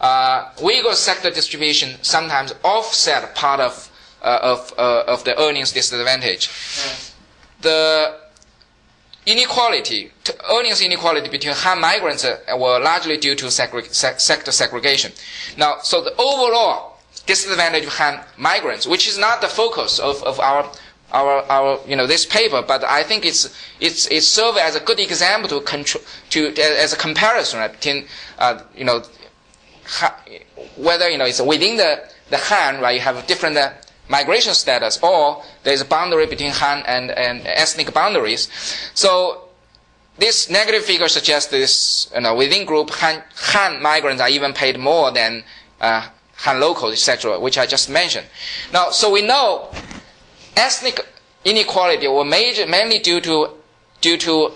Uh, 0.00 0.50
Uyghur 0.56 0.94
sector 0.94 1.30
distribution 1.30 1.96
sometimes 2.02 2.54
offset 2.62 3.34
part 3.34 3.60
of 3.60 3.90
uh, 4.22 4.38
of 4.42 4.72
uh, 4.78 5.04
of 5.06 5.24
the 5.24 5.38
earnings 5.40 5.72
disadvantage. 5.72 6.50
The 7.62 8.16
inequality, 9.26 10.12
earnings 10.50 10.80
inequality 10.80 11.28
between 11.28 11.54
Han 11.54 11.80
migrants 11.80 12.24
uh, 12.24 12.38
were 12.58 12.78
largely 12.78 13.16
due 13.16 13.34
to 13.34 13.46
segre- 13.46 13.92
se- 13.92 14.18
sector 14.18 14.52
segregation. 14.52 15.12
Now, 15.56 15.78
so 15.82 16.02
the 16.02 16.14
overall 16.16 16.98
disadvantage 17.26 17.84
of 17.84 17.94
Han 17.94 18.20
migrants, 18.36 18.86
which 18.86 19.08
is 19.08 19.18
not 19.18 19.40
the 19.40 19.48
focus 19.48 19.98
of, 19.98 20.22
of 20.22 20.38
our 20.38 20.70
our, 21.16 21.42
our, 21.50 21.80
you 21.88 21.96
know, 21.96 22.06
this 22.06 22.26
paper, 22.26 22.62
but 22.62 22.84
I 22.84 23.02
think 23.02 23.24
it's, 23.24 23.48
it's, 23.80 24.06
it 24.10 24.22
serves 24.22 24.58
as 24.58 24.76
a 24.76 24.80
good 24.80 25.00
example 25.00 25.48
to 25.48 25.60
control, 25.62 26.04
to, 26.30 26.48
as 26.58 26.92
a 26.92 26.96
comparison 26.96 27.58
right, 27.58 27.72
between, 27.72 28.06
uh, 28.38 28.60
you 28.76 28.84
know, 28.84 29.02
whether, 30.76 31.08
you 31.08 31.16
know, 31.16 31.24
it's 31.24 31.40
within 31.40 31.78
the, 31.78 32.06
the 32.28 32.36
Han, 32.36 32.82
right, 32.82 32.94
you 32.96 33.00
have 33.00 33.26
different 33.26 33.56
uh, 33.56 33.72
migration 34.10 34.52
status, 34.52 35.02
or 35.02 35.42
there's 35.62 35.80
a 35.80 35.86
boundary 35.86 36.26
between 36.26 36.50
Han 36.50 36.82
and, 36.86 37.10
and 37.12 37.46
ethnic 37.46 37.94
boundaries. 37.94 38.50
So, 38.92 39.42
this 40.18 40.50
negative 40.50 40.84
figure 40.84 41.08
suggests 41.08 41.50
this, 41.50 42.10
you 42.14 42.20
know, 42.20 42.34
within 42.34 42.66
group, 42.66 42.90
Han, 42.90 43.22
Han 43.36 43.82
migrants 43.82 44.20
are 44.20 44.28
even 44.28 44.52
paid 44.52 44.78
more 44.78 45.10
than, 45.12 45.44
uh, 45.80 46.08
Han 46.40 46.60
locals, 46.60 46.92
etc., 46.92 47.40
which 47.40 47.56
I 47.56 47.64
just 47.64 47.88
mentioned. 47.88 48.26
Now, 48.70 48.90
so 48.90 49.10
we 49.10 49.22
know 49.22 49.70
ethnic 50.56 51.00
inequality 51.44 52.08
were 52.08 52.24
major, 52.24 52.66
mainly 52.66 52.98
due 52.98 53.20
to, 53.20 53.50
due 54.00 54.16
to 54.18 54.52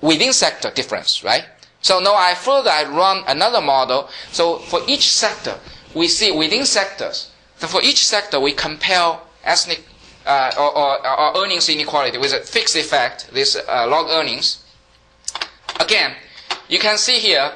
within 0.00 0.32
sector 0.32 0.70
difference, 0.70 1.24
right? 1.24 1.44
So 1.82 1.98
now 1.98 2.14
I 2.14 2.34
further 2.34 2.70
I 2.70 2.84
run 2.84 3.24
another 3.26 3.60
model. 3.60 4.08
So 4.32 4.58
for 4.58 4.80
each 4.86 5.10
sector, 5.10 5.58
we 5.94 6.08
see 6.08 6.30
within 6.30 6.64
sectors. 6.66 7.30
So 7.58 7.66
for 7.66 7.82
each 7.82 8.06
sector, 8.06 8.38
we 8.38 8.52
compare 8.52 9.18
ethnic 9.44 9.82
uh, 10.26 10.52
or, 10.58 10.76
or, 10.76 11.06
or, 11.06 11.42
earnings 11.44 11.68
inequality 11.68 12.18
with 12.18 12.32
a 12.32 12.40
fixed 12.40 12.76
effect, 12.76 13.30
this 13.32 13.56
uh, 13.56 13.86
log 13.88 14.08
earnings. 14.10 14.62
Again, 15.80 16.14
you 16.68 16.78
can 16.78 16.98
see 16.98 17.18
here, 17.18 17.52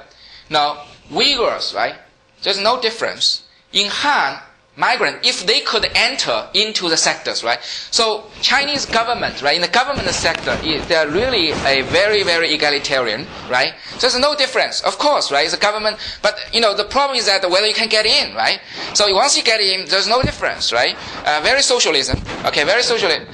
Now, 0.50 0.84
Uyghurs, 1.10 1.74
right? 1.74 1.94
There's 2.42 2.60
no 2.60 2.80
difference. 2.80 3.42
In 3.72 3.88
Han, 3.90 4.38
migrant, 4.76 5.24
if 5.24 5.46
they 5.46 5.60
could 5.60 5.86
enter 5.94 6.48
into 6.54 6.88
the 6.88 6.96
sectors, 6.96 7.44
right? 7.44 7.58
So 7.90 8.24
Chinese 8.40 8.86
government, 8.86 9.42
right, 9.42 9.54
in 9.54 9.62
the 9.62 9.68
government 9.68 10.08
sector, 10.08 10.56
they're 10.88 11.08
really 11.08 11.50
a 11.50 11.82
very, 11.82 12.22
very 12.22 12.52
egalitarian, 12.52 13.26
right? 13.48 13.74
So 13.98 14.08
there's 14.08 14.18
no 14.18 14.34
difference, 14.34 14.80
of 14.82 14.98
course, 14.98 15.30
right? 15.30 15.44
It's 15.44 15.54
a 15.54 15.58
government, 15.58 15.98
but 16.22 16.38
you 16.52 16.60
know 16.60 16.74
the 16.74 16.84
problem 16.84 17.16
is 17.18 17.26
that 17.26 17.48
whether 17.48 17.66
you 17.66 17.74
can 17.74 17.88
get 17.88 18.06
in, 18.06 18.34
right? 18.34 18.60
So 18.94 19.12
once 19.14 19.36
you 19.36 19.44
get 19.44 19.60
in, 19.60 19.86
there's 19.88 20.08
no 20.08 20.22
difference, 20.22 20.72
right? 20.72 20.96
Uh, 21.24 21.40
very 21.42 21.62
socialism, 21.62 22.18
okay, 22.44 22.64
very 22.64 22.82
socialism. 22.82 23.26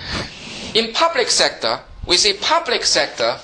In 0.74 0.92
public 0.92 1.28
sector, 1.28 1.80
we 2.06 2.16
see 2.16 2.34
public 2.34 2.84
sector. 2.84 3.36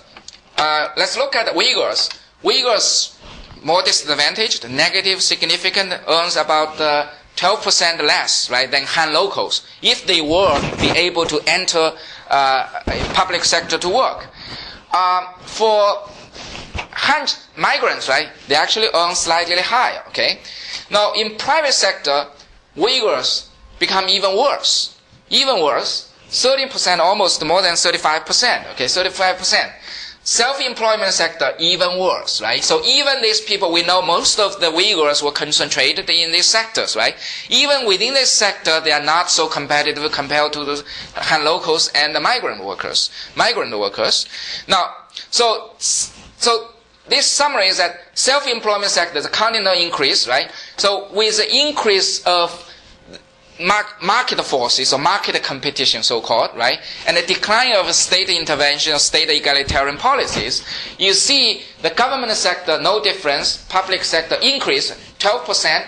Uh, 0.58 0.88
let's 0.96 1.16
look 1.16 1.34
at 1.34 1.46
Uyghurs. 1.54 2.10
Uyghurs 2.42 3.16
more 3.62 3.82
disadvantaged, 3.82 4.68
negative, 4.70 5.20
significant, 5.20 5.92
earns 6.08 6.36
about 6.36 6.80
uh, 6.80 7.08
12% 7.36 8.02
less, 8.02 8.50
right, 8.50 8.70
than 8.70 8.82
Han 8.84 9.12
locals 9.12 9.62
if 9.82 10.06
they 10.06 10.20
were 10.20 10.58
be 10.80 10.88
able 10.90 11.26
to 11.26 11.40
enter 11.46 11.92
uh, 12.30 12.66
public 13.14 13.44
sector 13.44 13.78
to 13.78 13.88
work. 13.88 14.26
Um, 14.94 15.26
for 15.44 16.08
Han 16.90 17.26
migrants, 17.56 18.08
right, 18.08 18.28
they 18.48 18.54
actually 18.54 18.88
earn 18.94 19.14
slightly 19.14 19.56
higher, 19.56 20.02
okay? 20.08 20.40
Now, 20.90 21.12
in 21.12 21.36
private 21.36 21.72
sector, 21.74 22.26
Uyghurs 22.76 23.48
become 23.78 24.08
even 24.08 24.36
worse. 24.36 24.98
Even 25.28 25.62
worse, 25.62 26.12
30%, 26.30 26.98
almost 26.98 27.44
more 27.44 27.62
than 27.62 27.74
35%, 27.74 28.72
okay, 28.72 28.84
35%. 28.86 29.72
Self-employment 30.26 31.12
sector, 31.12 31.54
even 31.60 32.00
worse, 32.00 32.42
right? 32.42 32.64
So 32.64 32.84
even 32.84 33.22
these 33.22 33.40
people, 33.40 33.70
we 33.70 33.84
know 33.84 34.02
most 34.02 34.40
of 34.40 34.58
the 34.58 34.66
Uyghurs 34.66 35.22
were 35.22 35.30
concentrated 35.30 36.10
in 36.10 36.32
these 36.32 36.46
sectors, 36.46 36.96
right? 36.96 37.14
Even 37.48 37.86
within 37.86 38.12
this 38.12 38.28
sector, 38.28 38.80
they 38.80 38.90
are 38.90 39.04
not 39.04 39.30
so 39.30 39.46
competitive 39.46 40.10
compared 40.10 40.52
to 40.54 40.64
the 40.64 40.84
Han 41.14 41.44
locals 41.44 41.92
and 41.94 42.12
the 42.12 42.18
migrant 42.18 42.64
workers, 42.64 43.08
migrant 43.36 43.78
workers. 43.78 44.26
Now, 44.66 44.96
so, 45.30 45.74
so 45.78 46.70
this 47.08 47.30
summary 47.30 47.68
is 47.68 47.76
that 47.78 47.96
self-employment 48.14 48.90
sector, 48.90 49.20
the 49.20 49.28
continental 49.28 49.80
increase, 49.80 50.26
right? 50.26 50.50
So 50.76 51.06
with 51.12 51.36
the 51.36 51.54
increase 51.54 52.26
of 52.26 52.50
market 53.60 54.40
forces 54.44 54.92
or 54.92 54.98
market 54.98 55.42
competition, 55.42 56.02
so-called, 56.02 56.50
right, 56.56 56.78
and 57.06 57.16
the 57.16 57.22
decline 57.22 57.74
of 57.74 57.92
state 57.94 58.28
intervention, 58.28 58.98
state 58.98 59.30
egalitarian 59.30 59.96
policies, 59.96 60.62
you 60.98 61.12
see 61.12 61.62
the 61.82 61.90
government 61.90 62.32
sector 62.32 62.80
no 62.80 63.02
difference, 63.02 63.58
public 63.68 64.04
sector 64.04 64.36
increase 64.42 64.90
12%, 65.18 65.84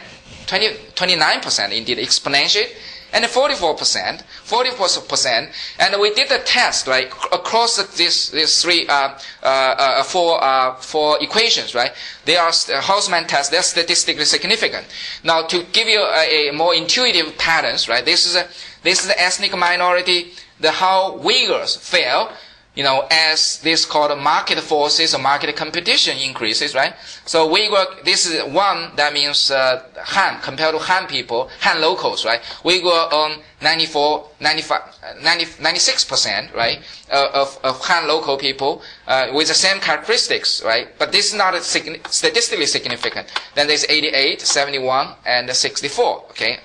20, 0.46 0.68
29% 0.94 1.72
indeed 1.76 1.98
exponential, 1.98 2.64
and 3.12 3.24
44%, 3.24 4.22
44%, 4.44 5.52
and 5.78 6.00
we 6.00 6.12
did 6.14 6.30
a 6.30 6.38
test, 6.40 6.86
right, 6.86 7.10
across 7.32 7.76
these, 7.96 8.30
these 8.30 8.60
three, 8.62 8.86
uh, 8.86 9.18
uh, 9.42 9.46
uh, 9.46 10.02
four, 10.02 10.42
uh, 10.42 10.74
four 10.76 11.22
equations, 11.22 11.74
right? 11.74 11.92
They 12.24 12.36
are 12.36 12.48
uh, 12.48 12.80
Hausman 12.82 13.26
tests, 13.26 13.50
they're 13.50 13.62
statistically 13.62 14.24
significant. 14.24 14.86
Now, 15.24 15.42
to 15.46 15.62
give 15.72 15.88
you 15.88 16.00
a, 16.00 16.48
a, 16.48 16.52
more 16.52 16.74
intuitive 16.74 17.38
patterns, 17.38 17.88
right, 17.88 18.04
this 18.04 18.26
is 18.26 18.36
a, 18.36 18.46
this 18.82 19.00
is 19.00 19.06
the 19.08 19.20
ethnic 19.20 19.56
minority, 19.56 20.32
the 20.60 20.70
how 20.72 21.18
Uyghurs 21.18 21.78
fail, 21.78 22.30
you 22.78 22.84
know, 22.84 23.04
as 23.10 23.58
this 23.62 23.84
called 23.84 24.16
market 24.20 24.60
forces 24.60 25.12
or 25.12 25.18
market 25.18 25.56
competition 25.56 26.16
increases, 26.16 26.76
right? 26.76 26.94
So 27.26 27.50
we 27.52 27.68
work, 27.68 28.04
this 28.04 28.24
is 28.24 28.40
one 28.54 28.94
that 28.94 29.12
means 29.12 29.50
uh, 29.50 29.82
Han, 29.96 30.40
compared 30.42 30.76
to 30.76 30.78
Han 30.78 31.08
people, 31.08 31.50
Han 31.62 31.80
locals, 31.80 32.24
right? 32.24 32.40
We 32.62 32.80
were 32.80 33.08
on 33.10 33.42
94, 33.62 34.28
95, 34.38 34.82
90, 35.20 35.44
96%, 35.44 36.54
right, 36.54 36.78
uh, 37.10 37.30
of, 37.34 37.58
of 37.64 37.80
Han 37.80 38.06
local 38.06 38.38
people 38.38 38.80
uh, 39.08 39.26
with 39.34 39.48
the 39.48 39.54
same 39.54 39.80
characteristics, 39.80 40.62
right? 40.64 40.96
But 41.00 41.10
this 41.10 41.32
is 41.32 41.34
not 41.34 41.60
statistically 41.60 42.66
significant. 42.66 43.26
Then 43.56 43.66
there's 43.66 43.86
88, 43.88 44.40
71, 44.40 45.14
and 45.26 45.50
64, 45.50 46.26
okay? 46.30 46.60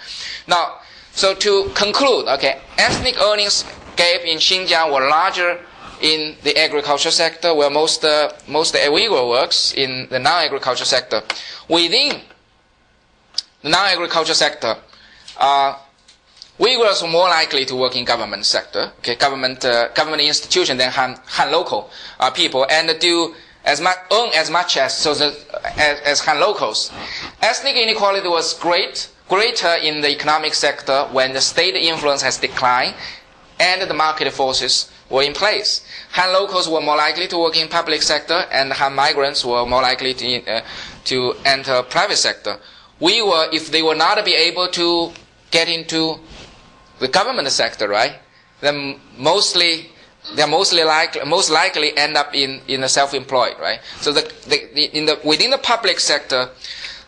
Now, 0.47 0.75
so 1.13 1.33
to 1.33 1.71
conclude, 1.73 2.27
okay, 2.27 2.61
ethnic 2.77 3.19
earnings 3.19 3.65
gap 3.95 4.21
in 4.21 4.37
Xinjiang 4.37 4.93
were 4.93 5.09
larger 5.09 5.59
in 6.01 6.35
the 6.43 6.57
agriculture 6.57 7.11
sector, 7.11 7.53
where 7.53 7.69
most 7.69 8.03
uh, 8.03 8.31
most 8.47 8.73
Uyghur 8.75 9.29
works 9.29 9.73
in 9.73 10.07
the 10.09 10.19
non-agriculture 10.19 10.85
sector. 10.85 11.21
Within 11.69 12.21
the 13.61 13.69
non-agriculture 13.69 14.33
sector, 14.33 14.75
uh, 15.37 15.75
Uyghurs 16.59 17.03
are 17.03 17.07
more 17.09 17.29
likely 17.29 17.65
to 17.65 17.75
work 17.75 17.95
in 17.95 18.05
government 18.05 18.45
sector, 18.45 18.91
okay, 18.99 19.15
government 19.15 19.65
uh, 19.65 19.89
government 19.89 20.21
institution 20.21 20.77
than 20.77 20.91
Han, 20.91 21.19
Han 21.25 21.51
local 21.51 21.89
uh, 22.19 22.29
people, 22.31 22.65
and 22.69 22.97
do 22.99 23.33
as 23.65 23.79
much 23.81 23.97
earn 24.11 24.29
as 24.35 24.49
much 24.51 24.77
as 24.77 24.95
so 24.95 25.13
the, 25.13 25.35
as, 25.77 25.99
as 26.01 26.19
Han 26.21 26.39
locals. 26.39 26.91
Ethnic 27.41 27.75
inequality 27.75 28.27
was 28.27 28.53
great 28.59 29.09
greater 29.29 29.75
in 29.81 30.01
the 30.01 30.11
economic 30.11 30.53
sector 30.53 31.07
when 31.11 31.33
the 31.33 31.41
state 31.41 31.75
influence 31.75 32.21
has 32.21 32.37
declined 32.37 32.93
and 33.59 33.81
the 33.89 33.93
market 33.93 34.31
forces 34.31 34.91
were 35.13 35.21
in 35.21 35.33
place. 35.33 35.85
Han 36.13 36.33
locals 36.33 36.67
were 36.67 36.81
more 36.81 36.97
likely 36.97 37.27
to 37.27 37.37
work 37.37 37.55
in 37.55 37.67
public 37.69 38.01
sector, 38.01 38.45
and 38.51 38.73
Han 38.73 38.95
migrants 38.95 39.45
were 39.45 39.63
more 39.65 39.81
likely 39.83 40.13
to, 40.15 40.45
uh, 40.47 40.61
to 41.05 41.35
enter 41.45 41.83
private 41.83 42.17
sector. 42.17 42.57
We 42.99 43.21
were, 43.21 43.47
if 43.53 43.71
they 43.71 43.83
were 43.83 43.95
not 43.95 44.25
be 44.25 44.33
able 44.33 44.67
to 44.69 45.11
get 45.51 45.69
into 45.69 46.19
the 46.99 47.07
government 47.07 47.47
sector, 47.49 47.87
right? 47.87 48.15
Then 48.61 48.99
mostly 49.17 49.89
they're 50.35 50.47
mostly 50.47 50.83
likely, 50.83 51.23
most 51.25 51.49
likely 51.51 51.95
end 51.97 52.15
up 52.15 52.33
in, 52.33 52.61
in 52.67 52.81
the 52.81 52.87
self-employed, 52.87 53.55
right? 53.59 53.79
So 53.99 54.13
the, 54.13 54.21
the, 54.47 54.69
the, 54.73 54.85
in 54.97 55.05
the, 55.05 55.19
within 55.23 55.51
the 55.51 55.57
public 55.57 55.99
sector, 55.99 56.49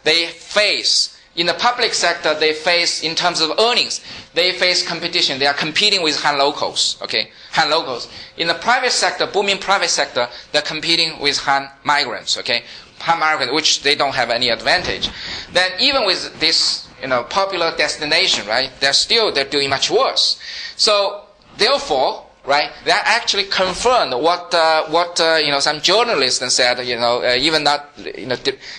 they 0.04 0.28
face 0.28 1.15
in 1.36 1.48
the 1.48 1.54
public 1.54 1.94
sector, 1.94 2.34
they 2.34 2.54
face, 2.54 3.04
in 3.04 3.14
terms 3.14 3.42
of 3.42 3.60
earnings, 3.60 4.02
they 4.34 4.54
face 4.54 4.88
competition. 4.88 5.38
They 5.38 5.48
are 5.48 5.54
competing 5.54 6.02
with 6.02 6.22
Han 6.22 6.38
locals, 6.38 6.98
okay? 7.02 7.32
Han 7.52 7.70
locals. 7.70 8.08
In 8.38 8.48
the 8.48 8.54
private 8.54 8.92
sector, 8.92 9.26
booming 9.28 9.58
private 9.58 9.90
sector, 9.90 10.30
they're 10.52 10.62
competing 10.62 11.20
with 11.20 11.38
Han 11.40 11.70
migrants, 11.84 12.38
okay? 12.38 12.64
Han 13.00 13.20
migrants, 13.20 13.54
which 13.54 13.84
they 13.84 13.96
don't 13.96 14.16
have 14.16 14.30
any 14.30 14.50
advantage. 14.50 15.10
Then 15.52 15.72
even 15.80 16.06
with 16.06 16.40
this, 16.40 16.88
you 17.02 17.08
know, 17.08 17.24
popular 17.24 17.76
destination, 17.76 18.48
right, 18.48 18.72
they're 18.80 18.94
still, 18.94 19.34
they're 19.34 19.44
doing 19.44 19.70
much 19.70 19.92
worse. 19.92 20.40
So, 20.78 21.26
therefore, 21.58 22.26
right? 22.46 22.72
That 22.86 23.04
actually 23.06 23.46
confirmed 23.46 24.14
what 24.14 24.54
uh, 24.54 24.86
what 24.88 25.20
uh, 25.20 25.40
you 25.44 25.52
know 25.52 25.60
some 25.60 25.82
journalists 25.82 26.54
said. 26.54 26.80
You 26.86 26.98
know, 26.98 27.24
uh, 27.24 27.36
even 27.36 27.64
not 27.64 27.90
you 27.98 28.26
know 28.28 28.38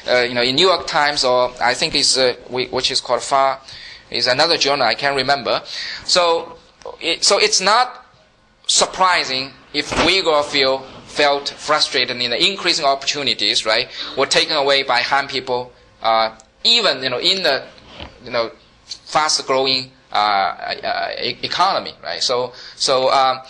uh, 0.09 0.21
you 0.21 0.35
know 0.35 0.43
in 0.43 0.57
New 0.57 0.67
York 0.69 0.87
Times 0.87 1.25
or 1.25 1.53
I 1.61 1.75
think 1.75 1.95
it's 1.95 2.17
uh, 2.17 2.35
which 2.49 2.91
is 2.91 3.01
called 3.01 3.23
Far 3.23 3.61
is 4.11 4.27
another 4.27 4.57
journal 4.57 4.87
I 4.87 4.95
can't 4.95 5.17
remember. 5.17 5.63
So 6.05 6.57
it, 7.01 7.25
so 7.25 7.39
it's 7.39 7.61
not 7.61 8.05
surprising 8.67 9.53
if 9.73 9.91
Uyghur 9.91 10.45
feel 10.45 10.79
felt 11.07 11.49
frustrated 11.49 12.21
in 12.21 12.31
the 12.31 12.51
increasing 12.51 12.85
opportunities, 12.85 13.65
right, 13.65 13.89
were 14.19 14.27
taken 14.27 14.57
away 14.57 14.83
by 14.83 15.01
Han 15.01 15.29
people, 15.29 15.73
uh, 16.03 16.37
even 16.65 17.03
you 17.03 17.11
know 17.11 17.19
in 17.19 17.43
the 17.43 17.65
you 18.25 18.31
know 18.31 18.51
fast 18.85 19.47
growing 19.47 19.91
uh, 20.13 20.17
uh, 20.17 21.09
economy, 21.19 21.95
right? 22.03 22.23
So, 22.23 22.53
so, 22.77 23.11
um, 23.11 23.41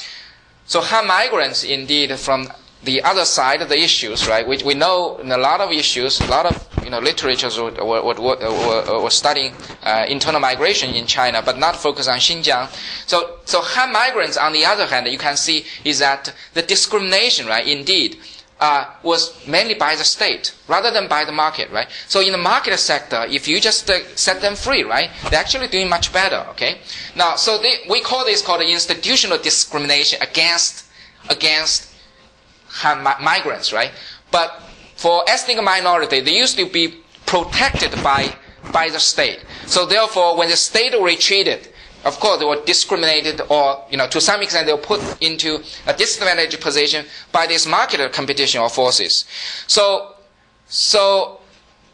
so 0.67 0.81
Han 0.81 1.07
migrants 1.07 1.65
indeed 1.65 2.17
from 2.19 2.49
the 2.83 3.03
other 3.03 3.25
side 3.25 3.63
of 3.63 3.69
the 3.69 3.79
issues, 3.79 4.29
right? 4.29 4.47
We, 4.47 4.59
we 4.65 4.75
know 4.75 5.19
a 5.23 5.37
lot 5.39 5.61
of 5.61 5.71
issues, 5.73 6.21
a 6.21 6.27
lot 6.27 6.47
of 6.47 6.69
you 6.85 6.91
know 6.91 7.01
literatures 7.01 7.59
were, 7.59 7.73
were, 7.73 8.03
were, 8.03 9.03
were 9.03 9.11
studying 9.11 9.55
uh, 9.83 10.07
internal 10.09 10.41
migration 10.41 10.95
in 10.95 11.07
China, 11.07 11.43
but 11.45 11.59
not 11.59 11.77
focus 11.77 12.07
on 12.09 12.19
Xinjiang. 12.19 12.71
So, 13.07 13.39
so 13.45 13.61
Han 13.61 13.93
migrants, 13.93 14.37
on 14.37 14.53
the 14.53 14.65
other 14.65 14.87
hand, 14.87 15.07
you 15.09 15.19
can 15.19 15.37
see 15.37 15.65
is 15.85 15.99
that 15.99 16.33
the 16.55 16.63
discrimination, 16.63 17.47
right? 17.47 17.67
Indeed, 17.67 18.19
uh, 18.61 18.87
was 19.03 19.47
mainly 19.47 19.75
by 19.75 19.95
the 19.97 20.05
state 20.05 20.55
rather 20.69 20.91
than 20.91 21.09
by 21.09 21.25
the 21.25 21.33
market, 21.33 21.71
right? 21.71 21.89
So 22.09 22.21
in 22.21 22.33
the 22.33 22.39
market 22.39 22.77
sector, 22.79 23.25
if 23.29 23.47
you 23.47 23.61
just 23.61 23.91
uh, 23.91 23.99
set 24.17 24.41
them 24.41 24.57
free, 24.57 24.83
right, 24.83 25.11
they're 25.31 25.39
actually 25.41 25.69
doing 25.69 25.89
much 25.89 26.13
better, 26.13 26.47
okay? 26.51 26.79
Now, 27.15 27.37
so 27.37 27.59
they, 27.59 27.77
we 27.89 28.01
call 28.01 28.25
this 28.25 28.43
called 28.43 28.63
institutional 28.63 29.39
discrimination 29.39 30.21
against 30.23 30.85
against 31.29 31.93
migrants, 33.21 33.73
right? 33.73 33.91
But 34.31 34.63
for 34.97 35.23
ethnic 35.29 35.63
minority, 35.63 36.21
they 36.21 36.37
used 36.37 36.57
to 36.59 36.67
be 36.69 36.95
protected 37.27 37.93
by 38.03 38.35
by 38.73 38.89
the 38.89 38.99
state. 38.99 39.45
So 39.67 39.87
therefore, 39.87 40.37
when 40.37 40.49
the 40.49 40.57
state 40.57 40.93
retreated, 41.01 41.69
of 42.07 42.19
course, 42.21 42.39
they 42.39 42.45
were 42.47 42.63
discriminated 42.65 43.43
or, 43.51 43.85
you 43.91 43.97
know, 43.97 44.07
to 44.09 44.21
some 44.21 44.41
extent 44.41 44.67
they 44.67 44.73
were 44.73 44.79
put 44.79 45.01
into 45.21 45.63
a 45.87 45.93
disadvantaged 45.93 46.61
position 46.61 47.05
by 47.33 47.47
this 47.47 47.67
market 47.67 48.13
competition 48.13 48.61
or 48.61 48.69
forces. 48.69 49.25
So, 49.67 50.15
so 50.67 51.41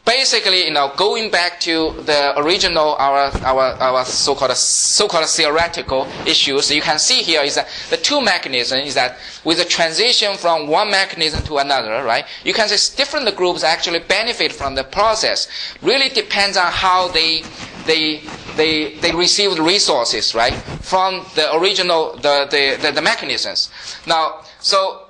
basically, 0.05 0.65
you 0.67 0.73
know, 0.73 0.93
going 0.97 1.31
back 1.31 1.61
to 1.61 1.93
the 2.03 2.39
original 2.39 2.95
our 2.97 3.31
our 3.45 3.63
our 3.81 4.05
so-called 4.05 4.57
so-called 4.57 5.27
theoretical 5.27 6.07
issues, 6.27 6.71
you 6.71 6.83
can 6.83 6.99
see 6.99 7.23
here 7.23 7.43
is 7.43 7.55
that 7.55 7.69
the 7.91 7.97
two 7.97 8.21
mechanisms 8.21 8.87
is 8.89 8.95
that 8.95 9.19
with 9.45 9.59
the 9.59 9.65
transition 9.65 10.37
from 10.37 10.67
one 10.69 10.91
mechanism 10.91 11.43
to 11.45 11.59
another, 11.59 12.05
right? 12.05 12.27
You 12.45 12.53
can 12.53 12.69
see 12.69 12.97
different 12.97 13.35
groups 13.37 13.65
actually 13.65 14.01
benefit 14.01 14.53
from 14.53 14.75
the 14.75 14.85
process. 14.85 15.49
Really 15.81 16.09
depends 16.09 16.57
on 16.57 16.71
how 16.71 17.09
they 17.09 17.43
they 17.87 18.23
they 18.57 18.95
they 18.97 19.13
receive 19.13 19.57
the 19.57 19.63
resources, 19.63 20.35
right, 20.35 20.55
from 20.83 21.25
the 21.35 21.55
original 21.57 22.17
the 22.17 22.47
the, 22.51 22.79
the, 22.81 22.93
the 22.93 23.03
mechanisms. 23.03 23.71
Now, 24.07 24.41
so 24.61 25.07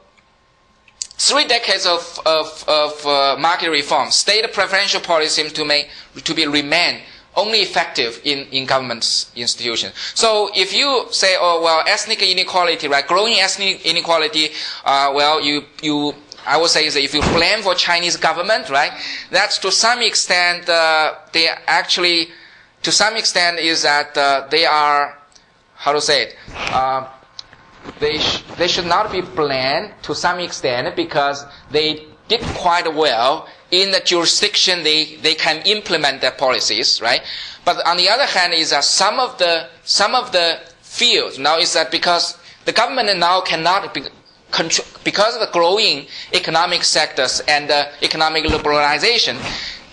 three 1.22 1.46
decades 1.46 1.86
of, 1.86 2.18
of, 2.26 2.64
of 2.66 3.06
uh, 3.06 3.36
market 3.38 3.70
reform, 3.70 4.10
state 4.10 4.52
preferential 4.52 5.00
policy 5.00 5.48
to, 5.48 5.64
make, 5.64 5.88
to 6.24 6.34
be 6.34 6.46
remain 6.48 7.00
only 7.36 7.60
effective 7.60 8.20
in, 8.24 8.40
in 8.50 8.66
government 8.66 9.30
institutions. 9.36 9.94
So 10.14 10.50
if 10.54 10.74
you 10.74 11.06
say, 11.10 11.36
oh, 11.38 11.62
well, 11.62 11.84
ethnic 11.86 12.22
inequality, 12.22 12.88
right, 12.88 13.06
growing 13.06 13.34
ethnic 13.34 13.86
inequality, 13.86 14.50
uh, 14.84 15.12
well, 15.14 15.40
you, 15.40 15.62
you, 15.80 16.12
I 16.44 16.58
would 16.58 16.70
say 16.70 16.86
is 16.86 16.96
if 16.96 17.14
you 17.14 17.22
blame 17.22 17.62
for 17.62 17.74
Chinese 17.74 18.16
government, 18.16 18.68
right, 18.68 18.92
that's 19.30 19.58
to 19.58 19.70
some 19.70 20.02
extent, 20.02 20.68
uh, 20.68 21.14
they 21.32 21.48
actually, 21.66 22.28
to 22.82 22.92
some 22.92 23.16
extent 23.16 23.58
is 23.58 23.82
that 23.82 24.16
uh, 24.16 24.46
they 24.50 24.66
are, 24.66 25.16
how 25.74 25.92
to 25.92 26.00
say 26.00 26.22
it, 26.24 26.36
uh, 26.56 27.08
they, 28.00 28.18
sh- 28.18 28.42
they 28.58 28.68
should 28.68 28.86
not 28.86 29.10
be 29.10 29.20
blamed 29.20 29.92
to 30.02 30.14
some 30.14 30.38
extent 30.40 30.94
because 30.96 31.44
they 31.70 32.06
did 32.28 32.40
quite 32.56 32.92
well 32.94 33.48
in 33.70 33.90
the 33.90 34.00
jurisdiction 34.00 34.82
they, 34.84 35.16
they 35.16 35.34
can 35.34 35.62
implement 35.66 36.20
their 36.20 36.30
policies, 36.30 37.00
right? 37.00 37.22
But 37.64 37.84
on 37.86 37.96
the 37.96 38.08
other 38.08 38.26
hand, 38.26 38.52
is 38.52 38.70
that 38.70 38.84
some 38.84 39.18
of 39.18 39.38
the 39.38 39.68
some 39.84 40.14
of 40.14 40.32
the 40.32 40.58
fields 40.80 41.38
now 41.38 41.58
is 41.58 41.72
that 41.74 41.90
because 41.90 42.36
the 42.64 42.72
government 42.72 43.16
now 43.18 43.40
cannot 43.40 43.94
be, 43.94 44.02
control, 44.50 44.86
because 45.04 45.34
of 45.34 45.40
the 45.40 45.50
growing 45.52 46.06
economic 46.32 46.84
sectors 46.84 47.40
and 47.48 47.70
uh, 47.70 47.86
economic 48.02 48.44
liberalization, 48.44 49.36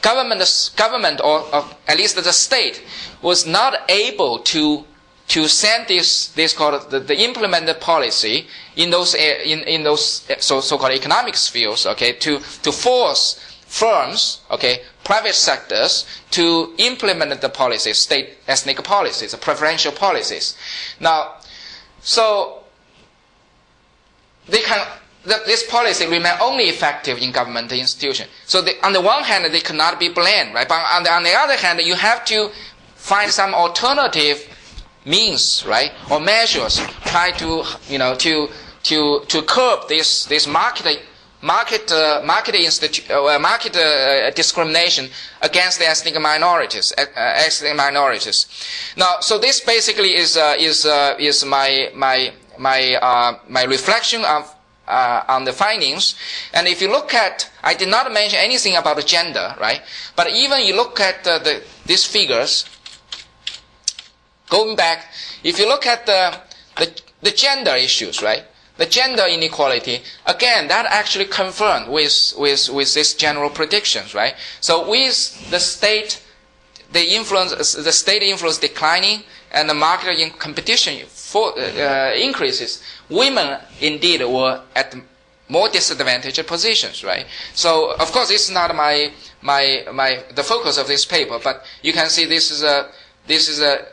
government 0.02 0.72
government 0.76 1.22
or, 1.22 1.42
or 1.54 1.66
at 1.88 1.98
least 1.98 2.16
the 2.16 2.32
state 2.34 2.84
was 3.22 3.46
not 3.46 3.90
able 3.90 4.40
to 4.40 4.84
to 5.28 5.48
send 5.48 5.88
this 5.88 6.30
this 6.30 6.54
called 6.54 6.90
the, 6.90 7.00
the 7.00 7.18
implemented 7.22 7.80
policy 7.80 8.48
in 8.76 8.90
those 8.90 9.14
in, 9.16 9.60
in 9.62 9.84
those 9.84 10.26
so 10.40 10.60
so 10.60 10.78
called 10.78 10.92
economic 10.94 11.36
fields 11.36 11.86
okay 11.86 12.14
to 12.14 12.40
to 12.64 12.72
force 12.72 13.40
firms 13.68 14.42
okay 14.50 14.82
private 15.04 15.36
sectors 15.36 16.06
to 16.32 16.74
implement 16.78 17.40
the 17.42 17.50
policies 17.50 17.98
state 17.98 18.38
ethnic 18.48 18.84
policies 18.84 19.36
preferential 19.36 19.92
policies. 19.92 20.56
Now 21.00 21.36
so 22.02 22.64
they 24.48 24.62
can 24.62 24.86
this 25.26 25.64
policy 25.70 26.06
remain 26.08 26.34
only 26.42 26.66
effective 26.66 27.18
in 27.18 27.32
government 27.32 27.72
institution. 27.72 28.28
So 28.46 28.66
on 28.84 28.94
the 28.94 29.02
one 29.02 29.24
hand, 29.24 29.46
they 29.54 29.60
cannot 29.60 30.00
be 30.00 30.10
blamed, 30.10 30.54
right? 30.54 30.68
But 30.68 30.82
on 30.96 31.04
the, 31.04 31.12
on 31.12 31.24
the 31.24 31.34
other 31.34 31.58
hand, 31.58 31.80
you 31.82 31.96
have 31.96 32.24
to 32.26 32.50
find 32.96 33.32
some 33.32 33.54
alternative 33.54 34.48
means, 35.06 35.66
right, 35.68 35.92
or 36.10 36.20
measures 36.20 36.80
try 37.06 37.32
to, 37.32 37.64
you 37.88 37.98
know, 37.98 38.16
to 38.16 38.50
to 38.84 39.22
to 39.28 39.42
curb 39.42 39.88
this 39.90 40.26
this 40.26 40.48
market 40.48 41.02
market 41.42 41.92
uh, 41.92 42.22
market 42.26 42.56
uh, 43.10 43.40
market 43.40 43.76
uh, 43.76 44.30
discrimination 44.32 45.10
against 45.42 45.80
the 45.80 45.88
ethnic 45.88 46.20
minorities 46.22 46.94
uh, 46.98 47.06
ethnic 47.16 47.76
minorities. 47.76 48.48
Now, 48.98 49.18
so 49.22 49.38
this 49.38 49.60
basically 49.60 50.16
is 50.16 50.38
uh, 50.38 50.56
is 50.58 50.86
uh, 50.86 51.16
is 51.20 51.44
my 51.46 51.92
my 51.94 52.32
my 52.58 53.40
my 53.48 53.64
reflection 53.64 54.24
of. 54.24 54.56
Uh, 54.90 55.24
on 55.28 55.46
the 55.46 55.54
findings, 55.54 56.16
and 56.52 56.68
if 56.68 56.82
you 56.82 56.90
look 56.90 57.14
at, 57.14 57.48
I 57.64 57.76
did 57.76 57.90
not 57.90 58.12
mention 58.12 58.40
anything 58.42 58.76
about 58.76 59.06
gender, 59.06 59.54
right? 59.62 59.84
But 60.16 60.32
even 60.32 60.66
you 60.66 60.76
look 60.76 61.00
at 61.00 61.28
uh, 61.28 61.38
the, 61.38 61.62
these 61.86 62.06
figures, 62.06 62.66
Going 64.50 64.76
back, 64.76 65.06
if 65.44 65.60
you 65.60 65.68
look 65.68 65.86
at 65.86 66.06
the, 66.08 66.36
the, 66.78 66.92
the 67.22 67.32
gender 67.32 67.76
issues, 67.76 68.22
right? 68.22 68.44
The 68.78 68.88
gender 68.88 69.26
inequality, 69.30 70.02
again, 70.26 70.68
that 70.70 70.86
actually 70.88 71.26
confirmed 71.26 71.90
with, 71.90 72.34
with, 72.38 72.70
with 72.70 72.94
these 72.96 73.14
general 73.14 73.50
predictions, 73.50 74.16
right? 74.16 74.34
So 74.60 74.90
with 74.90 75.52
the 75.52 75.60
state, 75.60 76.22
the 76.92 77.14
influence, 77.14 77.74
the 77.74 77.92
state 77.92 78.24
influence 78.24 78.58
declining 78.58 79.24
and 79.52 79.70
the 79.70 79.74
market 79.74 80.18
in 80.18 80.32
competition 80.32 81.06
for, 81.08 81.54
uh, 81.60 81.62
uh 81.62 82.14
increases, 82.16 82.82
women 83.10 83.60
indeed 83.82 84.24
were 84.24 84.62
at 84.76 84.96
more 85.48 85.68
disadvantaged 85.70 86.46
positions, 86.46 87.04
right? 87.04 87.26
So, 87.56 87.94
of 87.96 88.12
course, 88.12 88.30
it's 88.30 88.50
not 88.52 88.76
my, 88.76 89.12
my, 89.42 89.84
my, 89.94 90.24
the 90.36 90.44
focus 90.44 90.78
of 90.78 90.88
this 90.88 91.06
paper, 91.06 91.40
but 91.44 91.66
you 91.82 91.92
can 91.92 92.10
see 92.10 92.26
this 92.26 92.52
is 92.52 92.62
a, 92.62 92.90
this 93.26 93.50
is 93.50 93.60
a 93.60 93.88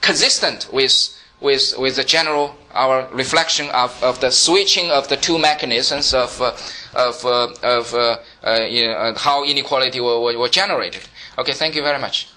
consistent 0.00 0.68
with 0.72 1.14
with 1.40 1.74
with 1.78 1.96
the 1.96 2.04
general 2.04 2.56
our 2.72 3.08
reflection 3.12 3.68
of, 3.70 4.02
of 4.02 4.20
the 4.20 4.30
switching 4.30 4.90
of 4.90 5.08
the 5.08 5.16
two 5.16 5.38
mechanisms 5.38 6.12
of 6.14 6.40
uh, 6.40 6.52
of 6.94 7.24
uh, 7.24 7.48
of 7.62 7.94
uh, 7.94 8.16
uh 8.44 8.66
you 8.68 8.86
know, 8.86 9.14
how 9.16 9.44
inequality 9.44 10.00
were, 10.00 10.20
were 10.20 10.48
generated. 10.48 11.02
Okay, 11.38 11.52
thank 11.52 11.74
you 11.74 11.82
very 11.82 11.98
much. 11.98 12.28